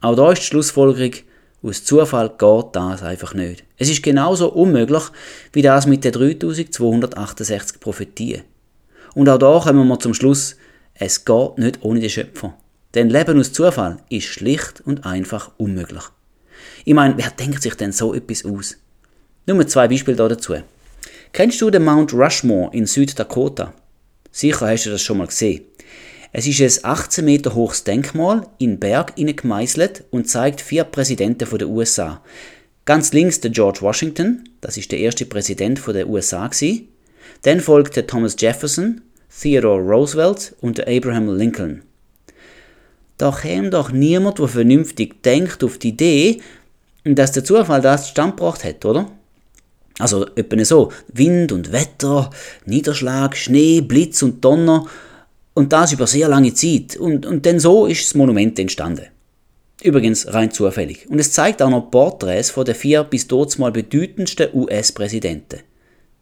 Auch 0.00 0.16
da 0.16 0.32
ist 0.32 0.42
die 0.42 0.46
Schlussfolgerung, 0.46 1.12
aus 1.62 1.84
Zufall 1.84 2.30
geht 2.30 2.66
das 2.72 3.02
einfach 3.02 3.34
nicht. 3.34 3.64
Es 3.78 3.88
ist 3.88 4.02
genauso 4.02 4.52
unmöglich 4.52 5.04
wie 5.52 5.62
das 5.62 5.86
mit 5.86 6.04
den 6.04 6.12
3268 6.12 7.78
Prophetien. 7.78 8.42
Und 9.14 9.28
auch 9.28 9.38
da 9.38 9.60
kommen 9.60 9.86
wir 9.86 10.00
zum 10.00 10.12
Schluss, 10.12 10.56
es 10.94 11.24
geht 11.24 11.58
nicht 11.58 11.78
ohne 11.82 12.00
den 12.00 12.10
Schöpfer. 12.10 12.54
Denn 12.94 13.10
Leben 13.10 13.38
aus 13.38 13.52
Zufall 13.52 13.98
ist 14.08 14.26
schlicht 14.26 14.82
und 14.84 15.06
einfach 15.06 15.52
unmöglich. 15.56 16.02
Ich 16.84 16.94
meine, 16.94 17.16
wer 17.16 17.30
denkt 17.30 17.62
sich 17.62 17.76
denn 17.76 17.92
so 17.92 18.12
etwas 18.12 18.44
aus? 18.44 18.76
Nur 19.46 19.66
zwei 19.68 19.86
Beispiele 19.86 20.16
dazu. 20.16 20.54
Kennst 21.32 21.60
du 21.60 21.70
den 21.70 21.84
Mount 21.84 22.12
Rushmore 22.12 22.74
in 22.74 22.86
Süddakota? 22.86 23.72
Sicher 24.36 24.66
hast 24.66 24.84
du 24.86 24.90
das 24.90 25.00
schon 25.00 25.18
mal 25.18 25.28
gesehen. 25.28 25.62
Es 26.32 26.44
ist 26.44 26.84
ein 26.84 26.90
18 26.90 27.24
Meter 27.24 27.54
hohes 27.54 27.84
Denkmal 27.84 28.44
in 28.58 28.80
Berg 28.80 29.14
gemeißelt 29.14 30.02
und 30.10 30.28
zeigt 30.28 30.60
vier 30.60 30.82
Präsidenten 30.82 31.56
der 31.56 31.68
USA. 31.68 32.20
Ganz 32.84 33.12
links 33.12 33.38
der 33.40 33.52
George 33.52 33.78
Washington, 33.82 34.42
das 34.60 34.76
ist 34.76 34.90
der 34.90 34.98
erste 34.98 35.24
Präsident 35.24 35.80
der 35.86 36.08
USA. 36.08 36.50
Dann 37.42 37.60
folgt 37.60 37.94
der 37.94 38.08
Thomas 38.08 38.34
Jefferson, 38.36 39.02
Theodore 39.40 39.80
Roosevelt 39.80 40.56
und 40.60 40.78
der 40.78 40.88
Abraham 40.88 41.36
Lincoln. 41.36 41.82
Da 43.18 43.30
käme 43.30 43.70
doch 43.70 43.92
niemand, 43.92 44.40
der 44.40 44.48
vernünftig 44.48 45.22
denkt, 45.22 45.62
auf 45.62 45.78
die 45.78 45.90
Idee, 45.90 46.42
dass 47.04 47.30
der 47.30 47.44
Zufall 47.44 47.82
das 47.82 48.06
zustande 48.06 48.34
gebracht 48.34 48.64
hat, 48.64 48.84
oder? 48.84 49.12
Also 49.98 50.26
etwa 50.34 50.64
so, 50.64 50.92
Wind 51.12 51.52
und 51.52 51.72
Wetter, 51.72 52.30
Niederschlag, 52.66 53.36
Schnee, 53.36 53.80
Blitz 53.80 54.22
und 54.22 54.44
Donner 54.44 54.86
und 55.54 55.72
das 55.72 55.92
über 55.92 56.06
sehr 56.06 56.28
lange 56.28 56.52
Zeit. 56.52 56.96
Und, 56.96 57.26
und 57.26 57.46
dann 57.46 57.60
so 57.60 57.86
ist 57.86 58.04
das 58.04 58.14
Monument 58.14 58.58
entstanden. 58.58 59.06
Übrigens 59.82 60.32
rein 60.32 60.50
zufällig. 60.50 61.08
Und 61.08 61.18
es 61.18 61.32
zeigt 61.32 61.62
auch 61.62 61.70
noch 61.70 61.90
Porträts 61.90 62.50
von 62.50 62.64
den 62.64 62.74
vier 62.74 63.04
bis 63.04 63.28
dort 63.28 63.58
mal 63.58 63.70
bedeutendsten 63.70 64.48
US-Präsidenten. 64.52 65.60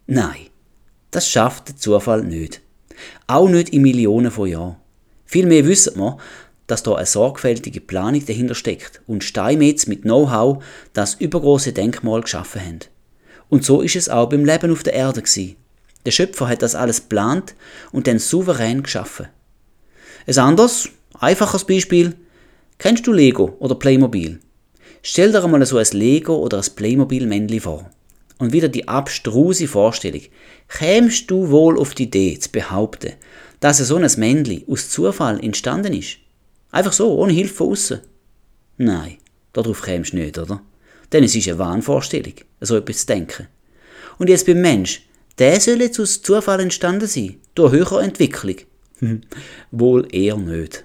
Nein, 0.06 0.48
das 1.10 1.28
schafft 1.28 1.68
der 1.68 1.76
Zufall 1.76 2.24
nicht. 2.24 2.60
Auch 3.26 3.48
nicht 3.48 3.70
in 3.70 3.82
Millionen 3.82 4.30
von 4.30 4.48
Jahren. 4.48 4.76
Vielmehr 5.24 5.66
wissen 5.66 5.98
wir, 5.98 6.18
dass 6.66 6.82
da 6.82 6.94
eine 6.94 7.06
sorgfältige 7.06 7.80
Planung 7.80 8.24
dahinter 8.24 8.54
steckt 8.54 9.00
und 9.06 9.24
Steinmetz 9.24 9.86
mit 9.86 10.02
Know-how 10.02 10.62
das 10.92 11.14
übergroße 11.14 11.72
Denkmal 11.72 12.22
geschaffen 12.22 12.60
haben. 12.60 12.80
Und 13.52 13.66
so 13.66 13.82
ist 13.82 13.96
es 13.96 14.08
auch 14.08 14.30
beim 14.30 14.46
Leben 14.46 14.72
auf 14.72 14.82
der 14.82 14.94
Erde 14.94 15.20
gewesen. 15.20 15.56
Der 16.06 16.10
Schöpfer 16.10 16.48
hat 16.48 16.62
das 16.62 16.74
alles 16.74 17.02
geplant 17.02 17.54
und 17.92 18.06
dann 18.06 18.18
souverän 18.18 18.82
geschaffen. 18.82 19.26
Ein 20.26 20.38
anderes, 20.38 20.88
einfaches 21.20 21.66
Beispiel. 21.66 22.14
Kennst 22.78 23.06
du 23.06 23.12
Lego 23.12 23.54
oder 23.58 23.74
Playmobil? 23.74 24.40
Stell 25.02 25.32
dir 25.32 25.44
einmal 25.44 25.66
so 25.66 25.76
ein 25.76 25.86
Lego 25.92 26.34
oder 26.36 26.62
ein 26.62 26.74
Playmobil-Männchen 26.74 27.60
vor. 27.60 27.90
Und 28.38 28.54
wieder 28.54 28.68
die 28.68 28.88
abstruse 28.88 29.68
Vorstellung. 29.68 30.22
Kämst 30.68 31.30
du 31.30 31.50
wohl 31.50 31.78
auf 31.78 31.94
die 31.94 32.04
Idee 32.04 32.38
zu 32.38 32.50
behaupten, 32.50 33.12
dass 33.60 33.76
so 33.76 33.96
ein 33.96 34.10
Männchen 34.16 34.64
aus 34.66 34.88
Zufall 34.88 35.44
entstanden 35.44 35.92
ist? 35.92 36.16
Einfach 36.70 36.94
so, 36.94 37.18
ohne 37.18 37.34
Hilfe 37.34 37.52
von 37.52 37.72
außen? 37.72 38.00
Nein, 38.78 39.18
darauf 39.52 39.82
kämst 39.82 40.14
du 40.14 40.16
nicht, 40.16 40.38
oder? 40.38 40.62
Denn 41.12 41.24
es 41.24 41.34
ist 41.34 41.48
eine 41.48 41.58
Wahnvorstellung, 41.58 42.34
so 42.60 42.76
etwas 42.76 42.98
zu 42.98 43.06
denken. 43.06 43.48
Und 44.18 44.28
jetzt 44.28 44.46
beim 44.46 44.60
Mensch, 44.60 45.02
der 45.38 45.60
soll 45.60 45.80
jetzt 45.80 46.00
aus 46.00 46.22
Zufall 46.22 46.60
entstanden 46.60 47.06
sein, 47.06 47.36
durch 47.54 47.72
höhere 47.72 48.02
Entwicklung. 48.02 48.56
Wohl 49.70 50.06
eher 50.14 50.36
nicht. 50.36 50.84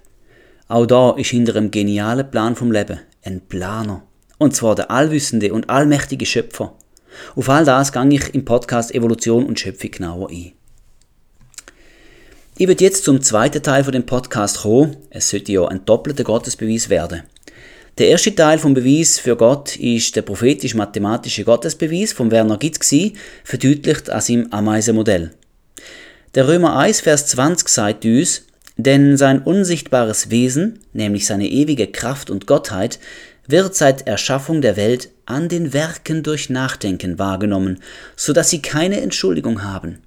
Auch 0.68 0.86
da 0.86 1.12
ist 1.12 1.30
hinter 1.30 1.56
einem 1.56 1.72
genialen 1.72 2.30
Plan 2.30 2.56
vom 2.56 2.72
Leben 2.72 3.00
ein 3.24 3.42
Planer. 3.42 4.04
Und 4.38 4.56
zwar 4.56 4.76
der 4.76 4.92
allwissende 4.92 5.54
und 5.54 5.70
allmächtige 5.70 6.26
Schöpfer. 6.26 6.76
Auf 7.36 7.50
all 7.50 7.66
das 7.66 7.92
gehe 7.92 8.08
ich 8.10 8.34
im 8.34 8.46
Podcast 8.46 8.94
Evolution 8.94 9.46
und 9.46 9.60
Schöpfung 9.60 9.92
genauer 9.92 10.30
ein. 10.30 10.54
Ich 12.58 12.68
werde 12.68 12.84
jetzt 12.84 13.04
zum 13.04 13.22
zweiten 13.22 13.62
Teil 13.62 13.84
von 13.84 13.94
dem 13.94 14.06
Podcast 14.06 14.62
kommen. 14.62 14.98
Es 15.10 15.30
sollte 15.30 15.52
ja 15.52 15.68
ein 15.68 15.86
doppelter 15.86 16.24
Gottesbeweis 16.24 16.90
werden. 16.90 17.24
Der 17.98 18.10
erste 18.10 18.36
Teil 18.36 18.60
vom 18.60 18.76
Beweis 18.76 19.18
für 19.18 19.36
Gott 19.36 19.76
ist 19.76 20.16
der 20.16 20.22
prophetisch-mathematische 20.22 21.44
Gottesbeweis 21.44 22.14
von 22.14 22.30
Werner 22.30 22.60
Gitz 22.60 22.94
verdeutlicht 23.44 24.12
an 24.12 24.22
seinem 24.22 24.54
Ameisenmodell. 24.54 25.32
Der 26.36 26.48
Römer 26.48 26.78
1, 26.78 27.02
Vers 27.02 27.26
20 27.26 27.68
sagt 27.68 28.06
uns, 28.06 28.46
denn 28.76 29.18
sein 29.18 29.42
unsichtbares 29.42 30.30
Wesen, 30.30 30.78
nämlich 30.94 31.26
seine 31.26 31.48
ewige 31.48 31.88
Kraft 31.88 32.30
und 32.30 32.46
Gottheit, 32.46 33.00
wird 33.48 33.74
seit 33.74 34.06
Erschaffung 34.06 34.62
der 34.62 34.78
Welt 34.78 35.10
an 35.26 35.50
den 35.50 35.74
Werken 35.74 36.22
durch 36.22 36.52
Nachdenken 36.52 37.18
wahrgenommen, 37.18 37.80
so 38.16 38.32
dass 38.32 38.52
sie 38.52 38.62
keine 38.62 39.02
Entschuldigung 39.02 39.64
haben. 39.64 40.04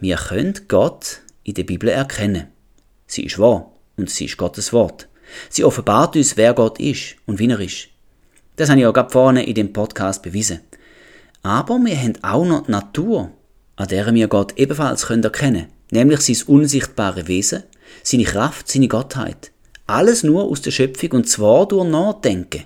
Wir 0.00 0.16
können 0.16 0.54
Gott 0.68 1.18
in 1.44 1.52
der 1.52 1.64
Bibel 1.64 1.90
erkennen. 1.90 2.46
Sie 3.06 3.26
ist 3.26 3.38
wahr 3.38 3.70
und 3.98 4.08
sie 4.08 4.24
ist 4.24 4.38
Gottes 4.38 4.72
Wort. 4.72 5.09
Sie 5.48 5.64
offenbart 5.64 6.16
uns, 6.16 6.36
wer 6.36 6.54
Gott 6.54 6.80
ist 6.80 7.16
und 7.26 7.38
wie 7.38 7.48
er 7.48 7.60
ist. 7.60 7.88
Das 8.56 8.68
habe 8.68 8.80
ich 8.80 8.86
auch 8.86 8.92
gerade 8.92 9.10
vorne 9.10 9.46
in 9.46 9.54
dem 9.54 9.72
Podcast 9.72 10.22
bewiesen. 10.22 10.60
Aber 11.42 11.78
wir 11.78 11.96
haben 11.96 12.14
auch 12.22 12.44
noch 12.44 12.66
die 12.66 12.72
Natur, 12.72 13.30
an 13.76 13.88
der 13.88 14.12
wir 14.14 14.28
Gott 14.28 14.52
ebenfalls 14.56 15.04
erkennen 15.04 15.32
können, 15.32 15.66
nämlich 15.90 16.20
sein 16.20 16.46
unsichtbare 16.46 17.26
Wesen, 17.28 17.62
seine 18.02 18.24
Kraft, 18.24 18.68
seine 18.68 18.88
Gottheit. 18.88 19.50
Alles 19.86 20.22
nur 20.22 20.44
aus 20.44 20.60
der 20.60 20.70
Schöpfung 20.70 21.12
und 21.12 21.28
zwar 21.28 21.66
durch 21.66 21.88
Nachdenken. 21.88 22.64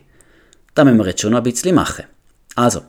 Da 0.74 0.84
müssen 0.84 0.98
wir 0.98 1.06
jetzt 1.06 1.20
schon 1.22 1.30
noch 1.30 1.38
ein 1.38 1.44
bisschen 1.44 1.74
machen. 1.74 2.04
Also, 2.56 2.82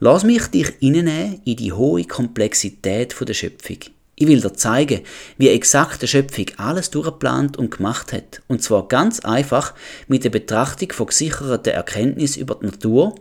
lass 0.00 0.24
mich 0.24 0.46
dich 0.48 0.74
reinnehmen 0.82 1.40
in 1.44 1.56
die 1.56 1.72
hohe 1.72 2.04
Komplexität 2.04 3.14
der 3.20 3.34
Schöpfung. 3.34 3.78
Ich 4.20 4.26
will 4.26 4.40
dir 4.40 4.52
zeigen, 4.52 5.02
wie 5.36 5.48
exakt 5.48 6.02
die 6.02 6.08
Schöpfung 6.08 6.46
alles 6.56 6.90
durchgeplant 6.90 7.56
und 7.56 7.76
gemacht 7.76 8.12
hat. 8.12 8.42
Und 8.48 8.64
zwar 8.64 8.88
ganz 8.88 9.20
einfach 9.20 9.74
mit 10.08 10.24
der 10.24 10.30
Betrachtung 10.30 10.90
von 10.90 11.06
gesicherten 11.06 11.72
Erkenntnissen 11.72 12.42
über 12.42 12.56
die 12.56 12.66
Natur, 12.66 13.14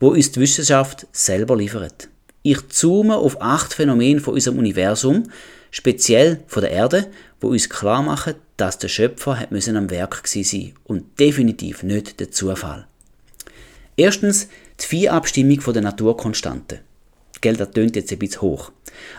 wo 0.00 0.08
uns 0.08 0.32
die 0.32 0.40
Wissenschaft 0.40 1.06
selber 1.12 1.56
liefert. 1.56 2.10
Ich 2.42 2.68
zoome 2.68 3.16
auf 3.16 3.40
acht 3.40 3.72
Phänomene 3.72 4.20
von 4.20 4.34
unserem 4.34 4.58
Universum, 4.58 5.30
speziell 5.70 6.42
von 6.46 6.60
der 6.60 6.72
Erde, 6.72 7.10
wo 7.40 7.48
uns 7.48 7.70
klar 7.70 8.02
machen, 8.02 8.34
dass 8.58 8.76
der 8.76 8.88
Schöpfer 8.88 9.40
hat 9.40 9.50
müssen 9.50 9.78
am 9.78 9.88
Werk 9.88 10.28
sein 10.28 10.74
und 10.84 11.18
definitiv 11.18 11.82
nicht 11.82 12.20
der 12.20 12.30
Zufall. 12.30 12.86
Erstens 13.96 14.48
die 14.78 14.84
Vier-Abstimmung 14.84 15.60
der 15.72 15.82
Naturkonstanten. 15.82 16.80
Geld, 17.40 17.60
das 17.60 17.70
tönt 17.70 17.96
jetzt 17.96 18.12
ein 18.12 18.18
bisschen 18.18 18.42
hoch. 18.42 18.72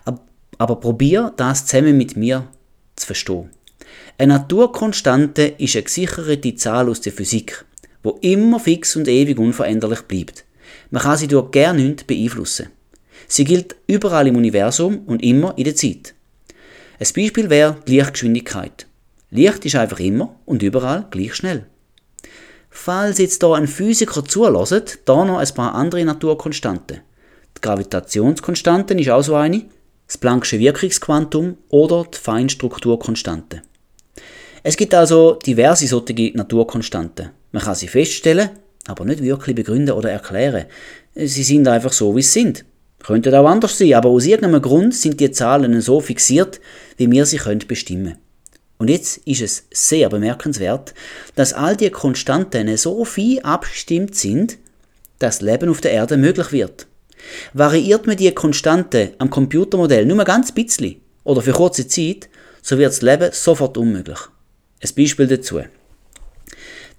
Aber 0.04 0.20
aber 0.58 0.78
probier 0.78 1.34
das 1.38 1.66
zusammen 1.66 1.98
mit 1.98 2.16
mir 2.16 2.48
zu 2.96 3.08
verstehen. 3.08 3.50
Eine 4.18 4.34
Naturkonstante 4.36 5.44
ist 5.58 5.76
eine 5.76 5.84
gesicherte 5.84 6.56
Zahl 6.56 6.90
aus 6.90 7.02
der 7.02 7.12
Physik, 7.12 7.66
wo 8.04 8.18
immer 8.22 8.60
fix 8.60 8.96
und 8.96 9.08
ewig 9.08 9.38
unveränderlich 9.38 10.02
bleibt. 10.04 10.46
Man 10.92 11.02
kann 11.02 11.18
sie 11.18 11.28
durch 11.28 11.52
gar 11.52 11.74
nichts 11.74 12.04
beeinflussen. 12.04 12.70
Sie 13.28 13.44
gilt 13.44 13.76
überall 13.88 14.28
im 14.28 14.38
Universum 14.38 15.00
und 15.06 15.24
immer 15.24 15.58
in 15.58 15.66
der 15.66 15.76
Zeit. 15.76 16.14
Ein 17.00 17.08
Beispiel 17.16 17.50
wäre 17.50 17.78
die 17.88 17.98
Lichtgeschwindigkeit. 17.98 18.88
Licht 19.32 19.66
ist 19.66 19.76
einfach 19.76 20.00
immer 20.00 20.36
und 20.46 20.64
überall 20.64 21.08
gleich 21.10 21.36
schnell. 21.36 21.66
Falls 22.70 23.18
jetzt 23.18 23.42
da 23.42 23.54
ein 23.54 23.68
Physiker 23.68 24.24
zulässt, 24.24 25.00
da 25.06 25.26
noch 25.26 25.40
ein 25.40 25.54
paar 25.54 25.76
andere 25.76 26.06
Naturkonstanten. 26.06 27.02
Die 27.58 27.62
Gravitationskonstante 27.62 28.94
ist 28.94 29.10
auch 29.10 29.24
so 29.24 29.36
eine, 29.36 29.66
das 30.08 30.22
Planck'sche 30.22 30.60
Wirkungsquantum 30.60 31.58
oder 31.70 32.06
die 32.14 32.18
Feinstrukturkonstante. 32.18 33.62
Es 34.64 34.78
gibt 34.78 34.94
also 34.94 35.36
diverse 35.46 35.88
solche 35.88 36.32
Naturkonstanten. 36.36 37.30
Man 37.52 37.64
kann 37.64 37.76
sie 37.76 37.88
feststellen, 37.88 38.50
aber 38.88 39.06
nicht 39.06 39.22
wirklich 39.22 39.56
begründen 39.56 39.92
oder 39.92 40.12
erklären. 40.12 40.66
Sie 41.16 41.44
sind 41.44 41.68
einfach 41.68 41.94
so, 41.94 42.16
wie 42.16 42.22
sie 42.22 42.40
sind. 42.40 42.66
Könnten 43.00 43.36
auch 43.36 43.48
anders 43.48 43.78
sein, 43.78 43.94
aber 43.94 44.10
aus 44.10 44.26
irgendeinem 44.26 44.62
Grund 44.62 44.96
sind 44.96 45.20
die 45.20 45.30
Zahlen 45.30 45.80
so 45.82 46.00
fixiert, 46.00 46.60
wie 46.98 47.10
wir 47.12 47.26
sie 47.26 47.38
können 47.38 47.64
bestimmen. 47.68 48.18
Und 48.78 48.90
jetzt 48.90 49.18
ist 49.26 49.42
es 49.42 49.68
sehr 49.72 50.10
bemerkenswert, 50.10 50.94
dass 51.36 51.54
all 51.54 51.78
die 51.78 51.92
Konstanten 51.92 52.76
so 52.78 53.06
viel 53.06 53.40
abgestimmt 53.42 54.16
sind, 54.16 54.58
dass 55.20 55.42
Leben 55.42 55.70
auf 55.70 55.82
der 55.82 55.92
Erde 55.92 56.18
möglich 56.18 56.52
wird. 56.52 56.88
Variiert 57.54 58.08
man 58.08 58.18
die 58.18 58.32
Konstante 58.34 59.14
am 59.18 59.30
Computermodell 59.30 60.06
nur 60.06 60.24
ganz 60.24 60.52
bisschen 60.52 61.02
oder 61.24 61.42
für 61.42 61.54
kurze 61.54 61.88
Zeit, 61.88 62.30
so 62.62 62.78
wird 62.78 62.92
das 62.92 63.02
Leben 63.02 63.32
sofort 63.32 63.78
unmöglich. 63.78 64.20
Ein 64.82 64.96
Beispiel 64.96 65.28
dazu. 65.28 65.62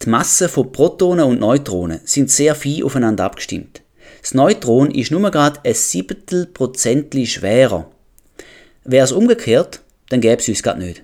Die 0.03 0.09
Massen 0.09 0.49
von 0.49 0.73
Protonen 0.73 1.25
und 1.25 1.41
Neutronen 1.41 2.01
sind 2.05 2.31
sehr 2.31 2.55
fein 2.55 2.83
aufeinander 2.83 3.25
abgestimmt. 3.25 3.83
Das 4.21 4.35
Neutron 4.35 4.91
ist 4.91 5.11
nur 5.11 5.31
gerade 5.31 5.61
ein 5.65 5.75
Siebtel 5.75 6.47
Prozentli 6.47 7.27
schwerer. 7.27 7.91
Wäre 8.85 9.05
es 9.05 9.13
umgekehrt, 9.13 9.81
dann 10.09 10.21
gäbe 10.21 10.41
es 10.41 10.49
uns 10.49 10.63
gerade 10.63 10.81
nicht. 10.81 11.03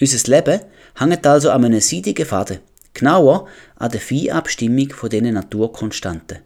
Unser 0.00 0.30
Leben 0.30 0.60
hängt 0.98 1.26
also 1.26 1.50
an 1.50 1.64
einem 1.64 1.80
seidigen 1.80 2.26
Faden. 2.26 2.58
Genauer 2.92 3.48
an 3.76 3.90
der 3.90 4.00
Feinabstimmung 4.00 4.90
von 4.90 5.10
diesen 5.10 5.34
Naturkonstanten. 5.34 6.38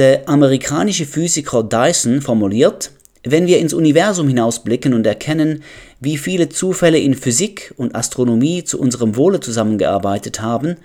Der 0.00 0.26
amerikanische 0.30 1.04
Physiker 1.04 1.62
Dyson 1.62 2.22
formuliert, 2.22 2.90
wenn 3.22 3.46
wir 3.46 3.58
ins 3.58 3.74
Universum 3.74 4.28
hinausblicken 4.28 4.94
und 4.94 5.06
erkennen, 5.06 5.62
wie 6.00 6.16
viele 6.16 6.48
Zufälle 6.48 6.98
in 6.98 7.12
Physik 7.12 7.74
und 7.76 7.94
Astronomie 7.94 8.64
zu 8.64 8.80
unserem 8.80 9.14
Wohle 9.16 9.40
zusammengearbeitet 9.40 10.40
haben, 10.40 10.76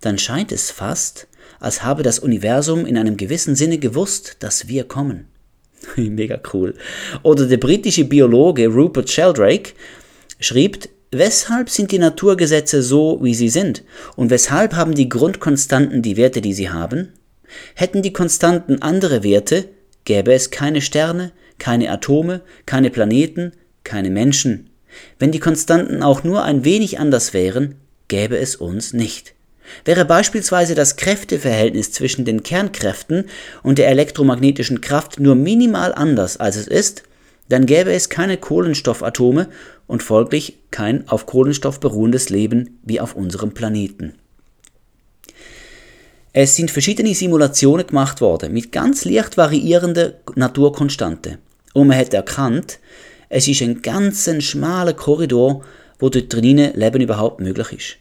dann 0.00 0.18
scheint 0.18 0.50
es 0.50 0.72
fast, 0.72 1.28
als 1.60 1.84
habe 1.84 2.02
das 2.02 2.18
Universum 2.18 2.84
in 2.84 2.98
einem 2.98 3.16
gewissen 3.16 3.54
Sinne 3.54 3.78
gewusst, 3.78 4.38
dass 4.40 4.66
wir 4.66 4.82
kommen. 4.82 5.28
Mega 5.96 6.40
cool. 6.52 6.74
Oder 7.22 7.46
der 7.46 7.58
britische 7.58 8.04
Biologe 8.04 8.66
Rupert 8.66 9.08
Sheldrake 9.08 9.70
schrieb, 10.40 10.88
weshalb 11.12 11.70
sind 11.70 11.92
die 11.92 12.00
Naturgesetze 12.00 12.82
so, 12.82 13.20
wie 13.22 13.36
sie 13.36 13.50
sind? 13.50 13.84
Und 14.16 14.30
weshalb 14.30 14.74
haben 14.74 14.96
die 14.96 15.08
Grundkonstanten 15.08 16.02
die 16.02 16.16
Werte, 16.16 16.40
die 16.40 16.54
sie 16.54 16.70
haben? 16.70 17.12
Hätten 17.74 18.02
die 18.02 18.12
Konstanten 18.12 18.82
andere 18.82 19.22
Werte, 19.22 19.68
gäbe 20.04 20.32
es 20.32 20.50
keine 20.50 20.80
Sterne, 20.80 21.32
keine 21.58 21.90
Atome, 21.90 22.42
keine 22.66 22.90
Planeten, 22.90 23.52
keine 23.84 24.10
Menschen. 24.10 24.70
Wenn 25.18 25.32
die 25.32 25.40
Konstanten 25.40 26.02
auch 26.02 26.24
nur 26.24 26.44
ein 26.44 26.64
wenig 26.64 26.98
anders 26.98 27.32
wären, 27.34 27.76
gäbe 28.08 28.38
es 28.38 28.56
uns 28.56 28.92
nicht. 28.92 29.34
Wäre 29.84 30.04
beispielsweise 30.04 30.74
das 30.74 30.96
Kräfteverhältnis 30.96 31.90
zwischen 31.90 32.24
den 32.24 32.42
Kernkräften 32.42 33.24
und 33.62 33.78
der 33.78 33.88
elektromagnetischen 33.88 34.80
Kraft 34.80 35.18
nur 35.20 35.34
minimal 35.34 35.94
anders 35.94 36.36
als 36.36 36.56
es 36.56 36.68
ist, 36.68 37.02
dann 37.48 37.66
gäbe 37.66 37.92
es 37.92 38.08
keine 38.08 38.36
Kohlenstoffatome 38.36 39.48
und 39.86 40.02
folglich 40.02 40.58
kein 40.70 41.08
auf 41.08 41.26
Kohlenstoff 41.26 41.80
beruhendes 41.80 42.30
Leben 42.30 42.78
wie 42.82 43.00
auf 43.00 43.14
unserem 43.14 43.52
Planeten. 43.52 44.14
Es 46.36 46.56
sind 46.56 46.72
verschiedene 46.72 47.14
Simulationen 47.14 47.86
gemacht 47.86 48.20
worden 48.20 48.52
mit 48.52 48.72
ganz 48.72 49.04
leicht 49.04 49.36
variierenden 49.36 50.14
Naturkonstanten. 50.34 51.38
Und 51.74 51.86
man 51.86 51.96
hat 51.96 52.12
erkannt, 52.12 52.80
es 53.28 53.46
ist 53.46 53.62
ein 53.62 53.82
ganz 53.82 54.28
schmaler 54.42 54.94
Korridor, 54.94 55.64
wo 56.00 56.08
dort 56.08 56.32
drinnen 56.32 56.74
Leben 56.74 57.02
überhaupt 57.02 57.38
möglich 57.38 57.72
ist. 57.72 57.96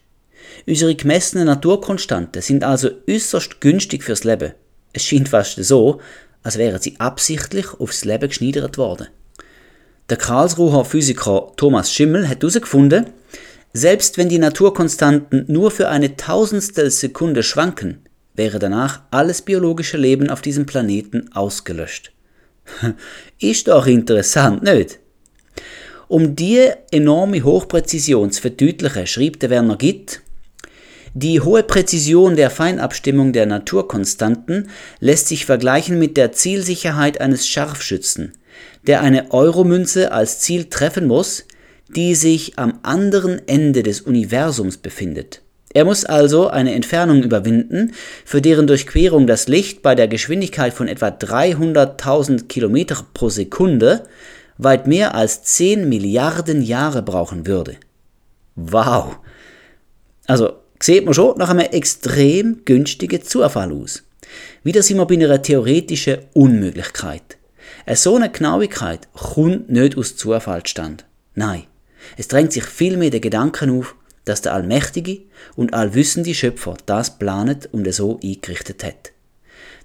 Unsere 0.65 0.95
gemessenen 0.95 1.45
Naturkonstanten 1.45 2.41
sind 2.41 2.63
also 2.63 2.89
äußerst 3.07 3.61
günstig 3.61 4.03
fürs 4.03 4.23
Leben. 4.23 4.53
Es 4.93 5.03
scheint 5.03 5.29
fast 5.29 5.63
so, 5.63 6.01
als 6.41 6.57
wären 6.57 6.81
sie 6.81 6.99
absichtlich 6.99 7.67
aufs 7.79 8.03
Leben 8.03 8.29
geschneidert 8.29 8.79
worden. 8.79 9.09
Der 10.09 10.17
Karlsruher 10.17 10.85
Physiker 10.85 11.51
Thomas 11.55 11.93
Schimmel 11.93 12.27
hat 12.27 12.41
herausgefunden, 12.41 13.11
selbst 13.73 14.17
wenn 14.17 14.29
die 14.29 14.39
Naturkonstanten 14.39 15.45
nur 15.47 15.69
für 15.69 15.89
eine 15.89 16.17
Tausendstel 16.17 16.89
Sekunde 16.89 17.43
schwanken, 17.43 17.99
wäre 18.35 18.59
danach 18.59 19.01
alles 19.11 19.41
biologische 19.41 19.97
Leben 19.97 20.29
auf 20.29 20.41
diesem 20.41 20.65
Planeten 20.65 21.31
ausgelöscht. 21.33 22.11
Ist 23.39 23.67
doch 23.67 23.87
interessant, 23.87 24.63
nicht? 24.63 24.99
Um 26.07 26.35
diese 26.35 26.77
enorme 26.91 27.43
Hochpräzision 27.43 28.31
zu 28.31 28.41
verdeutlichen, 28.41 29.07
schrieb 29.07 29.39
der 29.39 29.49
Werner 29.49 29.77
Gitt, 29.77 30.21
die 31.15 31.41
hohe 31.41 31.61
Präzision 31.61 32.35
der 32.35 32.49
Feinabstimmung 32.49 33.33
der 33.33 33.45
Naturkonstanten 33.45 34.69
lässt 34.99 35.27
sich 35.27 35.45
vergleichen 35.45 35.99
mit 35.99 36.17
der 36.17 36.31
Zielsicherheit 36.31 37.21
eines 37.21 37.47
Scharfschützen, 37.47 38.33
der 38.87 39.01
eine 39.01 39.31
Euromünze 39.31 40.11
als 40.11 40.39
Ziel 40.39 40.65
treffen 40.65 41.05
muss, 41.05 41.45
die 41.95 42.15
sich 42.15 42.57
am 42.57 42.79
anderen 42.81 43.47
Ende 43.47 43.83
des 43.83 44.01
Universums 44.01 44.77
befindet. 44.77 45.42
Er 45.73 45.85
muss 45.85 46.05
also 46.05 46.49
eine 46.49 46.73
Entfernung 46.73 47.23
überwinden, 47.23 47.93
für 48.25 48.41
deren 48.41 48.67
Durchquerung 48.67 49.25
das 49.25 49.47
Licht 49.47 49.81
bei 49.81 49.95
der 49.95 50.07
Geschwindigkeit 50.07 50.73
von 50.73 50.87
etwa 50.87 51.07
300.000 51.07 52.47
km 52.47 53.03
pro 53.13 53.29
Sekunde 53.29 54.03
weit 54.57 54.85
mehr 54.85 55.15
als 55.15 55.43
10 55.43 55.89
Milliarden 55.89 56.61
Jahre 56.61 57.01
brauchen 57.01 57.47
würde. 57.47 57.77
Wow! 58.55 59.17
Also, 60.27 60.53
sieht 60.79 61.05
man 61.05 61.13
schon 61.13 61.37
nach 61.37 61.49
einem 61.49 61.59
extrem 61.71 62.63
günstigen 62.65 63.23
Zufall 63.23 63.71
aus. 63.71 64.03
Wieder 64.63 64.83
sind 64.83 64.97
wir 64.97 65.05
bei 65.05 65.15
einer 65.15 65.41
theoretischen 65.41 66.19
Unmöglichkeit. 66.33 67.37
Eine 67.85 67.95
so 67.95 68.15
eine 68.15 68.29
Genauigkeit 68.29 69.07
kommt 69.13 69.69
nicht 69.69 69.97
aus 69.97 70.15
Zufall 70.15 70.65
stand. 70.65 71.05
Nein, 71.35 71.63
es 72.17 72.27
drängt 72.27 72.53
sich 72.53 72.63
vielmehr 72.63 73.09
der 73.09 73.19
Gedanken 73.19 73.79
auf, 73.79 73.95
dass 74.25 74.41
der 74.41 74.53
allmächtige 74.53 75.21
und 75.55 75.73
allwissende 75.73 76.33
Schöpfer 76.33 76.77
das 76.85 77.17
planet 77.17 77.69
und 77.71 77.91
so 77.93 78.19
eingerichtet 78.23 78.83
hat. 78.83 79.11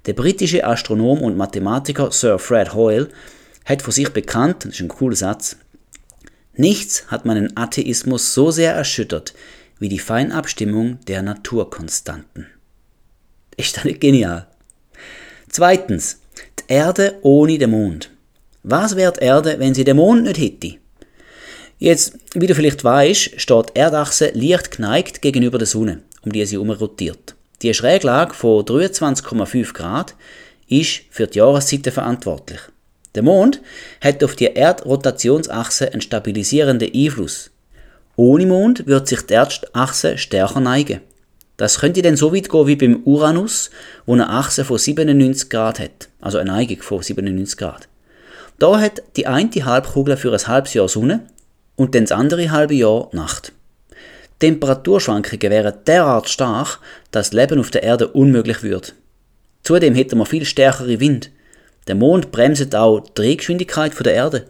Der 0.06 0.12
britische 0.12 0.64
Astronom 0.64 1.22
und 1.22 1.36
Mathematiker 1.36 2.12
Sir 2.12 2.38
Fred 2.38 2.74
Hoyle 2.74 3.08
hat 3.64 3.82
von 3.82 3.92
sich 3.92 4.10
bekannt, 4.10 4.64
das 4.64 4.74
ist 4.74 4.80
ein 4.80 4.88
cooler 4.88 5.16
Satz, 5.16 5.56
nichts 6.54 7.06
hat 7.08 7.24
meinen 7.26 7.56
Atheismus 7.56 8.32
so 8.34 8.50
sehr 8.50 8.74
erschüttert 8.74 9.34
wie 9.78 9.88
die 9.88 9.98
Feinabstimmung 9.98 10.98
der 11.06 11.22
Naturkonstanten. 11.22 12.46
Ist 13.56 13.76
das 13.76 13.84
nicht 13.84 14.00
genial? 14.00 14.46
Zweitens, 15.48 16.20
die 16.58 16.72
Erde 16.72 17.18
ohne 17.22 17.58
den 17.58 17.70
Mond. 17.70 18.10
Was 18.62 18.96
wäre 18.96 19.12
die 19.12 19.24
Erde, 19.24 19.58
wenn 19.58 19.74
sie 19.74 19.84
den 19.84 19.96
Mond 19.96 20.24
nicht 20.24 20.38
hätte? 20.38 20.78
Jetzt, 21.78 22.18
wie 22.34 22.48
du 22.48 22.56
vielleicht 22.56 22.82
weißt, 22.82 23.40
steht 23.40 23.68
die 23.68 23.78
Erdachse 23.78 24.32
leicht 24.34 24.72
geneigt 24.72 25.22
gegenüber 25.22 25.58
der 25.58 25.66
Sonne, 25.66 26.02
um 26.22 26.32
die 26.32 26.44
sie 26.44 26.56
herum 26.56 26.70
rotiert. 26.70 27.36
Die 27.62 27.72
Schräglage 27.72 28.34
von 28.34 28.64
23,5 28.64 29.72
Grad 29.72 30.16
ist 30.68 31.02
für 31.10 31.28
die 31.28 31.38
Jahreszeiten 31.38 31.92
verantwortlich. 31.92 32.60
Der 33.14 33.22
Mond 33.22 33.60
hat 34.00 34.24
auf 34.24 34.34
die 34.34 34.46
Erdrotationsachse 34.46 35.92
einen 35.92 36.00
stabilisierenden 36.00 36.92
Einfluss. 36.92 37.50
Ohne 38.16 38.46
Mond 38.46 38.86
wird 38.88 39.06
sich 39.06 39.22
die 39.22 39.34
Erdachse 39.34 40.18
stärker 40.18 40.60
neigen. 40.60 41.00
Das 41.56 41.78
könnte 41.78 42.02
dann 42.02 42.16
so 42.16 42.34
weit 42.34 42.48
gehen 42.48 42.66
wie 42.66 42.76
beim 42.76 43.02
Uranus, 43.04 43.70
wo 44.04 44.14
eine 44.14 44.28
Achse 44.28 44.64
von 44.64 44.78
97 44.78 45.48
Grad 45.48 45.78
hat, 45.78 46.08
also 46.20 46.38
eine 46.38 46.50
Neigung 46.50 46.82
von 46.82 47.02
97 47.02 47.56
Grad. 47.56 47.88
Da 48.58 48.80
hat 48.80 49.02
die 49.16 49.28
eine 49.28 49.48
Halbkugel 49.64 50.16
für 50.16 50.32
ein 50.32 50.46
halbes 50.46 50.74
Jahr 50.74 50.88
Sonne 50.88 51.26
und 51.78 51.94
dann 51.94 52.04
das 52.04 52.12
andere 52.12 52.50
halbe 52.50 52.74
Jahr 52.74 53.08
Nacht. 53.12 53.52
Temperaturschwankungen 54.40 55.50
wären 55.50 55.74
derart 55.86 56.28
stark, 56.28 56.80
dass 57.12 57.32
Leben 57.32 57.58
auf 57.58 57.70
der 57.70 57.84
Erde 57.84 58.08
unmöglich 58.08 58.62
wird. 58.62 58.94
Zudem 59.62 59.94
hätten 59.94 60.18
wir 60.18 60.26
viel 60.26 60.44
stärkere 60.44 61.00
Wind. 61.00 61.30
Der 61.86 61.94
Mond 61.94 62.30
bremset 62.32 62.74
auch 62.74 63.00
die 63.00 63.14
Drehgeschwindigkeit 63.14 63.94
der 64.04 64.12
Erde. 64.12 64.46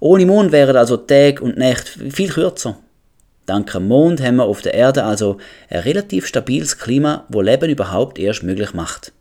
Ohne 0.00 0.26
Mond 0.26 0.52
wären 0.52 0.76
also 0.76 0.96
Tag 0.96 1.40
und 1.42 1.58
Nacht 1.58 1.88
viel 1.88 2.30
kürzer. 2.30 2.78
Dank 3.46 3.72
dem 3.72 3.88
Mond 3.88 4.22
haben 4.22 4.36
wir 4.36 4.44
auf 4.44 4.62
der 4.62 4.74
Erde 4.74 5.04
also 5.04 5.38
ein 5.68 5.80
relativ 5.80 6.26
stabiles 6.26 6.78
Klima, 6.78 7.26
wo 7.28 7.42
Leben 7.42 7.70
überhaupt 7.70 8.18
erst 8.18 8.42
möglich 8.42 8.72
macht. 8.74 9.12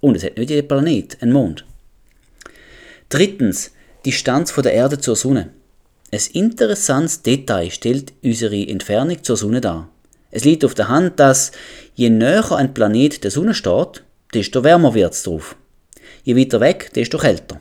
Und 0.00 0.16
es 0.16 0.24
hat 0.24 0.38
nicht 0.38 0.50
jeder 0.50 0.66
Planet 0.66 1.18
einen 1.20 1.32
Mond. 1.32 1.64
Drittens, 3.08 3.72
die 4.04 4.10
Distanz 4.10 4.50
von 4.50 4.62
der 4.62 4.72
Erde 4.72 4.98
zur 4.98 5.16
Sonne. 5.16 5.50
Ein 6.12 6.20
interessantes 6.32 7.22
Detail 7.22 7.70
stellt 7.70 8.12
unsere 8.24 8.66
Entfernung 8.66 9.22
zur 9.22 9.36
Sonne 9.36 9.60
dar. 9.60 9.88
Es 10.32 10.44
liegt 10.44 10.64
auf 10.64 10.74
der 10.74 10.88
Hand, 10.88 11.20
dass 11.20 11.52
je 11.94 12.10
näher 12.10 12.50
ein 12.50 12.74
Planet 12.74 13.22
der 13.22 13.30
Sonne 13.30 13.54
steht, 13.54 14.02
desto 14.34 14.64
wärmer 14.64 14.94
wird 14.94 15.12
es 15.12 15.22
drauf. 15.22 15.54
Je 16.24 16.36
weiter 16.36 16.58
weg, 16.60 16.90
desto 16.94 17.18
kälter. 17.18 17.60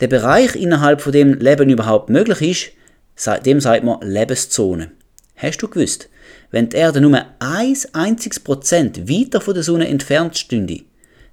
Der 0.00 0.08
Bereich, 0.08 0.56
innerhalb 0.56 1.02
von 1.02 1.12
dem 1.12 1.34
Leben 1.34 1.68
überhaupt 1.68 2.08
möglich 2.08 2.74
ist, 3.16 3.44
dem 3.44 3.60
sagt 3.60 3.84
man 3.84 4.00
Lebenszone. 4.00 4.92
Hast 5.36 5.58
du 5.58 5.68
gewusst, 5.68 6.08
wenn 6.50 6.70
die 6.70 6.76
Erde 6.76 7.02
nur 7.02 7.20
ein 7.38 7.76
einziges 7.92 8.40
Prozent 8.40 9.10
weiter 9.10 9.42
von 9.42 9.54
der 9.54 9.62
Sonne 9.62 9.88
entfernt 9.88 10.38
stünde, 10.38 10.84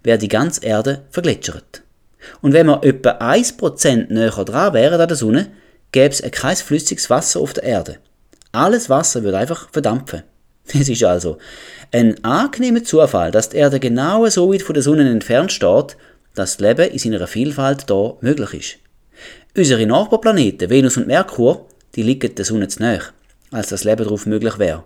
wäre 0.04 0.18
die 0.18 0.28
ganze 0.28 0.66
Erde 0.66 1.06
vergletschert. 1.12 1.82
Und 2.42 2.52
wenn 2.54 2.68
wir 2.68 2.84
etwa 2.84 3.12
ein 3.12 3.46
Prozent 3.58 4.12
näher 4.12 4.44
dran 4.44 4.74
wären 4.74 5.00
an 5.00 5.08
der 5.08 5.18
Sonne, 5.18 5.52
gäbe 5.96 6.14
es 6.14 6.22
kein 6.32 6.58
flüssiges 6.58 7.10
Wasser 7.10 7.40
auf 7.40 7.54
der 7.54 7.64
Erde. 7.64 7.98
Alles 8.52 8.90
Wasser 8.90 9.24
würde 9.24 9.38
einfach 9.38 9.70
verdampfen. 9.72 10.24
Es 10.74 10.90
ist 10.90 11.04
also 11.04 11.38
ein 11.92 12.22
angenehmer 12.24 12.84
Zufall, 12.84 13.32
dass 13.32 13.50
die 13.50 13.58
Erde 13.58 13.80
genau 13.80 14.28
so 14.28 14.52
weit 14.52 14.64
von 14.64 14.74
der 14.74 14.84
Sonne 14.84 15.10
entfernt 15.10 15.54
steht, 15.54 15.96
dass 16.34 16.58
das 16.58 16.60
Leben 16.60 16.92
in 16.92 17.00
seiner 17.00 17.28
Vielfalt 17.28 17.90
da 17.90 18.16
möglich 18.20 18.54
ist. 18.54 18.78
Unsere 19.56 19.86
Nachbarplaneten, 19.86 20.70
Venus 20.70 20.98
und 20.98 21.08
Merkur, 21.08 21.66
die 21.96 22.04
liegen 22.04 22.36
der 22.36 22.44
Sonne 22.44 22.68
zu 22.68 22.82
nahe, 22.82 23.00
als 23.52 23.70
das 23.70 23.86
Leben 23.86 24.04
darauf 24.04 24.26
möglich 24.26 24.60
wäre. 24.60 24.84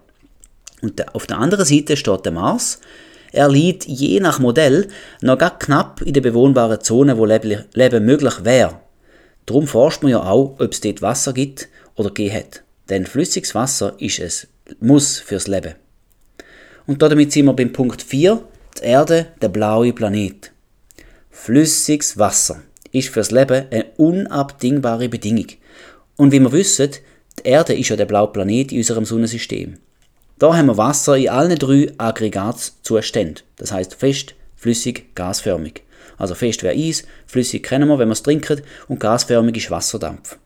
Und 0.81 1.15
auf 1.15 1.25
der 1.25 1.39
anderen 1.39 1.65
Seite 1.65 1.97
steht 1.97 2.25
der 2.25 2.33
Mars. 2.33 2.81
Er 3.31 3.49
liegt 3.49 3.85
je 3.85 4.19
nach 4.19 4.37
Modell 4.37 4.89
noch 5.21 5.39
knapp 5.39 6.01
in 6.03 6.13
der 6.13 6.21
bewohnbaren 6.21 6.81
Zone, 6.81 7.17
wo 7.17 7.25
Leben 7.25 8.05
möglich 8.05 8.43
wäre. 8.43 8.79
Darum 9.49 9.65
forscht 9.65 10.03
man 10.03 10.11
ja 10.11 10.21
auch, 10.21 10.59
ob 10.59 10.71
es 10.71 10.79
dort 10.79 11.01
Wasser 11.01 11.33
gibt 11.33 11.69
oder 11.95 12.09
gegeben 12.09 12.35
hat. 12.35 12.61
Denn 12.87 13.07
flüssiges 13.07 13.55
Wasser 13.55 13.95
ist 13.97 14.19
es 14.19 14.47
Muss 14.79 15.17
fürs 15.17 15.47
Leben. 15.47 15.73
Und 16.85 17.01
damit 17.01 17.31
sind 17.31 17.45
wir 17.45 17.53
beim 17.53 17.73
Punkt 17.73 18.03
4, 18.03 18.43
die 18.77 18.83
Erde, 18.83 19.25
der 19.41 19.49
blaue 19.49 19.91
Planet. 19.91 20.51
Flüssiges 21.31 22.19
Wasser 22.19 22.61
ist 22.91 23.09
fürs 23.09 23.31
Leben 23.31 23.65
eine 23.71 23.85
unabdingbare 23.97 25.09
Bedingung. 25.09 25.47
Und 26.15 26.31
wie 26.31 26.39
wir 26.39 26.51
wissen, 26.51 26.91
die 27.39 27.47
Erde 27.47 27.73
ist 27.73 27.89
ja 27.89 27.95
der 27.95 28.05
blaue 28.05 28.31
Planet 28.31 28.71
in 28.71 28.77
unserem 28.77 29.05
Sonnensystem. 29.05 29.77
Da 30.37 30.55
haben 30.55 30.67
wir 30.67 30.77
Wasser 30.77 31.17
in 31.17 31.29
allen 31.29 31.57
drei 31.57 31.91
Aggregatzuständen. 31.97 33.43
Das 33.55 33.71
heißt 33.71 33.95
fest, 33.95 34.35
flüssig, 34.55 35.15
gasförmig. 35.15 35.81
Also 36.19 36.35
fest 36.35 36.61
wäre 36.61 36.75
Eis, 36.75 37.03
flüssig 37.25 37.63
kennen 37.63 37.87
wir, 37.87 37.97
wenn 37.97 38.09
wir 38.09 38.13
es 38.13 38.21
trinken, 38.21 38.61
und 38.87 38.99
gasförmig 38.99 39.57
ist 39.57 39.71
Wasserdampf. 39.71 40.37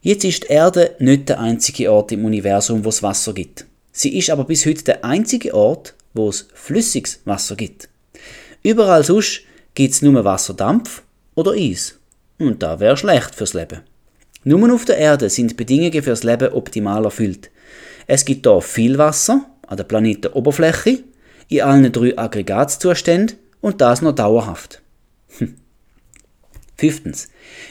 Jetzt 0.00 0.24
ist 0.24 0.44
die 0.44 0.48
Erde 0.48 0.96
nicht 0.98 1.28
der 1.28 1.38
einzige 1.38 1.92
Ort 1.92 2.10
im 2.10 2.24
Universum, 2.24 2.84
wo 2.84 2.88
es 2.88 3.04
Wasser 3.04 3.34
gibt. 3.34 3.66
Sie 3.92 4.18
ist 4.18 4.30
aber 4.30 4.44
bis 4.44 4.66
heute 4.66 4.82
der 4.82 5.04
einzige 5.04 5.54
Ort, 5.54 5.94
wo 6.14 6.28
es 6.28 6.48
flüssiges 6.54 7.20
Wasser 7.24 7.54
gibt. 7.54 7.88
Überall 8.62 9.04
sonst 9.04 9.42
gibt 9.74 9.94
es 9.94 10.02
nur 10.02 10.24
Wasserdampf 10.24 11.02
oder 11.34 11.52
Eis. 11.52 11.98
Und 12.38 12.62
da 12.62 12.80
wäre 12.80 12.96
schlecht 12.96 13.34
fürs 13.34 13.54
Leben. 13.54 13.82
Nur 14.44 14.74
auf 14.74 14.84
der 14.84 14.96
Erde 14.96 15.30
sind 15.30 15.56
Bedingungen 15.56 16.02
fürs 16.02 16.24
Leben 16.24 16.52
optimal 16.52 17.04
erfüllt. 17.04 17.50
Es 18.06 18.24
gibt 18.24 18.46
hier 18.46 18.60
viel 18.60 18.98
Wasser 18.98 19.46
an 19.68 19.76
der 19.76 19.84
Planetenoberfläche, 19.84 21.04
in 21.48 21.60
allen 21.60 21.92
drei 21.92 22.18
Aggregatzuständen 22.18 23.36
und 23.62 23.80
das 23.80 24.02
noch 24.02 24.12
dauerhaft. 24.12 24.82
Hm. 25.38 25.56
Fünftens. 26.76 27.28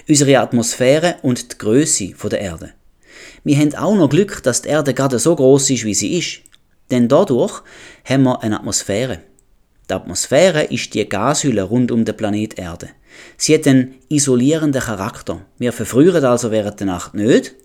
Unsere 0.09 0.39
Atmosphäre 0.39 1.17
und 1.21 1.51
die 1.51 1.57
Größe 1.59 2.15
der 2.31 2.41
Erde. 2.41 2.71
Wir 3.43 3.57
haben 3.57 3.75
auch 3.75 3.95
noch 3.95 4.09
Glück, 4.09 4.41
dass 4.41 4.63
die 4.63 4.69
Erde 4.69 4.95
gerade 4.95 5.19
so 5.19 5.35
groß 5.35 5.69
ist, 5.69 5.85
wie 5.85 5.93
sie 5.93 6.17
ist. 6.17 6.41
Denn 6.89 7.07
dadurch 7.07 7.61
haben 8.05 8.23
wir 8.23 8.41
eine 8.41 8.57
Atmosphäre. 8.57 9.19
Die 9.89 9.93
Atmosphäre 9.93 10.63
ist 10.63 10.93
die 10.93 11.07
Gashülle 11.07 11.63
rund 11.63 11.91
um 11.91 12.05
den 12.05 12.15
Planet 12.15 12.57
Erde. 12.57 12.89
Sie 13.37 13.53
hat 13.53 13.67
einen 13.67 13.95
isolierenden 14.09 14.81
Charakter. 14.81 15.45
Wir 15.57 15.73
verfrieren 15.73 16.23
also 16.23 16.51
während 16.51 16.79
der 16.79 16.87
Nacht 16.87 17.13
nicht, 17.13 17.55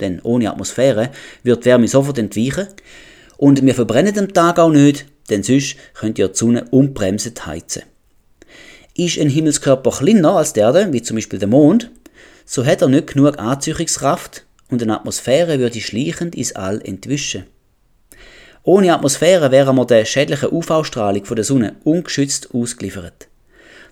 denn 0.00 0.20
ohne 0.22 0.50
Atmosphäre 0.50 1.10
wird 1.42 1.64
Wärme 1.64 1.88
sofort 1.88 2.18
entweichen. 2.18 2.68
Und 3.36 3.64
wir 3.64 3.74
verbrennen 3.74 4.16
am 4.18 4.32
Tag 4.32 4.58
auch 4.60 4.70
nicht, 4.70 5.06
denn 5.30 5.42
sonst 5.42 5.76
könnt 5.94 6.18
ihr 6.18 6.28
die 6.28 6.36
Sonne 6.36 6.64
unbremsend 6.70 7.46
heizen. 7.46 7.82
Ist 8.94 9.18
ein 9.18 9.30
Himmelskörper 9.30 9.90
kleiner 9.90 10.36
als 10.36 10.52
der 10.52 10.64
Erde, 10.66 10.92
wie 10.92 11.02
zum 11.02 11.16
Beispiel 11.16 11.38
der 11.38 11.48
Mond, 11.48 11.90
so 12.44 12.66
hat 12.66 12.82
er 12.82 12.88
nicht 12.88 13.08
genug 13.08 13.38
Anziehungskraft 13.38 14.44
und 14.68 14.82
eine 14.82 14.96
Atmosphäre 14.96 15.58
würde 15.58 15.80
schleichend 15.80 16.34
ins 16.34 16.54
All 16.54 16.80
entwischen. 16.82 17.44
Ohne 18.64 18.94
Atmosphäre 18.94 19.50
wären 19.50 19.76
wir 19.76 19.86
der 19.86 20.04
schädlichen 20.04 20.52
UV-Strahlung 20.52 21.24
der 21.24 21.44
Sonne 21.44 21.76
ungeschützt 21.84 22.54
ausgeliefert. 22.54 23.28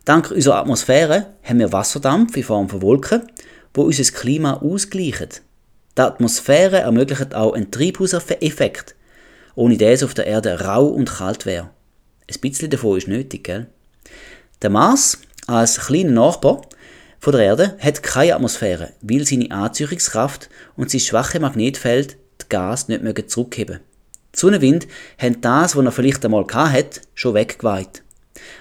Dank 0.05 0.31
unserer 0.31 0.57
Atmosphäre 0.57 1.27
haben 1.43 1.59
wir 1.59 1.73
Wasserdampf 1.73 2.37
in 2.37 2.45
Form 2.45 2.69
von 2.69 2.81
Wolken, 2.81 3.23
wo 3.75 3.83
unser 3.83 4.05
Klima 4.05 4.55
ausgleichen. 4.55 5.29
Die 5.97 6.03
Atmosphäre 6.03 6.79
ermöglicht 6.79 7.35
auch 7.35 7.53
einen 7.53 7.71
Treibhauseffekt, 7.71 8.95
ohne 9.55 9.77
das 9.77 10.03
auf 10.03 10.15
der 10.15 10.27
Erde 10.27 10.61
rau 10.61 10.87
und 10.87 11.11
kalt 11.11 11.47
wäre. 11.47 11.71
Ein 12.31 12.41
bisschen 12.41 12.71
davon 12.71 12.99
ist 12.99 13.09
nötig, 13.09 13.45
gell? 13.45 13.67
Der 14.63 14.71
Mars, 14.71 15.19
als 15.47 15.81
kleiner 15.81 16.11
Nachbar 16.11 16.63
von 17.19 17.33
der 17.33 17.43
Erde, 17.43 17.77
hat 17.81 18.03
keine 18.03 18.35
Atmosphäre, 18.35 18.93
weil 19.01 19.27
seine 19.27 19.51
Anziehungskraft 19.51 20.49
und 20.77 20.91
sein 20.91 21.01
schwache 21.01 21.41
Magnetfeld 21.41 22.17
das 22.39 22.49
Gas 22.49 22.89
nicht 22.89 23.31
zurückheben 23.31 23.81
Die 24.35 24.39
Sonnenwind 24.39 24.87
haben 25.19 25.41
das, 25.41 25.77
was 25.77 25.85
er 25.85 25.93
vielleicht 25.93 26.25
einmal 26.25 26.47
hat, 26.47 27.01
schon 27.15 27.35
weggeweiht. 27.35 28.03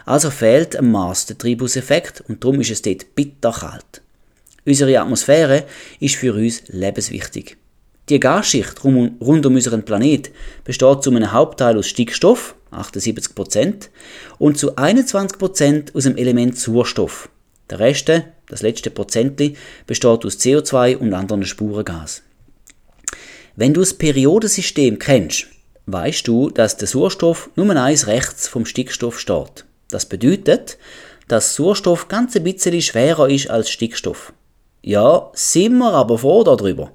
Also 0.05 0.31
fehlt 0.31 0.75
am 0.75 0.91
Mars 0.91 1.25
der 1.25 1.37
Treibhauseffekt 1.37 2.21
und 2.27 2.43
darum 2.43 2.59
ist 2.61 2.71
es 2.71 2.81
dort 2.81 3.15
bitterkalt. 3.15 4.01
Unsere 4.65 4.99
Atmosphäre 4.99 5.65
ist 5.99 6.15
für 6.15 6.33
uns 6.33 6.63
lebenswichtig. 6.67 7.57
Die 8.09 8.19
Gasschicht 8.19 8.83
rund 8.83 9.21
um 9.21 9.55
unseren 9.55 9.83
Planet 9.83 10.31
besteht 10.63 11.03
zu 11.03 11.11
einem 11.11 11.31
Hauptteil 11.31 11.77
aus 11.77 11.87
Stickstoff, 11.87 12.55
78%, 12.71 13.89
und 14.39 14.57
zu 14.57 14.75
21% 14.75 15.95
aus 15.95 16.03
dem 16.03 16.17
Element 16.17 16.57
Sauerstoff. 16.57 17.29
Der 17.69 17.79
Rest, 17.79 18.11
das 18.47 18.63
letzte 18.63 18.89
Prozentli, 18.89 19.55
besteht 19.85 20.25
aus 20.25 20.39
CO2 20.39 20.97
und 20.97 21.13
anderen 21.13 21.45
Spurengas. 21.45 22.23
Wenn 23.55 23.75
du 23.75 23.81
das 23.81 23.93
Periodensystem 23.93 24.97
kennst, 24.97 25.45
weißt 25.85 26.27
du, 26.27 26.49
dass 26.49 26.77
der 26.77 26.87
Sauerstoff 26.87 27.51
nur 27.55 27.75
eins 27.75 28.07
rechts 28.07 28.47
vom 28.47 28.65
Stickstoff 28.65 29.19
steht. 29.19 29.65
Das 29.91 30.07
bedeutet, 30.07 30.79
dass 31.27 31.53
Sauerstoff 31.53 32.07
ganz 32.07 32.35
ein 32.35 32.43
bisschen 32.43 32.81
schwerer 32.81 33.29
ist 33.29 33.51
als 33.51 33.69
Stickstoff. 33.69 34.33
Ja, 34.81 35.29
sind 35.33 35.77
wir 35.77 35.93
aber 35.93 36.17
froh 36.17 36.43
darüber. 36.43 36.91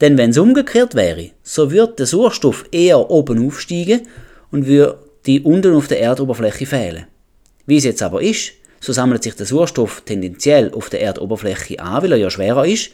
Denn 0.00 0.16
wenn 0.16 0.30
es 0.30 0.38
umgekehrt 0.38 0.94
wäre, 0.94 1.30
so 1.42 1.70
würde 1.70 1.94
der 1.94 2.06
Sauerstoff 2.06 2.64
eher 2.70 3.10
oben 3.10 3.46
aufsteigen 3.46 4.02
und 4.50 4.66
würde 4.66 4.98
die 5.26 5.40
unten 5.40 5.74
auf 5.74 5.88
der 5.88 6.00
Erdoberfläche 6.00 6.66
fehlen. 6.66 7.06
Wie 7.66 7.76
es 7.76 7.84
jetzt 7.84 8.02
aber 8.02 8.22
ist, 8.22 8.52
so 8.80 8.92
sammelt 8.92 9.22
sich 9.22 9.34
der 9.34 9.46
Sauerstoff 9.46 10.02
tendenziell 10.04 10.72
auf 10.72 10.88
der 10.88 11.02
Erdoberfläche 11.02 11.80
an, 11.80 12.02
weil 12.02 12.12
er 12.12 12.18
ja 12.18 12.30
schwerer 12.30 12.66
ist, 12.66 12.90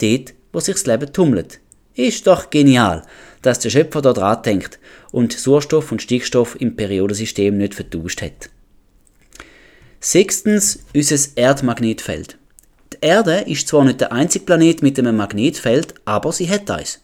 dort, 0.00 0.34
wo 0.52 0.60
sich 0.60 0.74
das 0.74 0.86
Leben 0.86 1.12
tummelt. 1.12 1.60
Ist 1.94 2.26
doch 2.26 2.50
genial, 2.50 3.02
dass 3.42 3.60
der 3.60 3.70
Schöpfer 3.70 4.02
da 4.02 4.12
dran 4.12 4.42
denkt 4.42 4.78
und 5.10 5.32
Sauerstoff 5.32 5.92
und 5.92 6.02
Stickstoff 6.02 6.56
im 6.60 6.76
Periodensystem 6.76 7.56
nicht 7.56 7.74
vertauscht 7.74 8.22
hat. 8.22 8.50
Sechstens, 10.00 10.80
unser 10.94 11.18
Erdmagnetfeld. 11.36 12.37
Die 12.92 12.98
Erde 13.00 13.44
ist 13.46 13.68
zwar 13.68 13.84
nicht 13.84 14.00
der 14.00 14.12
einzige 14.12 14.44
Planet 14.44 14.82
mit 14.82 14.98
einem 14.98 15.16
Magnetfeld, 15.16 15.94
aber 16.04 16.32
sie 16.32 16.48
hat 16.48 16.70
eins. 16.70 17.00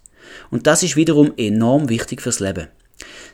Und 0.50 0.66
das 0.66 0.82
ist 0.82 0.96
wiederum 0.96 1.32
enorm 1.36 1.88
wichtig 1.88 2.22
fürs 2.22 2.40
Leben. 2.40 2.68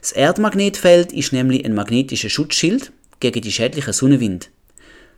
Das 0.00 0.12
Erdmagnetfeld 0.12 1.12
ist 1.12 1.32
nämlich 1.32 1.64
ein 1.64 1.74
magnetischer 1.74 2.30
Schutzschild 2.30 2.92
gegen 3.20 3.42
die 3.42 3.52
schädlichen 3.52 3.92
Sonnenwind. 3.92 4.50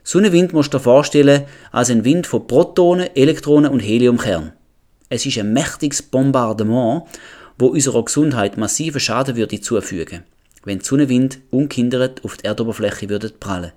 Sonnenwind 0.05 0.53
musst 0.53 0.75
du 0.75 0.79
dir 0.79 0.83
vorstellen 0.83 1.45
als 1.71 1.91
ein 1.91 2.05
Wind 2.05 2.27
von 2.27 2.47
Protonen, 2.47 3.15
Elektronen 3.15 3.71
und 3.71 3.81
Heliumkern. 3.81 4.53
Es 5.09 5.25
ist 5.27 5.39
ein 5.39 5.53
mächtiges 5.53 6.03
Bombardement, 6.03 7.05
wo 7.59 7.67
unserer 7.67 8.05
Gesundheit 8.05 8.57
massiven 8.57 9.01
Schaden 9.01 9.37
würde 9.37 9.61
zufügen, 9.61 10.25
wenn 10.65 10.81
Sonnenwind 10.81 11.39
unkindert 11.51 12.25
auf 12.25 12.37
die 12.37 12.47
Erdoberfläche 12.47 13.09
würde 13.09 13.29
prallen. 13.29 13.73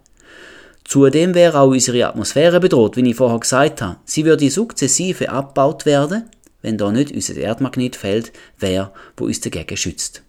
Zudem 0.86 1.34
wäre 1.34 1.60
auch 1.60 1.70
unsere 1.70 2.06
Atmosphäre 2.08 2.60
bedroht, 2.60 2.96
wie 2.96 3.10
ich 3.10 3.16
vorher 3.16 3.40
gesagt 3.40 3.82
habe. 3.82 3.98
Sie 4.06 4.24
würde 4.24 4.50
sukzessive 4.50 5.30
abgebaut 5.30 5.86
werden, 5.86 6.30
wenn 6.62 6.78
da 6.78 6.92
nicht 6.92 7.12
unser 7.12 7.36
Erdmagnetfeld 7.36 8.32
wäre, 8.60 8.92
wo 9.18 9.26
uns 9.26 9.42
dagegen 9.42 9.76
schützt. 9.76 10.22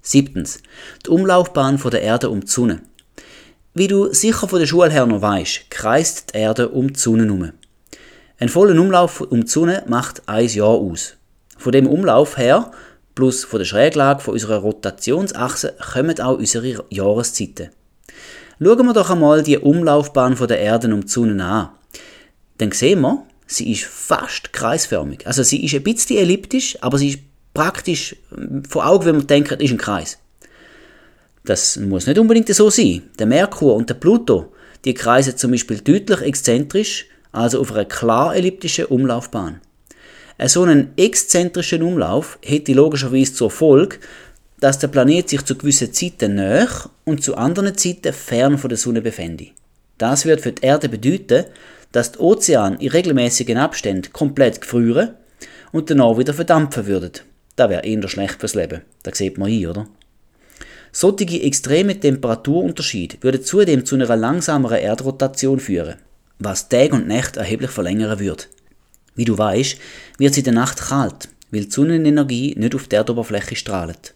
Siebtens. 0.00 0.60
Die 1.04 1.10
Umlaufbahn 1.10 1.78
von 1.78 1.90
der 1.90 2.02
Erde 2.02 2.30
um 2.30 2.40
die 2.40 2.46
Sonne. 2.46 2.80
Wie 3.74 3.88
du 3.88 4.12
sicher 4.14 4.48
von 4.48 4.58
der 4.58 4.66
Schule 4.66 4.90
her 4.90 5.04
noch 5.04 5.20
weißt, 5.20 5.70
kreist 5.70 6.32
die 6.32 6.38
Erde 6.38 6.70
um 6.70 6.92
die 6.92 6.98
Sonne 6.98 7.24
herum. 7.24 7.52
Ein 8.38 8.48
voller 8.48 8.80
Umlauf 8.80 9.20
um 9.20 9.42
die 9.42 9.50
Sonne 9.50 9.82
macht 9.86 10.26
ein 10.26 10.46
Jahr 10.46 10.68
aus. 10.68 11.16
Von 11.58 11.72
dem 11.72 11.86
Umlauf 11.86 12.38
her, 12.38 12.70
plus 13.14 13.44
von 13.44 13.58
der 13.58 13.66
Schräglage 13.66 14.20
von 14.20 14.34
unserer 14.34 14.58
Rotationsachse, 14.58 15.74
kommen 15.92 16.18
auch 16.20 16.38
unsere 16.38 16.84
Jahreszeiten. 16.88 17.70
Schauen 18.58 18.86
wir 18.86 18.94
doch 18.94 19.10
einmal 19.10 19.42
die 19.42 19.58
Umlaufbahn 19.58 20.34
der 20.48 20.58
Erde 20.58 20.92
um 20.92 21.02
die 21.02 21.08
Sonne 21.08 21.44
an. 21.44 21.68
Dann 22.58 22.72
sehen 22.72 23.02
wir, 23.02 23.26
sie 23.46 23.70
ist 23.72 23.84
fast 23.84 24.52
kreisförmig. 24.52 25.26
Also 25.26 25.42
sie 25.42 25.64
ist 25.64 25.74
ein 25.74 25.82
bisschen 25.82 26.18
elliptisch, 26.18 26.78
aber 26.80 26.96
sie 26.96 27.10
ist 27.10 27.18
praktisch 27.52 28.16
vor 28.68 28.86
Augen, 28.86 29.04
wenn 29.04 29.16
man 29.16 29.26
denkt, 29.26 29.52
ist 29.52 29.70
ein 29.70 29.76
Kreis. 29.76 30.18
Das 31.44 31.76
muss 31.76 32.06
nicht 32.06 32.18
unbedingt 32.18 32.48
so 32.48 32.70
sein. 32.70 33.02
Der 33.18 33.26
Merkur 33.26 33.74
und 33.76 33.90
der 33.90 33.94
Pluto, 33.94 34.52
die 34.84 34.94
kreisen 34.94 35.36
zum 35.36 35.50
Beispiel 35.50 35.80
deutlich 35.80 36.22
exzentrisch, 36.22 37.06
also 37.32 37.60
auf 37.60 37.72
einer 37.72 37.84
klar 37.84 38.34
elliptischen 38.34 38.86
Umlaufbahn. 38.86 39.60
Ein 40.38 40.48
so 40.48 40.62
einen 40.62 40.92
exzentrischen 40.96 41.82
Umlauf 41.82 42.38
hätte 42.42 42.72
logischerweise 42.72 43.32
zur 43.32 43.50
Folge, 43.50 43.98
dass 44.60 44.78
der 44.78 44.88
Planet 44.88 45.28
sich 45.28 45.42
zu 45.42 45.56
gewissen 45.56 45.92
Zeiten 45.92 46.36
näher 46.36 46.68
und 47.04 47.22
zu 47.22 47.36
anderen 47.36 47.76
Zeiten 47.76 48.12
fern 48.12 48.58
von 48.58 48.68
der 48.68 48.78
Sonne 48.78 49.02
befände. 49.02 49.48
Das 49.98 50.24
wird 50.24 50.40
für 50.40 50.52
die 50.52 50.64
Erde 50.64 50.88
bedeuten, 50.88 51.44
dass 51.92 52.12
die 52.12 52.18
Ozeane 52.18 52.76
in 52.80 52.88
regelmäßigen 52.88 53.58
Abständen 53.58 54.12
komplett 54.12 54.60
gefrieren 54.60 55.14
und 55.72 55.90
danach 55.90 56.18
wieder 56.18 56.34
verdampfen 56.34 56.86
würden. 56.86 57.12
Das 57.56 57.70
wäre 57.70 57.84
eher 57.84 58.08
schlecht 58.08 58.40
fürs 58.40 58.54
Leben. 58.54 58.82
Da 59.02 59.14
sieht 59.14 59.38
man 59.38 59.50
ein, 59.50 59.66
oder? 59.66 59.86
Solche 60.92 61.42
extreme 61.42 61.98
Temperaturunterschiede 61.98 63.18
würden 63.20 63.42
zudem 63.42 63.84
zu 63.84 63.96
einer 63.96 64.16
langsameren 64.16 64.78
Erdrotation 64.78 65.60
führen, 65.60 65.96
was 66.38 66.68
Tag 66.68 66.92
und 66.92 67.08
Nacht 67.08 67.36
erheblich 67.36 67.70
verlängern 67.70 68.18
würde. 68.18 68.44
Wie 69.14 69.24
du 69.24 69.36
weißt, 69.36 69.76
wird 70.18 70.32
es 70.32 70.38
in 70.38 70.44
der 70.44 70.52
Nacht 70.54 70.78
kalt, 70.78 71.28
weil 71.50 71.64
die 71.64 71.70
Sonnenenergie 71.70 72.54
nicht 72.56 72.74
auf 72.74 72.88
der 72.88 73.00
Erdoberfläche 73.00 73.56
strahlt. 73.56 74.14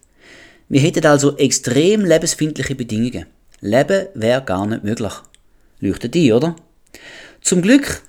Wir 0.71 0.81
hätten 0.81 1.05
also 1.05 1.37
extrem 1.37 2.05
lebensfindliche 2.05 2.77
Bedingungen. 2.77 3.27
Leben 3.61 4.07
wäre 4.15 4.41
gar 4.41 4.65
nicht 4.69 4.85
möglich. 4.85 5.13
Leuchtet 5.81 6.15
ein, 6.15 6.33
oder? 6.33 6.55
Zum 7.41 7.61
Glück, 7.61 8.03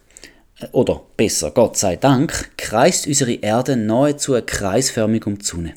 äh, 0.60 0.68
oder 0.72 1.02
besser 1.18 1.50
Gott 1.50 1.76
sei 1.76 1.96
Dank, 1.96 2.56
kreist 2.58 3.08
unsere 3.08 3.34
Erde 3.34 3.76
nahezu 3.76 4.40
kreisförmig 4.46 5.26
um 5.26 5.40
die 5.40 5.46
Sonne. 5.46 5.74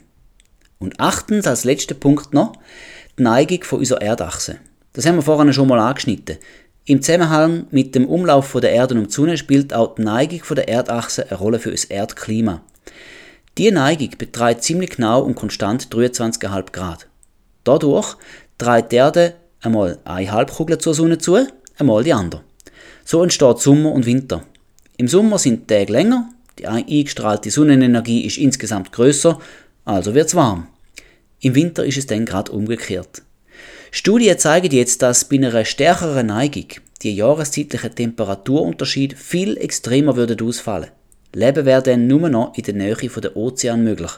Und 0.79 1.01
achtens, 1.01 1.47
als 1.47 1.65
letzter 1.65 1.95
Punkt 1.95 2.35
noch, 2.35 2.53
die 3.19 3.23
Neigung 3.23 3.65
von 3.65 3.79
unserer 3.79 4.03
Erdachse. 4.03 4.59
Das 4.93 5.07
haben 5.07 5.17
wir 5.17 5.23
vorhin 5.23 5.55
schon 5.55 5.69
mal 5.69 5.81
angeschnitten. 5.81 6.37
Im 6.85 7.01
Zusammenhang 7.01 7.67
mit 7.71 7.95
dem 7.95 8.07
Umlauf 8.07 8.49
von 8.49 8.61
der 8.61 8.73
Erde 8.73 8.95
um 8.95 9.07
die 9.07 9.11
Sonne 9.11 9.39
spielt 9.39 9.73
auch 9.73 9.95
die 9.95 10.03
Neigung 10.03 10.45
von 10.45 10.57
der 10.57 10.69
Erdachse 10.69 11.31
eine 11.31 11.39
Rolle 11.39 11.59
für 11.61 11.71
das 11.71 11.87
Erdklima. 11.87 12.63
Diese 13.57 13.73
Neigung 13.73 14.11
beträgt 14.19 14.65
ziemlich 14.65 14.91
genau 14.91 15.23
und 15.23 15.37
konstant 15.37 15.87
23,5 15.87 16.73
Grad. 16.73 17.07
Dadurch 17.63 18.17
dreht 18.59 18.91
die 18.91 18.97
Erde 18.97 19.35
einmal 19.61 19.99
eine 20.05 20.33
Halbkugel 20.33 20.79
zur 20.79 20.95
Sonne 20.95 21.19
zu, 21.19 21.47
einmal 21.79 22.03
die 22.03 22.13
andere. 22.13 22.43
So 23.05 23.23
entsteht 23.23 23.59
Sommer 23.61 23.93
und 23.93 24.07
Winter. 24.07 24.45
Im 24.97 25.07
Sommer 25.07 25.39
sind 25.39 25.71
die 25.71 25.75
Tage 25.75 25.93
länger, 25.93 26.31
die 26.59 26.67
eingestrahlte 26.67 27.51
Sonnenenergie 27.51 28.25
ist 28.25 28.39
insgesamt 28.39 28.91
größer, 28.91 29.39
also 29.85 30.15
wird 30.15 30.29
es 30.29 30.35
warm. 30.35 30.67
Im 31.41 31.55
Winter 31.55 31.85
ist 31.85 31.99
es 31.99 32.07
dann 32.07 32.27
gerade 32.27 32.51
umgekehrt. 32.51 33.23
Studien 33.93 34.39
zeigen 34.39 34.73
jetzt, 34.73 35.03
dass 35.03 35.29
bei 35.29 35.37
einer 35.37 35.65
stärkeren 35.65 36.27
Neigung 36.27 36.67
die 37.03 37.15
jahreszeitlichen 37.15 37.95
Temperaturunterschiede 37.95 39.15
viel 39.15 39.57
extremer 39.59 40.17
würden 40.17 40.41
ausfallen. 40.41 40.91
Leben 41.35 41.67
wäre 41.67 41.83
dann 41.83 42.07
nur 42.07 42.29
noch 42.29 42.55
in 42.57 42.65
der 42.65 42.75
Nähe 42.75 42.97
der 42.97 43.37
Ozean 43.37 43.85
möglich, 43.85 44.13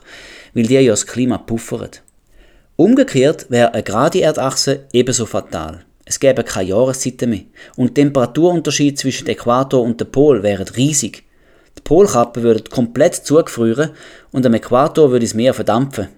weil 0.54 0.64
die 0.64 0.74
ja 0.74 0.90
das 0.90 1.06
Klima 1.06 1.38
puffern. 1.38 1.90
Umgekehrt 2.76 3.50
wäre 3.50 3.72
eine 3.72 3.82
gerade 3.82 4.20
Erdachse 4.20 4.84
ebenso 4.92 5.24
fatal. 5.26 5.84
Es 6.04 6.20
gäbe 6.20 6.44
keine 6.44 6.68
Jahreszeiten 6.68 7.30
mehr 7.30 7.40
und 7.76 7.94
Temperaturunterschied 7.94 8.98
zwischen 8.98 9.28
Äquator 9.28 9.82
und 9.82 10.00
dem 10.00 10.12
Pol 10.12 10.42
wäre 10.42 10.64
riesig. 10.76 11.24
Die 11.76 11.82
Polkappen 11.82 12.42
würden 12.42 12.70
komplett 12.70 13.14
zugefrieren 13.14 13.90
und 14.30 14.46
am 14.46 14.54
Äquator 14.54 15.10
würde 15.10 15.24
es 15.24 15.34
Meer 15.34 15.54
verdampfen. 15.54 16.08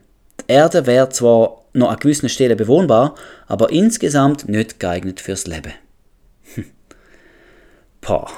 Die 0.40 0.52
Erde 0.52 0.86
wäre 0.86 1.08
zwar 1.08 1.64
noch 1.72 1.90
an 1.90 1.98
gewissen 1.98 2.28
Stellen 2.28 2.56
bewohnbar, 2.56 3.14
aber 3.46 3.70
insgesamt 3.70 4.48
nicht 4.48 4.78
geeignet 4.80 5.20
fürs 5.20 5.46
Leben. 5.46 5.72
Pah. 8.00 8.30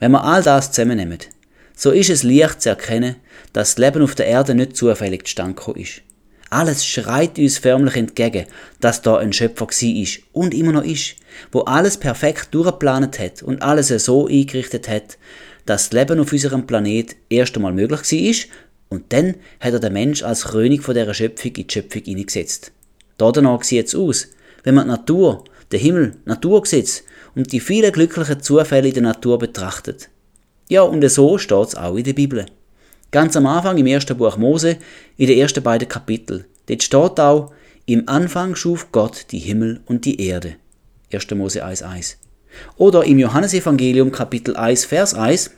Wenn 0.00 0.12
wir 0.12 0.24
all 0.24 0.42
das 0.42 0.72
zusammennehmen, 0.72 1.18
so 1.80 1.92
ist 1.92 2.10
es 2.10 2.24
leicht 2.24 2.60
zu 2.60 2.68
erkennen, 2.68 3.16
dass 3.54 3.74
das 3.74 3.78
Leben 3.78 4.02
auf 4.02 4.14
der 4.14 4.26
Erde 4.26 4.54
nicht 4.54 4.76
zufällig 4.76 5.26
zustande 5.26 5.62
ist. 5.76 6.02
Alles 6.50 6.84
schreit 6.84 7.38
uns 7.38 7.56
förmlich 7.56 7.96
entgegen, 7.96 8.44
dass 8.80 9.00
da 9.00 9.16
ein 9.16 9.32
Schöpfer 9.32 9.64
war 9.66 10.02
ist 10.02 10.20
und 10.32 10.52
immer 10.52 10.72
noch 10.72 10.84
ist, 10.84 11.16
wo 11.52 11.60
alles 11.60 11.96
perfekt 11.96 12.48
durchgeplant 12.50 13.18
hat 13.18 13.42
und 13.42 13.62
alles 13.62 13.88
so 13.88 14.26
eingerichtet 14.26 14.90
hat, 14.90 15.16
dass 15.64 15.88
das 15.88 15.92
Leben 15.92 16.20
auf 16.20 16.30
unserem 16.30 16.66
Planet 16.66 17.16
erst 17.30 17.56
einmal 17.56 17.72
möglich 17.72 18.12
war 18.12 18.50
und 18.90 19.10
dann 19.14 19.36
hat 19.60 19.72
er 19.72 19.80
den 19.80 19.94
Mensch 19.94 20.22
als 20.22 20.48
König 20.48 20.82
von 20.82 20.94
dieser 20.94 21.14
Schöpfung 21.14 21.52
in 21.52 21.66
die 21.66 21.72
Schöpfung 21.72 22.02
hineingesetzt. 22.02 22.72
Danach 23.16 23.62
sieht 23.62 23.86
es 23.86 23.94
aus, 23.94 24.28
wenn 24.64 24.74
man 24.74 24.84
die 24.84 24.90
Natur, 24.90 25.44
den 25.72 25.80
Himmel, 25.80 26.16
Naturgesetz 26.26 27.04
und 27.34 27.52
die 27.52 27.60
vielen 27.60 27.90
glücklichen 27.90 28.42
Zufälle 28.42 28.88
in 28.88 28.94
der 28.94 29.02
Natur 29.04 29.38
betrachtet. 29.38 30.10
Ja, 30.70 30.82
und 30.82 31.06
so 31.10 31.36
steht 31.36 31.66
es 31.66 31.74
auch 31.74 31.96
in 31.96 32.04
der 32.04 32.12
Bibel. 32.12 32.46
Ganz 33.10 33.36
am 33.36 33.46
Anfang 33.46 33.76
im 33.76 33.88
ersten 33.88 34.16
Buch 34.16 34.36
Mose, 34.36 34.78
in 35.16 35.26
den 35.26 35.36
ersten 35.36 35.64
beiden 35.64 35.88
Kapitel. 35.88 36.46
Dort 36.66 36.84
steht 36.84 37.18
auch, 37.18 37.52
im 37.86 38.08
Anfang 38.08 38.54
schuf 38.54 38.92
Gott 38.92 39.26
die 39.32 39.40
Himmel 39.40 39.80
und 39.86 40.04
die 40.04 40.24
Erde. 40.24 40.54
1. 41.12 41.28
Mose 41.32 41.66
1,1. 41.66 42.14
Oder 42.76 43.02
im 43.02 43.18
Johannesevangelium 43.18 44.12
Kapitel 44.12 44.54
1, 44.54 44.84
Vers 44.84 45.14
1, 45.14 45.50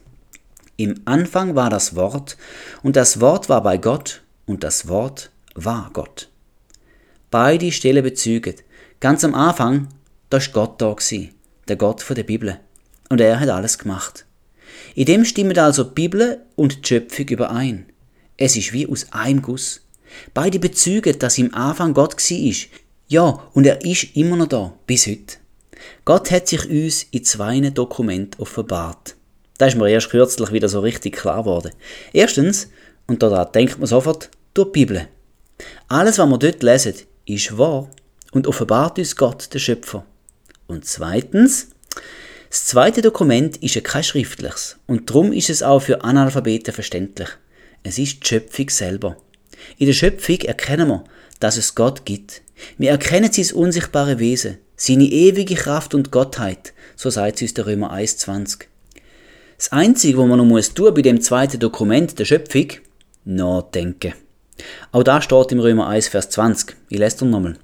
im 0.78 0.94
Anfang 1.04 1.54
war 1.54 1.68
das 1.68 1.94
Wort, 1.94 2.38
und 2.82 2.96
das 2.96 3.20
Wort 3.20 3.50
war 3.50 3.62
bei 3.62 3.76
Gott, 3.76 4.22
und 4.46 4.64
das 4.64 4.88
Wort 4.88 5.30
war 5.54 5.90
Gott. 5.92 6.30
Beide 7.30 7.70
Stellen 7.70 8.02
bezeugen, 8.02 8.54
ganz 8.98 9.24
am 9.24 9.34
Anfang, 9.34 9.88
da 10.30 10.38
ist 10.38 10.54
Gott 10.54 10.80
da 10.80 10.94
gewesen, 10.94 11.34
der 11.68 11.76
Gott 11.76 12.00
von 12.00 12.16
der 12.16 12.22
Bibel. 12.22 12.58
Und 13.10 13.20
er 13.20 13.38
hat 13.38 13.50
alles 13.50 13.76
gemacht. 13.76 14.24
In 14.94 15.06
dem 15.06 15.24
stimmen 15.24 15.58
also 15.58 15.84
die 15.84 15.94
Bibel 15.94 16.42
und 16.56 16.82
die 16.82 16.88
Schöpfung 16.88 17.28
überein. 17.28 17.86
Es 18.36 18.56
ist 18.56 18.72
wie 18.72 18.86
aus 18.86 19.06
einem 19.12 19.42
Guss. 19.42 19.80
Beide 20.34 20.58
bezeugen, 20.58 21.18
dass 21.18 21.38
im 21.38 21.54
Anfang 21.54 21.94
Gott 21.94 22.16
war. 22.16 22.54
Ja, 23.08 23.48
und 23.52 23.66
er 23.66 23.84
ist 23.84 24.16
immer 24.16 24.36
noch 24.36 24.48
da, 24.48 24.74
bis 24.86 25.06
heute. 25.06 25.36
Gott 26.04 26.30
hat 26.30 26.48
sich 26.48 26.68
uns 26.68 27.04
in 27.10 27.24
zwei 27.24 27.60
Dokumenten 27.70 28.40
offenbart. 28.40 29.16
Da 29.58 29.66
ist 29.66 29.76
mir 29.76 29.88
erst 29.88 30.10
kürzlich 30.10 30.52
wieder 30.52 30.68
so 30.68 30.80
richtig 30.80 31.16
klar 31.16 31.42
geworden. 31.42 31.72
Erstens, 32.12 32.68
und 33.06 33.22
da 33.22 33.44
denkt 33.44 33.78
man 33.78 33.86
sofort, 33.86 34.30
durch 34.54 34.72
die 34.72 34.80
Bibel. 34.80 35.08
Alles, 35.88 36.18
was 36.18 36.28
wir 36.28 36.38
dort 36.38 36.62
lesen, 36.62 36.94
ist 37.26 37.56
wahr 37.56 37.88
und 38.32 38.46
offenbart 38.46 38.98
uns 38.98 39.16
Gott, 39.16 39.52
der 39.52 39.58
Schöpfer. 39.58 40.04
Und 40.66 40.84
zweitens, 40.84 41.68
das 42.52 42.66
zweite 42.66 43.00
Dokument 43.00 43.56
ist 43.62 43.76
ja 43.76 43.80
kein 43.80 44.04
schriftliches 44.04 44.76
und 44.86 45.08
darum 45.08 45.32
ist 45.32 45.48
es 45.48 45.62
auch 45.62 45.80
für 45.80 46.04
Analphabeten 46.04 46.74
verständlich. 46.74 47.30
Es 47.82 47.96
ist 47.96 48.22
die 48.22 48.26
Schöpfung 48.28 48.68
selber. 48.68 49.16
In 49.78 49.86
der 49.86 49.94
Schöpfung 49.94 50.38
erkennen 50.40 50.88
wir, 50.88 51.04
dass 51.40 51.56
es 51.56 51.74
Gott 51.74 52.04
gibt. 52.04 52.42
Wir 52.76 52.90
erkennen 52.90 53.32
sein 53.32 53.56
unsichtbare 53.56 54.18
Wesen, 54.18 54.58
seine 54.76 55.04
ewige 55.04 55.54
Kraft 55.54 55.94
und 55.94 56.10
Gottheit, 56.10 56.74
so 56.94 57.08
sagt 57.08 57.36
es 57.36 57.42
uns 57.42 57.54
der 57.54 57.64
Römer 57.64 57.90
1,20. 57.90 58.66
Das 59.56 59.72
Einzige, 59.72 60.18
was 60.18 60.26
man 60.26 60.36
noch 60.36 60.44
muss 60.44 60.74
tun 60.74 60.92
bei 60.92 61.00
dem 61.00 61.22
zweiten 61.22 61.58
Dokument 61.58 62.18
der 62.18 62.26
Schöpfung, 62.26 62.66
nachdenken. 63.24 64.12
Auch 64.90 65.04
da 65.04 65.22
steht 65.22 65.52
im 65.52 65.60
Römer 65.60 65.88
1, 65.88 66.08
Vers 66.08 66.28
20. 66.28 66.76
Ich 66.90 66.98
lese 66.98 67.16
es 67.16 67.22
nochmal. 67.22 67.56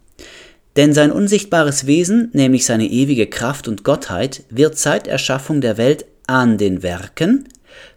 Denn 0.79 0.95
sein 0.95 1.11
unsichtbares 1.11 1.89
Wesen, 1.89 2.31
nämlich 2.35 2.65
seine 2.65 2.87
ewige 2.87 3.27
Kraft 3.27 3.67
und 3.67 3.83
Gottheit, 3.83 4.45
wird 4.49 4.79
seit 4.79 5.09
Erschaffung 5.09 5.61
der 5.61 5.77
Welt 5.77 6.05
an 6.29 6.57
den 6.57 6.85
Werken 6.85 7.49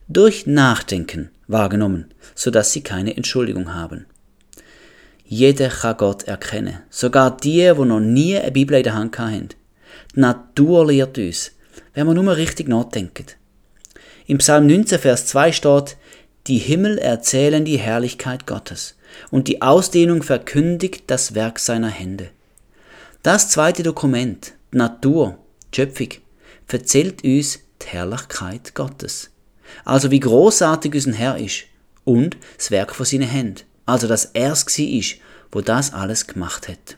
durch 0.08 0.48
Nachdenken 0.48 1.30
wahrgenommen, 1.46 2.08
so 2.34 2.50
dass 2.50 2.74
sie 2.74 2.82
keine 2.82 3.16
Entschuldigung 3.16 3.76
haben. 3.76 4.08
Jeder 5.24 5.70
kann 5.70 5.96
Gott 5.96 6.24
erkennen, 6.24 6.80
sogar 6.90 7.38
die, 7.38 7.72
wo 7.78 7.86
noch 7.86 8.00
nie 8.00 8.36
eine 8.36 8.52
Bibel 8.52 8.76
in 8.76 8.84
der 8.84 8.96
Hand 8.96 9.20
haben. 9.20 9.50
Die 10.16 10.20
Natur 10.20 10.88
lehrt 10.88 11.20
uns, 11.20 11.52
wenn 11.94 12.08
wir 12.08 12.16
nur 12.16 12.36
richtig 12.36 12.68
nachdenken. 12.68 13.28
Im 14.26 14.40
Psalm 14.40 14.66
19, 14.66 14.98
Vers 14.98 15.28
2 15.28 15.52
steht, 15.52 15.98
die 16.48 16.58
Himmel 16.58 16.98
erzählen 16.98 17.64
die 17.64 17.78
Herrlichkeit 17.78 18.48
Gottes 18.48 18.96
und 19.30 19.48
die 19.48 19.62
Ausdehnung 19.62 20.24
verkündigt 20.24 21.04
das 21.06 21.36
Werk 21.36 21.60
seiner 21.60 21.90
Hände. 21.90 22.32
Das 23.24 23.50
zweite 23.50 23.84
Dokument, 23.84 24.54
die 24.74 24.78
Natur, 24.78 25.38
die 25.72 25.76
Schöpfung, 25.76 26.08
erzählt 26.68 27.24
uns 27.24 27.60
die 27.80 27.86
Herrlichkeit 27.86 28.74
Gottes. 28.74 29.30
Also 29.86 30.10
wie 30.10 30.20
großartig 30.20 30.96
unser 30.96 31.14
Herr 31.14 31.38
ist 31.38 31.66
und 32.04 32.36
das 32.58 32.72
Werk 32.72 32.96
von 32.96 33.06
seinen 33.06 33.30
Händen. 33.30 33.62
Also 33.86 34.08
dass 34.08 34.26
er 34.26 34.54
es 34.54 34.64
ist, 34.64 35.18
wo 35.52 35.62
das 35.62 35.94
alles 35.94 36.26
gemacht 36.26 36.68
hat. 36.68 36.98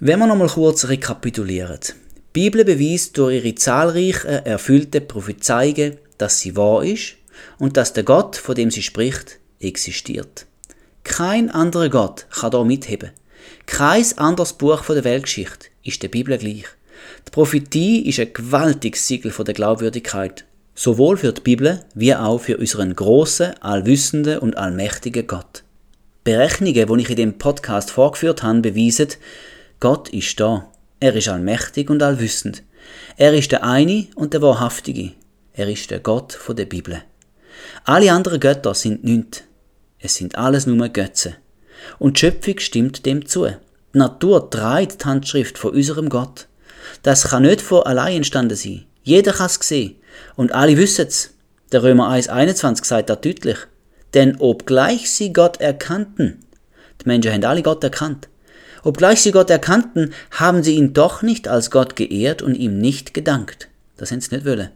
Wenn 0.00 0.18
wir 0.18 0.26
nochmal 0.26 0.48
kurz 0.48 0.88
rekapitulieren. 0.88 1.78
Bibel 2.32 2.64
beweist 2.64 3.16
durch 3.16 3.44
ihre 3.44 3.54
zahlreichen 3.54 4.26
erfüllten 4.26 5.06
Prophezeiungen, 5.06 5.98
dass 6.18 6.40
sie 6.40 6.56
wahr 6.56 6.82
ist 6.82 7.14
und 7.58 7.76
dass 7.76 7.92
der 7.92 8.02
Gott, 8.02 8.36
von 8.36 8.56
dem 8.56 8.72
sie 8.72 8.82
spricht, 8.82 9.38
existiert. 9.60 10.46
Kein 11.04 11.48
anderer 11.48 11.88
Gott 11.88 12.26
kann 12.30 12.50
da 12.50 12.64
mitheben. 12.64 13.12
Kein 13.68 14.04
anderes 14.16 14.54
Buch 14.54 14.82
der 14.86 15.04
Weltgeschichte 15.04 15.68
ist 15.84 16.02
der 16.02 16.08
Bibel 16.08 16.36
gleich. 16.38 16.64
Die 17.26 17.30
Prophetie 17.30 18.08
ist 18.08 18.18
ein 18.18 18.32
gewaltiges 18.32 19.06
Siegel 19.06 19.30
der 19.30 19.54
Glaubwürdigkeit, 19.54 20.46
sowohl 20.74 21.18
für 21.18 21.32
die 21.32 21.42
Bibel 21.42 21.84
wie 21.94 22.14
auch 22.14 22.38
für 22.38 22.56
unseren 22.56 22.96
großen, 22.96 23.52
allwissenden 23.60 24.38
und 24.38 24.56
allmächtigen 24.56 25.26
Gott. 25.26 25.64
Berechnungen, 26.24 26.86
die 26.86 27.02
ich 27.02 27.10
in 27.10 27.16
dem 27.16 27.38
Podcast 27.38 27.90
vorgeführt 27.90 28.42
habe, 28.42 28.62
beweisen, 28.62 29.08
Gott 29.80 30.08
ist 30.08 30.40
da. 30.40 30.72
Er 30.98 31.14
ist 31.14 31.28
allmächtig 31.28 31.90
und 31.90 32.02
allwissend. 32.02 32.64
Er 33.16 33.34
ist 33.34 33.52
der 33.52 33.64
eine 33.64 34.06
und 34.16 34.32
der 34.32 34.42
wahrhaftige. 34.42 35.12
Er 35.52 35.68
ist 35.68 35.90
der 35.90 36.00
Gott 36.00 36.32
von 36.32 36.56
der 36.56 36.64
Bibel. 36.64 37.02
Alle 37.84 38.10
anderen 38.12 38.40
Götter 38.40 38.74
sind 38.74 39.04
nichts. 39.04 39.42
Es 40.00 40.14
sind 40.14 40.36
alles 40.36 40.66
nur 40.66 40.88
Götze. 40.88 41.36
Und 41.98 42.16
die 42.16 42.20
Schöpfung 42.20 42.58
stimmt 42.58 43.06
dem 43.06 43.26
zu. 43.26 43.46
Die 43.46 43.98
Natur 43.98 44.50
trägt 44.50 45.02
die 45.02 45.04
Handschrift 45.06 45.58
von 45.58 45.72
unserem 45.72 46.08
Gott. 46.08 46.46
Das 47.02 47.28
kann 47.28 47.42
nicht 47.42 47.60
von 47.60 47.82
allein 47.82 48.16
entstanden 48.16 48.56
sein. 48.56 48.84
Jeder 49.02 49.32
kann 49.32 49.46
es. 49.46 49.72
Und 50.36 50.52
alle 50.52 50.76
wissen 50.76 51.06
es. 51.06 51.34
Der 51.72 51.82
Römer 51.82 52.10
1,21 52.10 52.84
sagt 52.84 53.10
das 53.10 53.20
deutlich. 53.20 53.58
Denn 54.14 54.36
obgleich 54.38 55.10
sie 55.10 55.32
Gott 55.32 55.60
erkannten, 55.60 56.44
die 57.00 57.08
Menschen 57.08 57.32
haben 57.32 57.44
alle 57.44 57.62
Gott 57.62 57.84
erkannt, 57.84 58.28
obgleich 58.82 59.20
sie 59.20 59.32
Gott 59.32 59.50
erkannten, 59.50 60.14
haben 60.30 60.62
sie 60.62 60.76
ihn 60.76 60.94
doch 60.94 61.22
nicht 61.22 61.46
als 61.46 61.70
Gott 61.70 61.94
geehrt 61.94 62.40
und 62.40 62.54
ihm 62.54 62.78
nicht 62.78 63.12
gedankt. 63.12 63.68
Das 63.98 64.10
haben 64.10 64.20
sie 64.20 64.34
nicht 64.34 64.46
wollen. 64.46 64.70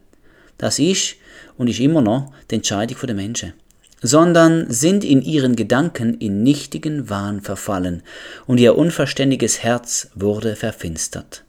Das 0.58 0.78
ist 0.78 1.16
und 1.56 1.68
ist 1.68 1.80
immer 1.80 2.02
noch 2.02 2.32
die 2.50 2.56
Entscheidung 2.56 2.98
der 3.02 3.14
Menschen. 3.14 3.54
Sondern 4.02 4.68
sind 4.68 5.04
in 5.04 5.22
ihren 5.22 5.54
Gedanken 5.56 6.14
in 6.18 6.42
nichtigen 6.42 7.08
Wahn 7.08 7.40
verfallen 7.40 8.02
und 8.46 8.58
ihr 8.58 8.76
unverständiges 8.76 9.62
Herz 9.62 10.08
wurde 10.14 10.56
verfinstert. 10.56 11.44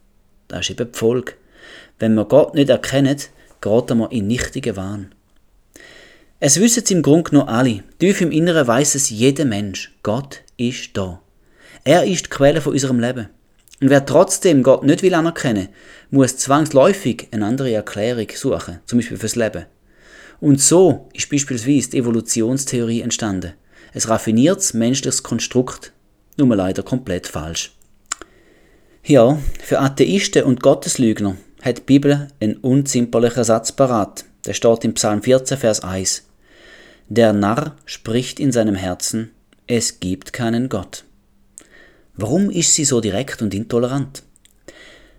Das 0.48 0.60
ist 0.60 0.70
eben 0.70 0.94
Folge. 0.94 1.32
Wenn 1.98 2.14
wir 2.14 2.24
Gott 2.24 2.54
nicht 2.54 2.70
erkennen, 2.70 3.18
geraten 3.60 3.98
wir 3.98 4.12
in 4.12 4.28
nichtige 4.28 4.76
Wahn. 4.76 5.12
Es 6.38 6.60
wissen 6.60 6.84
im 6.90 7.02
Grunde 7.02 7.34
nur 7.34 7.48
alle. 7.48 7.82
Tief 7.98 8.20
im 8.20 8.30
Inneren 8.30 8.66
weiß 8.66 8.94
es 8.96 9.10
jeder 9.10 9.44
Mensch. 9.44 9.94
Gott 10.02 10.42
ist 10.56 10.90
da. 10.96 11.20
Er 11.84 12.04
ist 12.04 12.26
die 12.26 12.30
Quelle 12.30 12.60
von 12.60 12.72
unserem 12.72 13.00
Leben. 13.00 13.28
Und 13.80 13.90
wer 13.90 14.04
trotzdem 14.06 14.62
Gott 14.62 14.84
nicht 14.84 15.02
will 15.02 15.14
anerkennen, 15.14 15.68
muss 16.10 16.36
zwangsläufig 16.36 17.28
eine 17.32 17.46
andere 17.46 17.72
Erklärung 17.72 18.28
suchen, 18.34 18.80
zum 18.86 18.98
Beispiel 18.98 19.16
fürs 19.16 19.36
Leben. 19.36 19.66
Und 20.44 20.60
so 20.60 21.08
ist 21.14 21.30
beispielsweise 21.30 21.88
die 21.88 21.96
Evolutionstheorie 21.96 23.00
entstanden. 23.00 23.54
Ein 23.94 24.02
raffiniertes 24.02 24.74
menschliches 24.74 25.22
Konstrukt, 25.22 25.92
nur 26.36 26.54
leider 26.54 26.82
komplett 26.82 27.26
falsch. 27.26 27.74
Ja, 29.04 29.38
für 29.62 29.80
Atheisten 29.80 30.44
und 30.44 30.60
Gotteslügner 30.60 31.38
hat 31.62 31.78
die 31.78 31.82
Bibel 31.84 32.28
einen 32.40 32.58
unzimperlichen 32.58 33.42
Satz 33.42 33.72
parat. 33.72 34.26
Der 34.44 34.52
steht 34.52 34.84
im 34.84 34.92
Psalm 34.92 35.22
14, 35.22 35.56
Vers 35.56 35.80
1. 35.80 36.26
Der 37.08 37.32
Narr 37.32 37.76
spricht 37.86 38.38
in 38.38 38.52
seinem 38.52 38.74
Herzen, 38.74 39.30
es 39.66 39.98
gibt 39.98 40.34
keinen 40.34 40.68
Gott. 40.68 41.04
Warum 42.18 42.50
ist 42.50 42.74
sie 42.74 42.84
so 42.84 43.00
direkt 43.00 43.40
und 43.40 43.54
intolerant? 43.54 44.22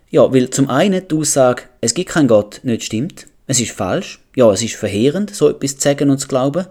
Ja, 0.08 0.32
weil 0.32 0.50
zum 0.50 0.70
einen 0.70 1.08
die 1.08 1.16
Aussage, 1.16 1.64
es 1.80 1.94
gibt 1.94 2.10
keinen 2.10 2.28
Gott, 2.28 2.60
nicht 2.62 2.84
stimmt. 2.84 3.26
Es 3.46 3.60
ist 3.60 3.72
falsch. 3.72 4.20
Ja, 4.34 4.50
es 4.52 4.62
ist 4.62 4.74
verheerend, 4.74 5.34
so 5.34 5.48
etwas 5.48 5.76
zu 5.76 5.82
sagen 5.82 6.10
und 6.10 6.18
zu 6.18 6.28
glauben. 6.28 6.66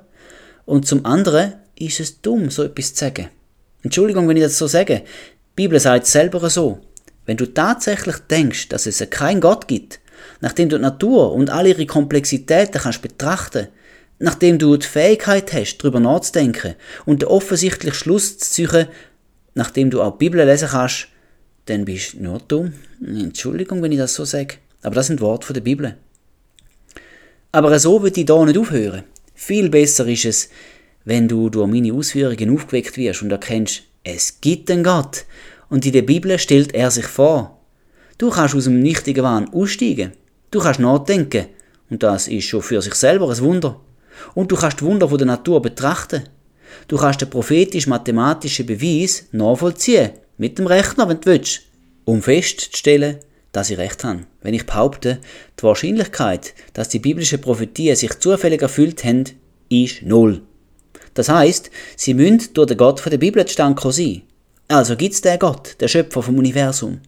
Und 0.66 0.88
zum 0.88 1.06
anderen 1.06 1.54
ist 1.78 2.00
es 2.00 2.22
dumm, 2.22 2.50
so 2.50 2.64
etwas 2.64 2.94
zu 2.94 3.06
sagen. 3.06 3.30
Entschuldigung, 3.84 4.28
wenn 4.28 4.38
ich 4.38 4.44
das 4.44 4.58
so 4.58 4.68
sage. 4.68 5.04
Die 5.04 5.64
Bibel 5.64 5.80
sagt 5.80 6.06
selber 6.08 6.50
so. 6.50 6.80
Wenn 7.26 7.38
du 7.38 7.46
tatsächlich 7.46 8.18
denkst, 8.30 8.70
dass 8.70 8.86
es 8.86 9.04
keinen 9.10 9.42
Gott 9.42 9.68
gibt, 9.68 10.00
nachdem 10.42 10.70
du 10.70 10.78
die 10.78 10.82
Natur 10.82 11.34
und 11.34 11.50
all 11.50 11.68
ihre 11.68 11.86
Komplexitäten 11.86 12.82
kannst 12.82 13.02
betrachten, 13.02 13.68
nachdem 14.20 14.60
du 14.60 14.78
die 14.78 14.86
Fähigkeit 14.86 15.52
hast, 15.54 15.78
darüber 15.78 16.00
nachzudenken 16.00 16.76
und 17.06 17.22
den 17.22 17.30
offensichtlichen 17.30 17.98
Schluss 17.98 18.38
zu 18.38 18.50
ziehen, 18.50 18.88
nachdem 19.54 19.90
du 19.90 20.02
auch 20.02 20.18
die 20.18 20.26
Bibel 20.26 20.46
lesen 20.46 20.70
kannst, 20.70 21.08
dann 21.66 21.86
bist 21.86 22.14
du 22.14 22.24
nur 22.24 22.40
dumm. 22.48 22.74
Entschuldigung, 23.02 23.82
wenn 23.82 23.92
ich 23.92 23.98
das 23.98 24.14
so 24.14 24.26
sage, 24.26 24.56
aber 24.84 24.96
das 24.96 25.08
sind 25.08 25.22
Worte 25.22 25.54
der 25.54 25.62
Bibel. 25.62 25.98
Aber 27.56 27.80
so 27.80 28.04
wird 28.04 28.18
ich 28.18 28.26
da 28.26 28.44
nicht 28.44 28.58
aufhören. 28.58 29.06
Viel 29.34 29.70
besser 29.70 30.06
ist 30.08 30.26
es, 30.26 30.50
wenn 31.06 31.30
du 31.30 31.50
durch 31.50 31.70
meine 31.70 31.94
Ausführungen 31.94 32.54
aufgeweckt 32.54 32.98
wirst 32.98 33.22
und 33.22 33.32
erkennst, 33.32 33.84
es 34.04 34.42
gibt 34.42 34.70
einen 34.70 34.84
Gott 34.84 35.24
und 35.70 35.86
in 35.86 35.94
der 35.94 36.02
Bibel 36.02 36.38
stellt 36.38 36.76
er 36.76 36.92
sich 36.92 37.06
vor. 37.06 37.62
Du 38.18 38.30
kannst 38.30 38.56
aus 38.56 38.66
dem 38.66 38.82
nichtigen 38.82 39.24
Wahn 39.24 39.48
aussteigen. 39.54 40.12
Du 40.52 40.60
kannst 40.60 40.82
nachdenken 40.82 41.46
und 41.90 42.04
das 42.04 42.28
ist 42.28 42.44
schon 42.44 42.62
für 42.62 42.82
sich 42.82 42.96
selber 42.96 43.30
ein 43.30 43.40
Wunder. 43.40 43.80
Und 44.34 44.52
du 44.52 44.58
kannst 44.58 44.82
die 44.82 44.86
Wunder 44.86 45.08
von 45.08 45.18
der 45.18 45.28
Natur 45.28 45.62
betrachten. 45.62 46.24
Du 46.90 46.98
kannst 46.98 47.22
den 47.22 47.30
prophetisch-mathematischen 47.30 48.66
Beweis 48.66 49.30
nachvollziehen, 49.32 50.10
mit 50.38 50.60
dem 50.60 50.68
Rechner, 50.68 51.08
wenn 51.08 51.22
du 51.22 51.28
willst, 51.28 51.62
um 52.04 52.22
festzustellen, 52.22 53.20
dass 53.56 53.70
ich 53.70 53.78
recht 53.78 54.04
habe. 54.04 54.26
Wenn 54.42 54.54
ich 54.54 54.66
behaupte, 54.66 55.20
die 55.58 55.64
Wahrscheinlichkeit, 55.64 56.54
dass 56.74 56.90
die 56.90 57.00
biblischen 57.00 57.40
Prophetien 57.40 57.96
sich 57.96 58.20
zufällig 58.20 58.62
erfüllt 58.62 59.04
haben, 59.06 59.24
ist 59.70 60.02
null. 60.02 60.42
Das 61.14 61.30
heißt, 61.30 61.72
sie 61.96 62.14
müssen 62.14 62.54
durch 62.54 62.68
den 62.68 62.78
Gott 62.78 63.00
von 63.00 63.12
der 63.12 63.18
Bibel 63.18 63.46
zustande 63.46 63.92
sein. 63.94 64.24
Also 64.68 64.98
gibt's 64.98 65.22
den 65.22 65.40
Gott, 65.40 65.78
der 65.80 65.88
Schöpfer 65.88 66.22
vom 66.22 66.38
Universum. 66.38 67.00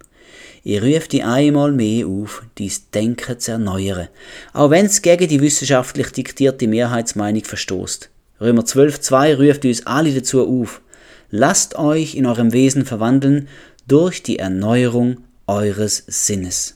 Ich 0.63 0.81
rufe 0.81 1.09
dich 1.09 1.23
einmal 1.23 1.71
mehr 1.73 2.07
auf, 2.07 2.43
dein 2.55 2.71
Denken 2.93 3.39
zu 3.39 3.51
erneuern, 3.51 4.07
auch 4.53 4.69
wenn 4.69 4.85
es 4.85 5.01
gegen 5.01 5.27
die 5.27 5.41
wissenschaftlich 5.41 6.11
diktierte 6.11 6.67
Mehrheitsmeinung 6.67 7.43
verstoßt. 7.43 8.09
Römer 8.39 8.63
12,2 8.63 9.35
ruft 9.35 9.65
uns 9.65 9.85
alle 9.85 10.13
dazu 10.13 10.47
auf. 10.47 10.81
Lasst 11.29 11.75
euch 11.75 12.15
in 12.15 12.25
eurem 12.25 12.53
Wesen 12.53 12.85
verwandeln 12.85 13.49
durch 13.87 14.23
die 14.23 14.39
Erneuerung 14.39 15.17
eures 15.47 16.03
Sinnes. 16.07 16.75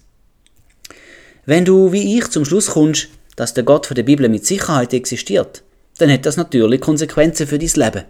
Wenn 1.46 1.66
du 1.66 1.92
wie 1.92 2.18
ich 2.18 2.30
zum 2.30 2.46
Schluss 2.46 2.68
kommst, 2.68 3.10
dass 3.36 3.54
der 3.54 3.64
Gott 3.64 3.86
von 3.86 3.96
der 3.96 4.04
Bibel 4.04 4.30
mit 4.30 4.46
Sicherheit 4.46 4.94
existiert, 4.94 5.64
dann 5.98 6.12
hat 6.12 6.26
das 6.26 6.38
natürlich 6.38 6.82
Konsequenzen 6.82 7.48
für 7.48 7.60
dein 7.60 7.70
Leben. 7.70 8.06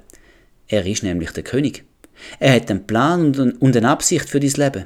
Er 0.68 0.86
ist 0.86 1.04
nämlich 1.04 1.32
der 1.32 1.44
König. 1.44 1.84
Er 2.40 2.56
hat 2.56 2.70
einen 2.70 2.86
Plan 2.86 3.34
und 3.60 3.76
eine 3.76 3.90
Absicht 3.90 4.30
für 4.30 4.40
dein 4.40 4.52
Leben. 4.52 4.86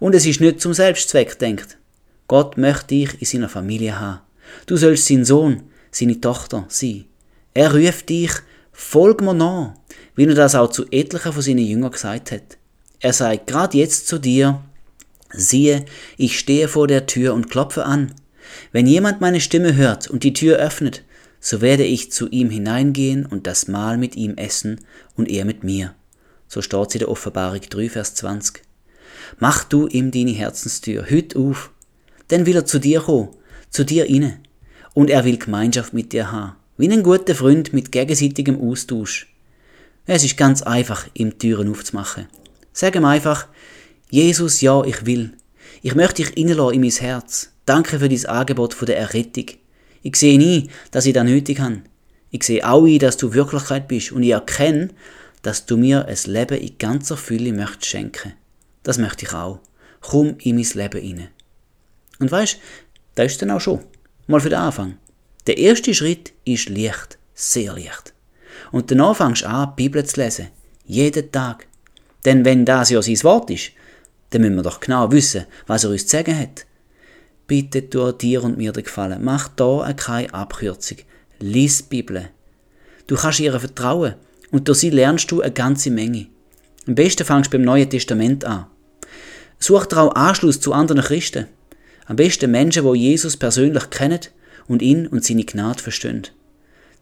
Und 0.00 0.14
es 0.14 0.26
ist 0.26 0.40
nicht 0.40 0.60
zum 0.60 0.74
Selbstzweck 0.74 1.38
denkt. 1.38 1.78
Gott 2.26 2.56
möchte 2.56 2.88
dich 2.88 3.20
in 3.20 3.26
seiner 3.26 3.48
Familie 3.48 3.98
haben. 3.98 4.20
Du 4.66 4.76
sollst 4.76 5.06
sein 5.06 5.24
Sohn, 5.24 5.62
seine 5.90 6.20
Tochter 6.20 6.66
sein. 6.68 7.04
Er 7.54 7.74
ruft 7.74 8.08
dich, 8.08 8.32
folg 8.72 9.20
mir 9.20 9.34
nach, 9.34 9.74
wie 10.16 10.26
er 10.26 10.34
das 10.34 10.54
auch 10.54 10.70
zu 10.70 10.86
etlichen 10.90 11.32
von 11.32 11.42
seinen 11.42 11.66
Jüngern 11.66 11.92
gesagt 11.92 12.32
hat. 12.32 12.58
Er 13.00 13.12
sagt 13.12 13.46
gerade 13.46 13.78
jetzt 13.78 14.08
zu 14.08 14.18
dir, 14.18 14.60
siehe, 15.36 15.84
ich 16.16 16.38
stehe 16.38 16.68
vor 16.68 16.86
der 16.86 17.06
Tür 17.06 17.34
und 17.34 17.50
klopfe 17.50 17.84
an. 17.84 18.14
Wenn 18.72 18.86
jemand 18.86 19.20
meine 19.20 19.40
Stimme 19.40 19.74
hört 19.74 20.08
und 20.08 20.22
die 20.22 20.32
Tür 20.32 20.56
öffnet, 20.56 21.02
so 21.40 21.60
werde 21.60 21.84
ich 21.84 22.12
zu 22.12 22.28
ihm 22.28 22.50
hineingehen 22.50 23.26
und 23.26 23.46
das 23.46 23.68
Mahl 23.68 23.98
mit 23.98 24.16
ihm 24.16 24.36
essen 24.36 24.80
und 25.16 25.28
er 25.28 25.44
mit 25.44 25.64
mir. 25.64 25.94
So 26.48 26.62
steht 26.62 26.90
sie 26.90 26.98
der 26.98 27.08
Offenbarung 27.08 27.60
3, 27.60 27.90
Vers 27.90 28.14
20. 28.14 28.62
Mach 29.38 29.64
du 29.64 29.86
ihm 29.86 30.10
deine 30.10 30.30
Herzenstür 30.30 31.08
hüt 31.08 31.36
auf, 31.36 31.70
dann 32.28 32.46
will 32.46 32.56
er 32.56 32.64
zu 32.64 32.78
dir 32.78 33.00
kommen, 33.00 33.30
zu 33.70 33.84
dir 33.84 34.06
inne, 34.06 34.40
und 34.94 35.10
er 35.10 35.24
will 35.24 35.38
Gemeinschaft 35.38 35.92
mit 35.92 36.12
dir 36.12 36.30
haben 36.30 36.56
wie 36.76 36.90
ein 36.90 37.02
guter 37.02 37.34
Freund 37.34 37.72
mit 37.72 37.92
gegenseitigem 37.92 38.60
Austausch. 38.60 39.32
Es 40.06 40.24
ist 40.24 40.36
ganz 40.36 40.62
einfach, 40.62 41.06
ihm 41.14 41.38
Türen 41.38 41.70
aufzumachen. 41.70 42.26
Sag 42.72 42.96
ihm 42.96 43.04
einfach, 43.04 43.46
Jesus, 44.10 44.60
ja, 44.60 44.82
ich 44.84 45.06
will. 45.06 45.36
Ich 45.82 45.94
möchte 45.94 46.22
dich 46.22 46.36
reinlassen 46.36 46.74
in 46.74 46.80
mein 46.80 46.90
Herz. 46.90 47.50
Danke 47.66 47.98
für 47.98 48.08
dein 48.08 48.26
Angebot 48.26 48.74
von 48.74 48.86
der 48.86 48.98
Errettung. 48.98 49.46
Ich 50.02 50.16
sehe 50.16 50.38
nie, 50.38 50.68
dass 50.90 51.06
ich 51.06 51.14
das 51.14 51.24
nötig 51.24 51.60
habe. 51.60 51.82
Ich 52.30 52.42
sehe 52.42 52.68
auch 52.68 52.84
ein, 52.84 52.98
dass 52.98 53.16
du 53.16 53.32
Wirklichkeit 53.32 53.88
bist 53.88 54.12
und 54.12 54.22
ich 54.22 54.30
erkenne, 54.30 54.88
dass 55.42 55.66
du 55.66 55.76
mir 55.76 56.06
ein 56.06 56.18
Leben 56.26 56.58
in 56.58 56.78
ganzer 56.78 57.16
Fülle 57.16 57.52
möchtest 57.52 57.86
schenken. 57.86 58.34
Das 58.82 58.98
möchte 58.98 59.24
ich 59.24 59.32
auch. 59.32 59.60
Komm 60.00 60.36
in 60.40 60.56
mein 60.56 60.64
Leben 60.74 61.18
rein. 61.18 61.28
Und 62.18 62.30
weißt, 62.30 62.58
das 63.14 63.32
ist 63.32 63.42
dann 63.42 63.50
auch 63.50 63.60
schon. 63.60 63.80
Mal 64.26 64.40
für 64.40 64.50
den 64.50 64.58
Anfang. 64.58 64.98
Der 65.46 65.58
erste 65.58 65.94
Schritt 65.94 66.32
ist 66.44 66.68
leicht, 66.68 67.18
sehr 67.34 67.72
leicht. 67.74 68.14
Und 68.72 68.90
danach 68.90 69.16
fängst 69.16 69.42
du 69.42 69.48
an, 69.48 69.72
die 69.76 69.82
Bibel 69.82 70.04
zu 70.04 70.20
lesen. 70.20 70.48
Jeden 70.86 71.30
Tag. 71.30 71.66
Denn 72.24 72.44
wenn 72.44 72.64
das 72.64 72.90
ja 72.90 73.02
sein 73.02 73.22
Wort 73.22 73.50
ist, 73.50 73.72
dann 74.34 74.42
müssen 74.42 74.56
wir 74.56 74.62
doch 74.62 74.80
genau 74.80 75.12
wissen, 75.12 75.46
was 75.68 75.84
er 75.84 75.90
uns 75.90 76.06
zu 76.06 76.16
sagen 76.16 76.36
hat. 76.36 76.66
Bitte 77.46 77.88
tu 77.88 78.10
dir 78.10 78.42
und 78.42 78.58
mir 78.58 78.72
den 78.72 78.82
Gefallen. 78.82 79.22
Mach 79.22 79.48
da 79.48 79.92
keine 79.96 80.34
Abkürzung. 80.34 80.98
Lies 81.38 81.78
die 81.78 81.88
Bibel. 81.88 82.30
Du 83.06 83.14
kannst 83.14 83.38
ihr 83.38 83.58
vertrauen 83.58 84.14
und 84.50 84.66
durch 84.66 84.78
sie 84.78 84.90
lernst 84.90 85.30
du 85.30 85.40
eine 85.40 85.52
ganze 85.52 85.90
Menge. 85.90 86.26
Am 86.88 86.96
besten 86.96 87.24
fängst 87.24 87.52
du 87.52 87.58
beim 87.58 87.64
Neuen 87.64 87.88
Testament 87.88 88.44
an. 88.44 88.66
Such 89.60 89.86
dir 89.86 89.98
auch 89.98 90.14
Anschluss 90.16 90.60
zu 90.60 90.72
anderen 90.72 91.02
Christen. 91.02 91.46
Am 92.06 92.16
besten 92.16 92.50
Menschen, 92.50 92.84
die 92.84 92.98
Jesus 92.98 93.36
persönlich 93.36 93.88
kennen 93.90 94.20
und 94.66 94.82
ihn 94.82 95.06
und 95.06 95.24
seine 95.24 95.44
Gnade 95.44 95.82
verstehen. 95.82 96.26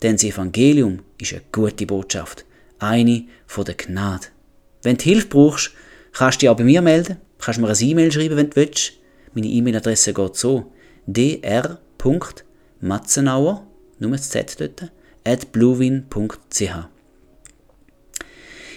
Denn 0.03 0.17
das 0.17 0.25
Evangelium 0.25 1.01
ist 1.19 1.33
eine 1.33 1.43
gute 1.51 1.87
Botschaft, 1.87 2.45
eine 2.79 3.25
von 3.47 3.65
der 3.65 3.75
Gnade. 3.75 4.27
Wenn 4.83 4.97
du 4.97 5.05
Hilfe 5.05 5.29
brauchst, 5.29 5.71
kannst 6.13 6.37
du 6.37 6.39
dich 6.41 6.49
auch 6.49 6.57
bei 6.57 6.65
mir 6.65 6.81
melden, 6.83 7.19
kannst 7.39 7.61
mir 7.61 7.69
eine 7.69 7.79
E-Mail 7.79 8.11
schreiben, 8.13 8.37
wenn 8.37 8.51
du 8.51 8.57
willst. 8.57 8.93
Meine 9.35 9.49
E-Mail-Adresse 9.49 10.15
geht 10.15 10.37
so: 10.37 10.73
dr.matzenauer, 11.07 13.67
nur 13.99 14.13
das 14.13 14.31
Z 14.31 14.61
dort, 14.61 14.91
at 15.25 15.53
bluewin.ch. 15.53 16.71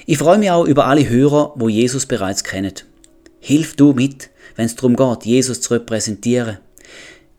Ich 0.07 0.19
freue 0.19 0.37
mich 0.37 0.51
auch 0.51 0.65
über 0.65 0.85
alle 0.85 1.09
Hörer, 1.09 1.53
wo 1.55 1.67
Jesus 1.67 2.05
bereits 2.05 2.43
kennen. 2.43 2.73
Hilf 3.39 3.75
du 3.75 3.93
mit, 3.93 4.29
wenn 4.55 4.67
es 4.67 4.75
darum 4.75 4.95
geht, 4.95 5.25
Jesus 5.25 5.61
zu 5.61 5.73
repräsentieren. 5.73 6.59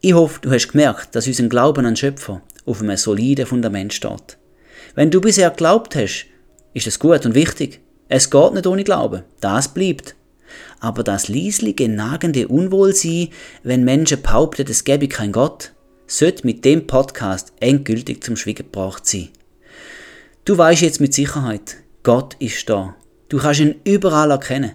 Ich 0.01 0.15
hoffe, 0.15 0.41
du 0.43 0.51
hast 0.51 0.69
gemerkt, 0.69 1.15
dass 1.15 1.27
unser 1.27 1.49
Glauben 1.49 1.87
an 1.87 1.97
Schöpfer 1.97 2.43
auf 2.65 2.83
einem 2.83 2.97
soliden 2.97 3.47
Fundament 3.47 3.95
steht. 3.95 4.37
Wenn 4.95 5.11
du 5.11 5.21
bisher 5.21 5.51
geglaubt 5.51 5.95
hast, 5.95 6.27
ist 6.75 6.87
es 6.87 6.99
gut 6.99 7.25
und 7.25 7.35
wichtig. 7.35 7.81
Es 8.09 8.31
geht 8.31 8.53
nicht 8.55 8.67
ohne 8.67 8.85
Glauben. 8.85 9.23
Das 9.41 9.69
bleibt. 9.69 10.15
Aber 10.81 11.03
das 11.03 11.29
leislige, 11.29 11.89
nagende 11.89 12.49
Unwohlsein, 12.49 13.29
wenn 13.63 13.85
Menschen 13.85 14.23
behaupten, 14.23 14.67
es 14.69 14.85
gäbe 14.85 15.09
keinen 15.09 15.33
Gott, 15.33 15.73
sollte 16.07 16.47
mit 16.47 16.65
dem 16.65 16.87
Podcast 16.87 17.53
endgültig 17.61 18.23
zum 18.23 18.37
Schweigen 18.37 18.71
gebracht 18.71 19.07
sein. 19.07 19.31
Du 20.45 20.57
weißt 20.57 20.83
jetzt 20.83 21.01
mit 21.01 21.15
Sicherheit, 21.15 21.79
Gott 22.05 22.37
ist 22.39 22.69
da. 22.69 22.95
Du 23.29 23.39
kannst 23.39 23.61
ihn 23.61 23.81
überall 23.85 24.31
erkennen. 24.31 24.73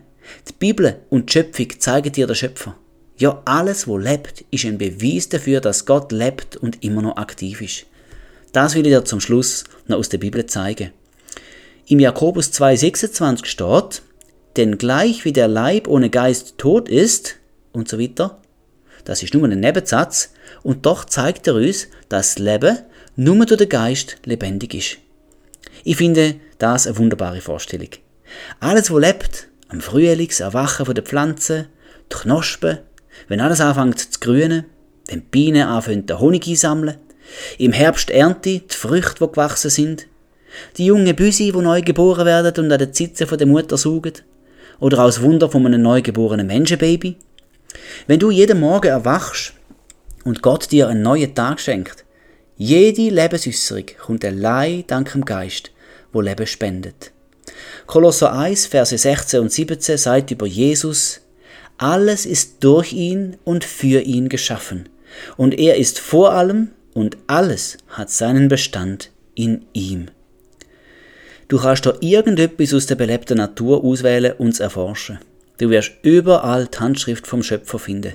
Die 0.50 0.54
Bibel 0.54 0.98
und 1.10 1.30
die 1.30 1.34
Schöpfung 1.34 1.80
zeigen 1.80 2.12
dir 2.12 2.28
den 2.28 2.36
Schöpfer. 2.36 2.76
Ja, 3.18 3.42
alles, 3.46 3.88
wo 3.88 3.98
lebt, 3.98 4.44
ist 4.52 4.66
ein 4.66 4.78
Beweis 4.78 5.30
dafür, 5.30 5.62
dass 5.62 5.86
Gott 5.86 6.12
lebt 6.12 6.58
und 6.58 6.84
immer 6.84 7.02
noch 7.02 7.18
aktiv 7.18 7.62
ist. 7.62 7.86
Das 8.52 8.76
will 8.76 8.86
ich 8.86 8.92
dir 8.92 9.06
zum 9.06 9.22
Schluss 9.22 9.64
noch 9.88 9.98
aus 9.98 10.10
der 10.10 10.18
Bibel 10.18 10.46
zeigen. 10.46 10.92
Im 11.92 12.00
Jakobus 12.00 12.54
2,26 12.54 13.46
steht, 13.46 14.02
denn 14.56 14.78
gleich 14.78 15.26
wie 15.26 15.34
der 15.34 15.50
Leib 15.50 15.90
ohne 15.90 16.10
Geist 16.10 16.58
tot 16.58 16.88
ist, 16.88 17.36
und 17.74 17.90
so 17.90 18.00
weiter, 18.00 18.40
das 19.04 19.22
ist 19.24 19.34
nur 19.34 19.44
ein 19.44 19.60
Nebensatz, 19.60 20.30
und 20.64 20.86
doch 20.86 21.04
zeigt 21.04 21.48
er 21.48 21.56
uns, 21.56 21.90
dass 22.08 22.36
das 22.36 22.40
Leben 22.40 22.78
nur 23.18 23.46
durch 23.46 23.58
den 23.58 23.68
Geist 23.68 24.16
lebendig 24.24 24.74
ist. 24.74 25.00
Ich 25.84 25.98
finde 25.98 26.36
das 26.60 26.88
eine 26.88 26.98
wunderbare 26.98 27.42
Vorstellung. 27.42 27.90
Alles, 28.62 28.90
wo 28.90 28.98
lebt, 28.98 29.50
am 29.68 29.82
Frühlingserwachen 29.82 30.96
der 30.96 31.04
Pflanzen, 31.04 31.68
die 32.10 32.16
Knospen, 32.16 32.80
wenn 33.28 33.42
alles 33.42 33.60
anfängt 33.60 34.00
zu 34.00 34.20
grünen, 34.22 34.64
wenn 35.08 35.20
die 35.20 35.28
Bienen 35.30 35.68
anfangen 35.68 36.06
den 36.06 36.20
Honig 36.20 36.48
einsammeln, 36.48 37.00
im 37.58 37.74
Herbst 37.74 38.10
ernte 38.12 38.60
die 38.60 38.74
Früchte, 38.74 39.26
die 39.26 39.32
gewachsen 39.32 39.70
sind, 39.70 40.08
die 40.78 40.86
jungen 40.86 41.16
Büsi, 41.16 41.52
die 41.52 41.62
neu 41.62 41.82
geboren 41.82 42.26
werden 42.26 42.66
und 42.66 42.72
an 42.72 42.80
den 42.80 42.94
Zitzen 42.94 43.28
von 43.28 43.38
der 43.38 43.48
Mutter 43.48 43.78
saugen, 43.78 44.14
oder 44.80 45.00
als 45.00 45.22
Wunder 45.22 45.50
von 45.50 45.66
einem 45.66 45.82
neugeborenen 45.82 46.48
Menschenbaby. 46.48 47.16
Wenn 48.08 48.20
du 48.20 48.32
jeden 48.32 48.60
Morgen 48.60 48.88
erwachst 48.88 49.54
und 50.26 50.42
Gott 50.42 50.72
dir 50.72 50.88
einen 50.88 51.04
neuen 51.04 51.34
Tag 51.34 51.60
schenkt, 51.60 52.04
jede 52.58 53.10
Lebensäußerung 53.10 53.86
kommt 54.00 54.26
allein 54.26 54.84
dank 54.88 55.12
dem 55.14 55.26
Geist, 55.26 55.72
wo 56.12 56.22
Leben 56.22 56.48
spendet. 56.48 57.12
Kolosser 57.88 58.34
1, 58.34 58.68
Verse 58.68 58.98
16 58.98 59.40
und 59.40 59.52
17 59.52 59.98
sagt 59.98 60.32
über 60.32 60.46
Jesus, 60.46 61.22
alles 61.78 62.26
ist 62.26 62.64
durch 62.64 62.94
ihn 62.94 63.38
und 63.44 63.64
für 63.64 64.02
ihn 64.02 64.30
geschaffen, 64.30 64.90
und 65.38 65.58
er 65.58 65.78
ist 65.78 66.00
vor 66.00 66.34
allem 66.34 66.70
und 66.94 67.18
alles 67.28 67.78
hat 67.90 68.10
seinen 68.10 68.48
Bestand 68.48 69.12
in 69.36 69.66
ihm. 69.74 70.08
Du 71.52 71.58
kannst 71.58 71.86
da 71.86 71.94
irgendetwas 72.00 72.74
aus 72.74 72.86
der 72.86 72.96
belebten 72.96 73.36
Natur 73.36 73.84
auswählen 73.84 74.36
und 74.38 74.54
es 74.54 74.62
erforschen. 74.62 75.20
Du 75.58 75.70
wirst 75.70 75.92
überall 76.02 76.68
die 76.68 76.78
Handschrift 76.78 77.28
vom 77.28 77.44
Schöpfer 77.44 77.78
finden. 77.78 78.14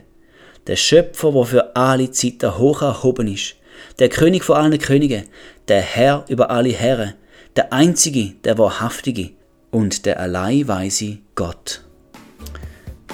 Der 0.67 0.77
Schöpfer, 0.77 1.33
der 1.33 1.45
für 1.45 1.77
alle 1.77 2.11
Zeiten 2.11 2.57
hoch 2.57 2.81
erhoben 2.81 3.29
ist. 3.29 3.57
Der 3.99 4.09
König 4.09 4.43
vor 4.43 4.57
allen 4.57 4.79
Königen. 4.79 5.25
Der 5.69 5.83
Herr 5.83 6.25
über 6.29 6.51
alle 6.51 6.71
Herren. 6.71 7.13
Der 7.57 7.75
Einzige, 7.75 8.33
der 8.45 8.57
Wahrhaftige. 8.57 9.33
Und 9.71 10.07
der 10.07 10.19
alleinweise 10.19 11.19
Gott. 11.35 11.83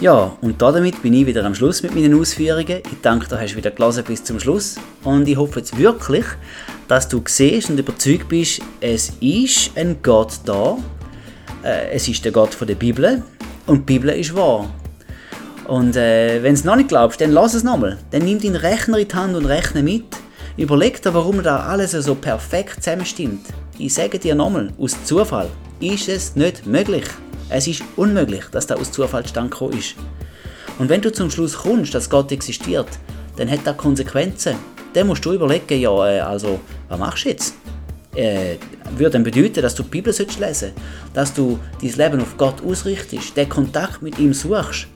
Ja, 0.01 0.37
und 0.41 0.61
damit 0.61 1.01
bin 1.03 1.15
ich 1.15 1.27
wieder 1.27 1.45
am 1.45 1.55
Schluss 1.55 1.83
mit 1.83 1.95
meinen 1.95 2.19
Ausführungen. 2.19 2.67
Ich 2.67 3.01
danke, 3.03 3.29
du 3.29 3.41
hast 3.41 3.55
wieder 3.55 3.71
gelesen 3.71 4.03
bis 4.05 4.25
zum 4.25 4.41
Schluss. 4.41 4.77
Und 5.05 5.29
ich 5.29 5.37
hoffe 5.37 5.61
jetzt 5.61 5.79
wirklich, 5.79 6.25
dass 6.89 7.09
du 7.09 7.23
siehst 7.25 7.71
und 7.71 7.79
überzeugt 7.79 8.29
bist, 8.29 8.61
es 8.81 9.13
ist 9.21 9.71
ein 9.77 9.99
Gott 10.03 10.41
da. 10.45 10.77
Äh, 11.63 11.91
es 11.93 12.09
ist 12.09 12.25
der 12.25 12.33
Gott 12.33 12.57
der 12.61 12.75
Bibel. 12.75 13.23
Und 13.67 13.89
die 13.89 13.99
Bibel 13.99 14.11
ist 14.11 14.35
wahr. 14.35 14.69
Und 15.69 15.97
äh, 15.97 16.43
wenn 16.43 16.55
du 16.55 16.61
es 16.61 16.65
noch 16.65 16.77
nicht 16.77 16.89
glaubst, 16.89 17.21
dann 17.21 17.31
lass 17.31 17.55
es 17.55 17.63
nochmal. 17.63 17.99
Dann 18.11 18.23
nimm 18.23 18.41
deinen 18.41 18.57
Rechner 18.57 18.99
in 18.99 19.07
die 19.07 19.15
Hand 19.15 19.37
und 19.37 19.47
rechne 19.47 19.83
mit. 19.83 20.05
Überleg 20.57 21.01
dir, 21.01 21.15
warum 21.15 21.43
da 21.43 21.61
alles 21.61 21.93
so 21.93 22.15
perfekt 22.15 22.83
zusammenstimmt. 22.83 23.47
Ich 23.79 23.95
sage 23.95 24.19
dir 24.19 24.35
nochmal, 24.35 24.73
aus 24.79 24.97
Zufall 25.05 25.49
ist 25.81 26.09
es 26.09 26.35
nicht 26.35 26.67
möglich. 26.67 27.05
Es 27.53 27.67
ist 27.67 27.83
unmöglich, 27.97 28.45
dass 28.51 28.67
da 28.67 28.77
aus 28.77 28.91
Zufall 28.91 29.27
stand 29.27 29.55
ist. 29.77 29.95
Und 30.79 30.89
wenn 30.89 31.03
du 31.03 31.13
zum 31.13 31.31
Schluss 31.31 31.55
kommst, 31.55 31.95
dass 31.95 32.09
Gott 32.09 32.33
existiert, 32.33 32.89
dann 33.37 33.51
hat 33.51 33.61
das 33.65 33.77
Konsequenzen. 33.77 34.57
Dann 34.95 35.07
musst 35.07 35.25
du 35.25 35.33
überlegen, 35.33 35.79
ja, 35.79 36.09
äh, 36.09 36.21
also, 36.21 36.61
was 36.89 36.99
machst 36.99 37.25
du 37.25 37.29
jetzt? 37.29 37.55
Äh, 38.15 38.57
würde 38.97 39.11
dann 39.11 39.23
bedeuten, 39.23 39.61
dass 39.61 39.75
du 39.75 39.83
die 39.83 39.91
Bibel 39.91 40.13
lesen 40.13 40.29
solltest, 40.39 40.73
dass 41.13 41.35
du 41.35 41.59
dein 41.81 41.93
Leben 41.93 42.21
auf 42.23 42.37
Gott 42.37 42.63
ausrichtest, 42.63 43.37
den 43.37 43.49
Kontakt 43.49 44.03
mit 44.03 44.19
ihm 44.19 44.33
suchst 44.35 44.87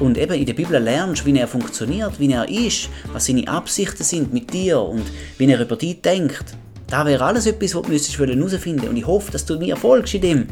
und 0.00 0.16
eben 0.16 0.34
in 0.34 0.46
der 0.46 0.54
Bibel 0.54 0.78
lernst, 0.82 1.24
wie 1.26 1.38
er 1.38 1.48
funktioniert, 1.48 2.18
wie 2.18 2.32
er 2.32 2.48
ist, 2.48 2.88
was 3.12 3.26
seine 3.26 3.46
Absichten 3.46 4.04
sind 4.04 4.32
mit 4.32 4.52
dir 4.52 4.80
und 4.80 5.04
wie 5.36 5.50
er 5.50 5.60
über 5.60 5.76
dich 5.76 6.00
denkt. 6.00 6.44
Da 6.86 7.04
wäre 7.04 7.24
alles 7.24 7.46
etwas, 7.46 7.74
was 7.74 7.82
du 7.82 8.26
herausfinden 8.26 8.88
und 8.88 8.96
ich 8.96 9.06
hoffe, 9.06 9.32
dass 9.32 9.44
du 9.44 9.58
mir 9.58 9.76
folgst 9.76 10.14
in 10.14 10.20
dem. 10.22 10.46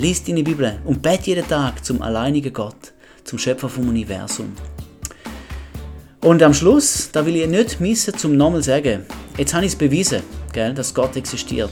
Lies 0.00 0.24
deine 0.24 0.42
Bibel 0.42 0.78
und 0.86 1.02
bete 1.02 1.26
jeden 1.26 1.46
Tag 1.46 1.84
zum 1.84 2.00
alleinigen 2.00 2.54
Gott, 2.54 2.94
zum 3.22 3.38
Schöpfer 3.38 3.68
vom 3.68 3.86
Universum. 3.86 4.50
Und 6.22 6.42
am 6.42 6.54
Schluss, 6.54 7.10
da 7.12 7.26
will 7.26 7.36
ich 7.36 7.46
nicht 7.46 7.80
missen, 7.80 8.16
zum 8.16 8.34
nochmal 8.34 8.62
sagen, 8.62 9.04
jetzt 9.36 9.52
habe 9.52 9.66
ich 9.66 9.72
es 9.72 9.78
bewiesen, 9.78 10.22
gell, 10.54 10.72
dass 10.72 10.94
Gott 10.94 11.16
existiert. 11.16 11.70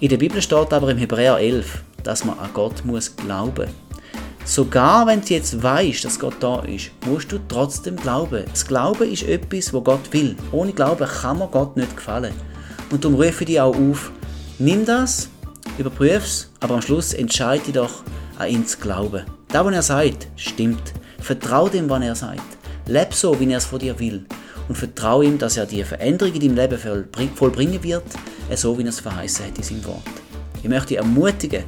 In 0.00 0.08
der 0.08 0.16
Bibel 0.16 0.40
steht 0.40 0.72
aber 0.72 0.90
im 0.90 0.96
Hebräer 0.96 1.36
11, 1.36 1.82
dass 2.02 2.24
man 2.24 2.38
an 2.38 2.48
Gott 2.54 2.82
muss 2.86 3.14
glauben. 3.14 3.68
Sogar 4.46 5.06
wenn 5.06 5.20
du 5.20 5.34
jetzt 5.34 5.62
weißt, 5.62 6.06
dass 6.06 6.18
Gott 6.18 6.36
da 6.40 6.60
ist, 6.60 6.90
musst 7.04 7.30
du 7.32 7.38
trotzdem 7.48 7.96
glauben. 7.96 8.44
Das 8.48 8.66
Glauben 8.66 9.12
ist 9.12 9.24
etwas, 9.24 9.74
wo 9.74 9.82
Gott 9.82 10.10
will. 10.10 10.36
Ohne 10.52 10.72
Glauben 10.72 11.06
kann 11.06 11.38
man 11.38 11.50
Gott 11.50 11.76
nicht 11.76 11.94
gefallen. 11.94 12.32
Und 12.90 13.04
darum 13.04 13.20
rufe 13.20 13.44
ich 13.44 13.46
dich 13.46 13.60
auch 13.60 13.76
auf, 13.76 14.10
nimm 14.58 14.86
das 14.86 15.28
Überprüf's, 15.78 16.48
aber 16.60 16.74
am 16.74 16.82
Schluss 16.82 17.12
entscheide 17.12 17.72
doch, 17.72 18.02
an 18.38 18.48
ihn 18.48 18.66
zu 18.66 18.78
glauben. 18.78 19.24
Da, 19.48 19.64
was 19.64 19.74
er 19.74 19.82
sagt, 19.82 20.28
stimmt. 20.36 20.94
Vertrau 21.20 21.68
dem, 21.68 21.90
was 21.90 22.02
er 22.02 22.14
sagt. 22.14 22.56
Leb 22.86 23.12
so, 23.12 23.38
wie 23.38 23.50
er 23.50 23.58
es 23.58 23.66
von 23.66 23.78
dir 23.78 23.98
will. 23.98 24.24
Und 24.68 24.76
vertrau 24.76 25.20
ihm, 25.20 25.38
dass 25.38 25.56
er 25.56 25.66
die 25.66 25.84
Veränderung 25.84 26.34
in 26.34 26.40
deinem 26.40 26.56
Leben 26.56 27.34
vollbringen 27.34 27.82
wird, 27.82 28.04
so 28.54 28.78
wie 28.78 28.82
er 28.82 28.88
es 28.88 29.00
verheißen 29.00 29.46
hat 29.46 29.58
in 29.58 29.64
seinem 29.64 29.84
Wort. 29.84 30.02
Ich 30.62 30.68
möchte 30.68 30.88
dich 30.88 30.98
ermutigen, 30.98 31.64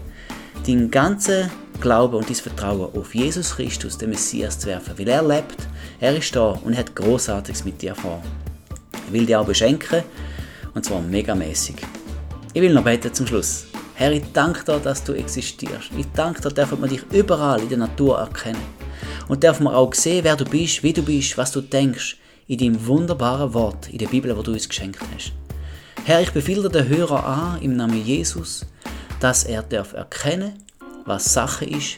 deinen 0.66 0.90
ganzen 0.90 1.50
Glauben 1.80 2.16
und 2.16 2.28
dein 2.28 2.34
Vertrauen 2.34 2.92
auf 2.94 3.14
Jesus 3.14 3.56
Christus, 3.56 3.98
den 3.98 4.10
Messias, 4.10 4.58
zu 4.58 4.68
werfen. 4.68 4.98
Weil 4.98 5.08
er 5.08 5.22
lebt, 5.22 5.56
er 6.00 6.16
ist 6.16 6.34
da 6.34 6.58
und 6.64 6.76
hat 6.76 6.96
Großartiges 6.96 7.64
mit 7.64 7.80
dir 7.82 7.94
vor. 7.94 8.22
Er 9.06 9.12
will 9.12 9.26
dir 9.26 9.40
auch 9.40 9.46
beschenken, 9.46 10.02
und 10.74 10.84
zwar 10.84 11.00
megamäßig. 11.00 11.76
Ich 12.54 12.62
will 12.62 12.72
noch 12.72 12.84
beten 12.84 13.12
zum 13.12 13.26
Schluss. 13.26 13.67
Herr, 13.98 14.12
ich 14.12 14.22
danke 14.32 14.64
dir, 14.64 14.78
dass 14.78 15.02
du 15.02 15.12
existierst. 15.12 15.90
Ich 15.98 16.06
danke 16.14 16.40
dir, 16.40 16.50
dass 16.50 16.70
man 16.70 16.88
dich 16.88 17.02
überall 17.10 17.60
in 17.60 17.68
der 17.68 17.78
Natur 17.78 18.16
erkennen. 18.16 18.62
Und 19.26 19.42
darf 19.42 19.58
man 19.58 19.74
auch 19.74 19.92
sehen, 19.92 20.22
wer 20.22 20.36
du 20.36 20.44
bist, 20.44 20.84
wie 20.84 20.92
du 20.92 21.02
bist, 21.02 21.36
was 21.36 21.50
du 21.50 21.60
denkst, 21.60 22.16
in 22.46 22.58
deinem 22.58 22.86
wunderbaren 22.86 23.52
Wort, 23.54 23.88
in 23.88 23.98
der 23.98 24.06
Bibel, 24.06 24.36
wo 24.36 24.42
du 24.42 24.52
uns 24.52 24.68
geschenkt 24.68 25.00
hast. 25.12 25.32
Herr, 26.04 26.20
ich 26.20 26.30
befehle 26.30 26.68
den 26.68 26.88
Hörer 26.88 27.26
an, 27.26 27.60
im 27.60 27.74
Namen 27.74 28.00
Jesus, 28.00 28.64
dass 29.18 29.42
er 29.42 29.64
darf 29.64 29.94
erkennen, 29.94 30.52
was 31.04 31.34
Sache 31.34 31.64
ist 31.64 31.96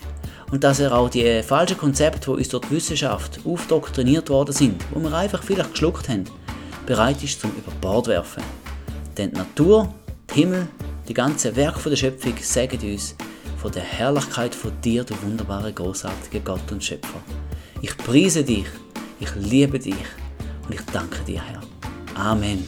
und 0.50 0.64
dass 0.64 0.80
er 0.80 0.96
auch 0.96 1.10
die 1.10 1.42
falschen 1.42 1.76
Konzepte, 1.76 2.30
die 2.30 2.38
uns 2.38 2.48
durch 2.48 2.64
die 2.64 2.76
Wissenschaft 2.76 3.40
aufdoktriniert 3.44 4.30
worden 4.30 4.54
sind, 4.54 4.82
wo 4.90 5.00
wir 5.00 5.12
einfach 5.12 5.42
vielleicht 5.42 5.72
geschluckt 5.72 6.08
haben, 6.08 6.24
bereit 6.86 7.22
ist 7.22 7.42
zum 7.42 7.50
über 7.50 7.72
Bord 7.78 8.06
werfen. 8.06 8.42
Denn 9.18 9.32
die 9.32 9.36
Natur, 9.36 9.92
der 10.30 10.36
Himmel, 10.36 10.68
die 11.08 11.14
ganze 11.14 11.54
Werk 11.56 11.82
der 11.82 11.96
Schöpfung 11.96 12.34
sagen 12.40 12.78
uns 12.92 13.16
von 13.60 13.72
der 13.72 13.82
Herrlichkeit 13.82 14.54
von 14.54 14.72
dir, 14.80 15.04
du 15.04 15.14
wunderbare, 15.22 15.72
großartige 15.72 16.40
Gott 16.40 16.70
und 16.72 16.82
Schöpfer. 16.82 17.20
Ich 17.82 17.96
preise 17.96 18.42
dich, 18.42 18.66
ich 19.18 19.34
liebe 19.36 19.78
dich 19.78 19.94
und 20.66 20.74
ich 20.74 20.80
danke 20.92 21.22
dir, 21.24 21.42
Herr. 21.42 21.60
Amen. 22.14 22.64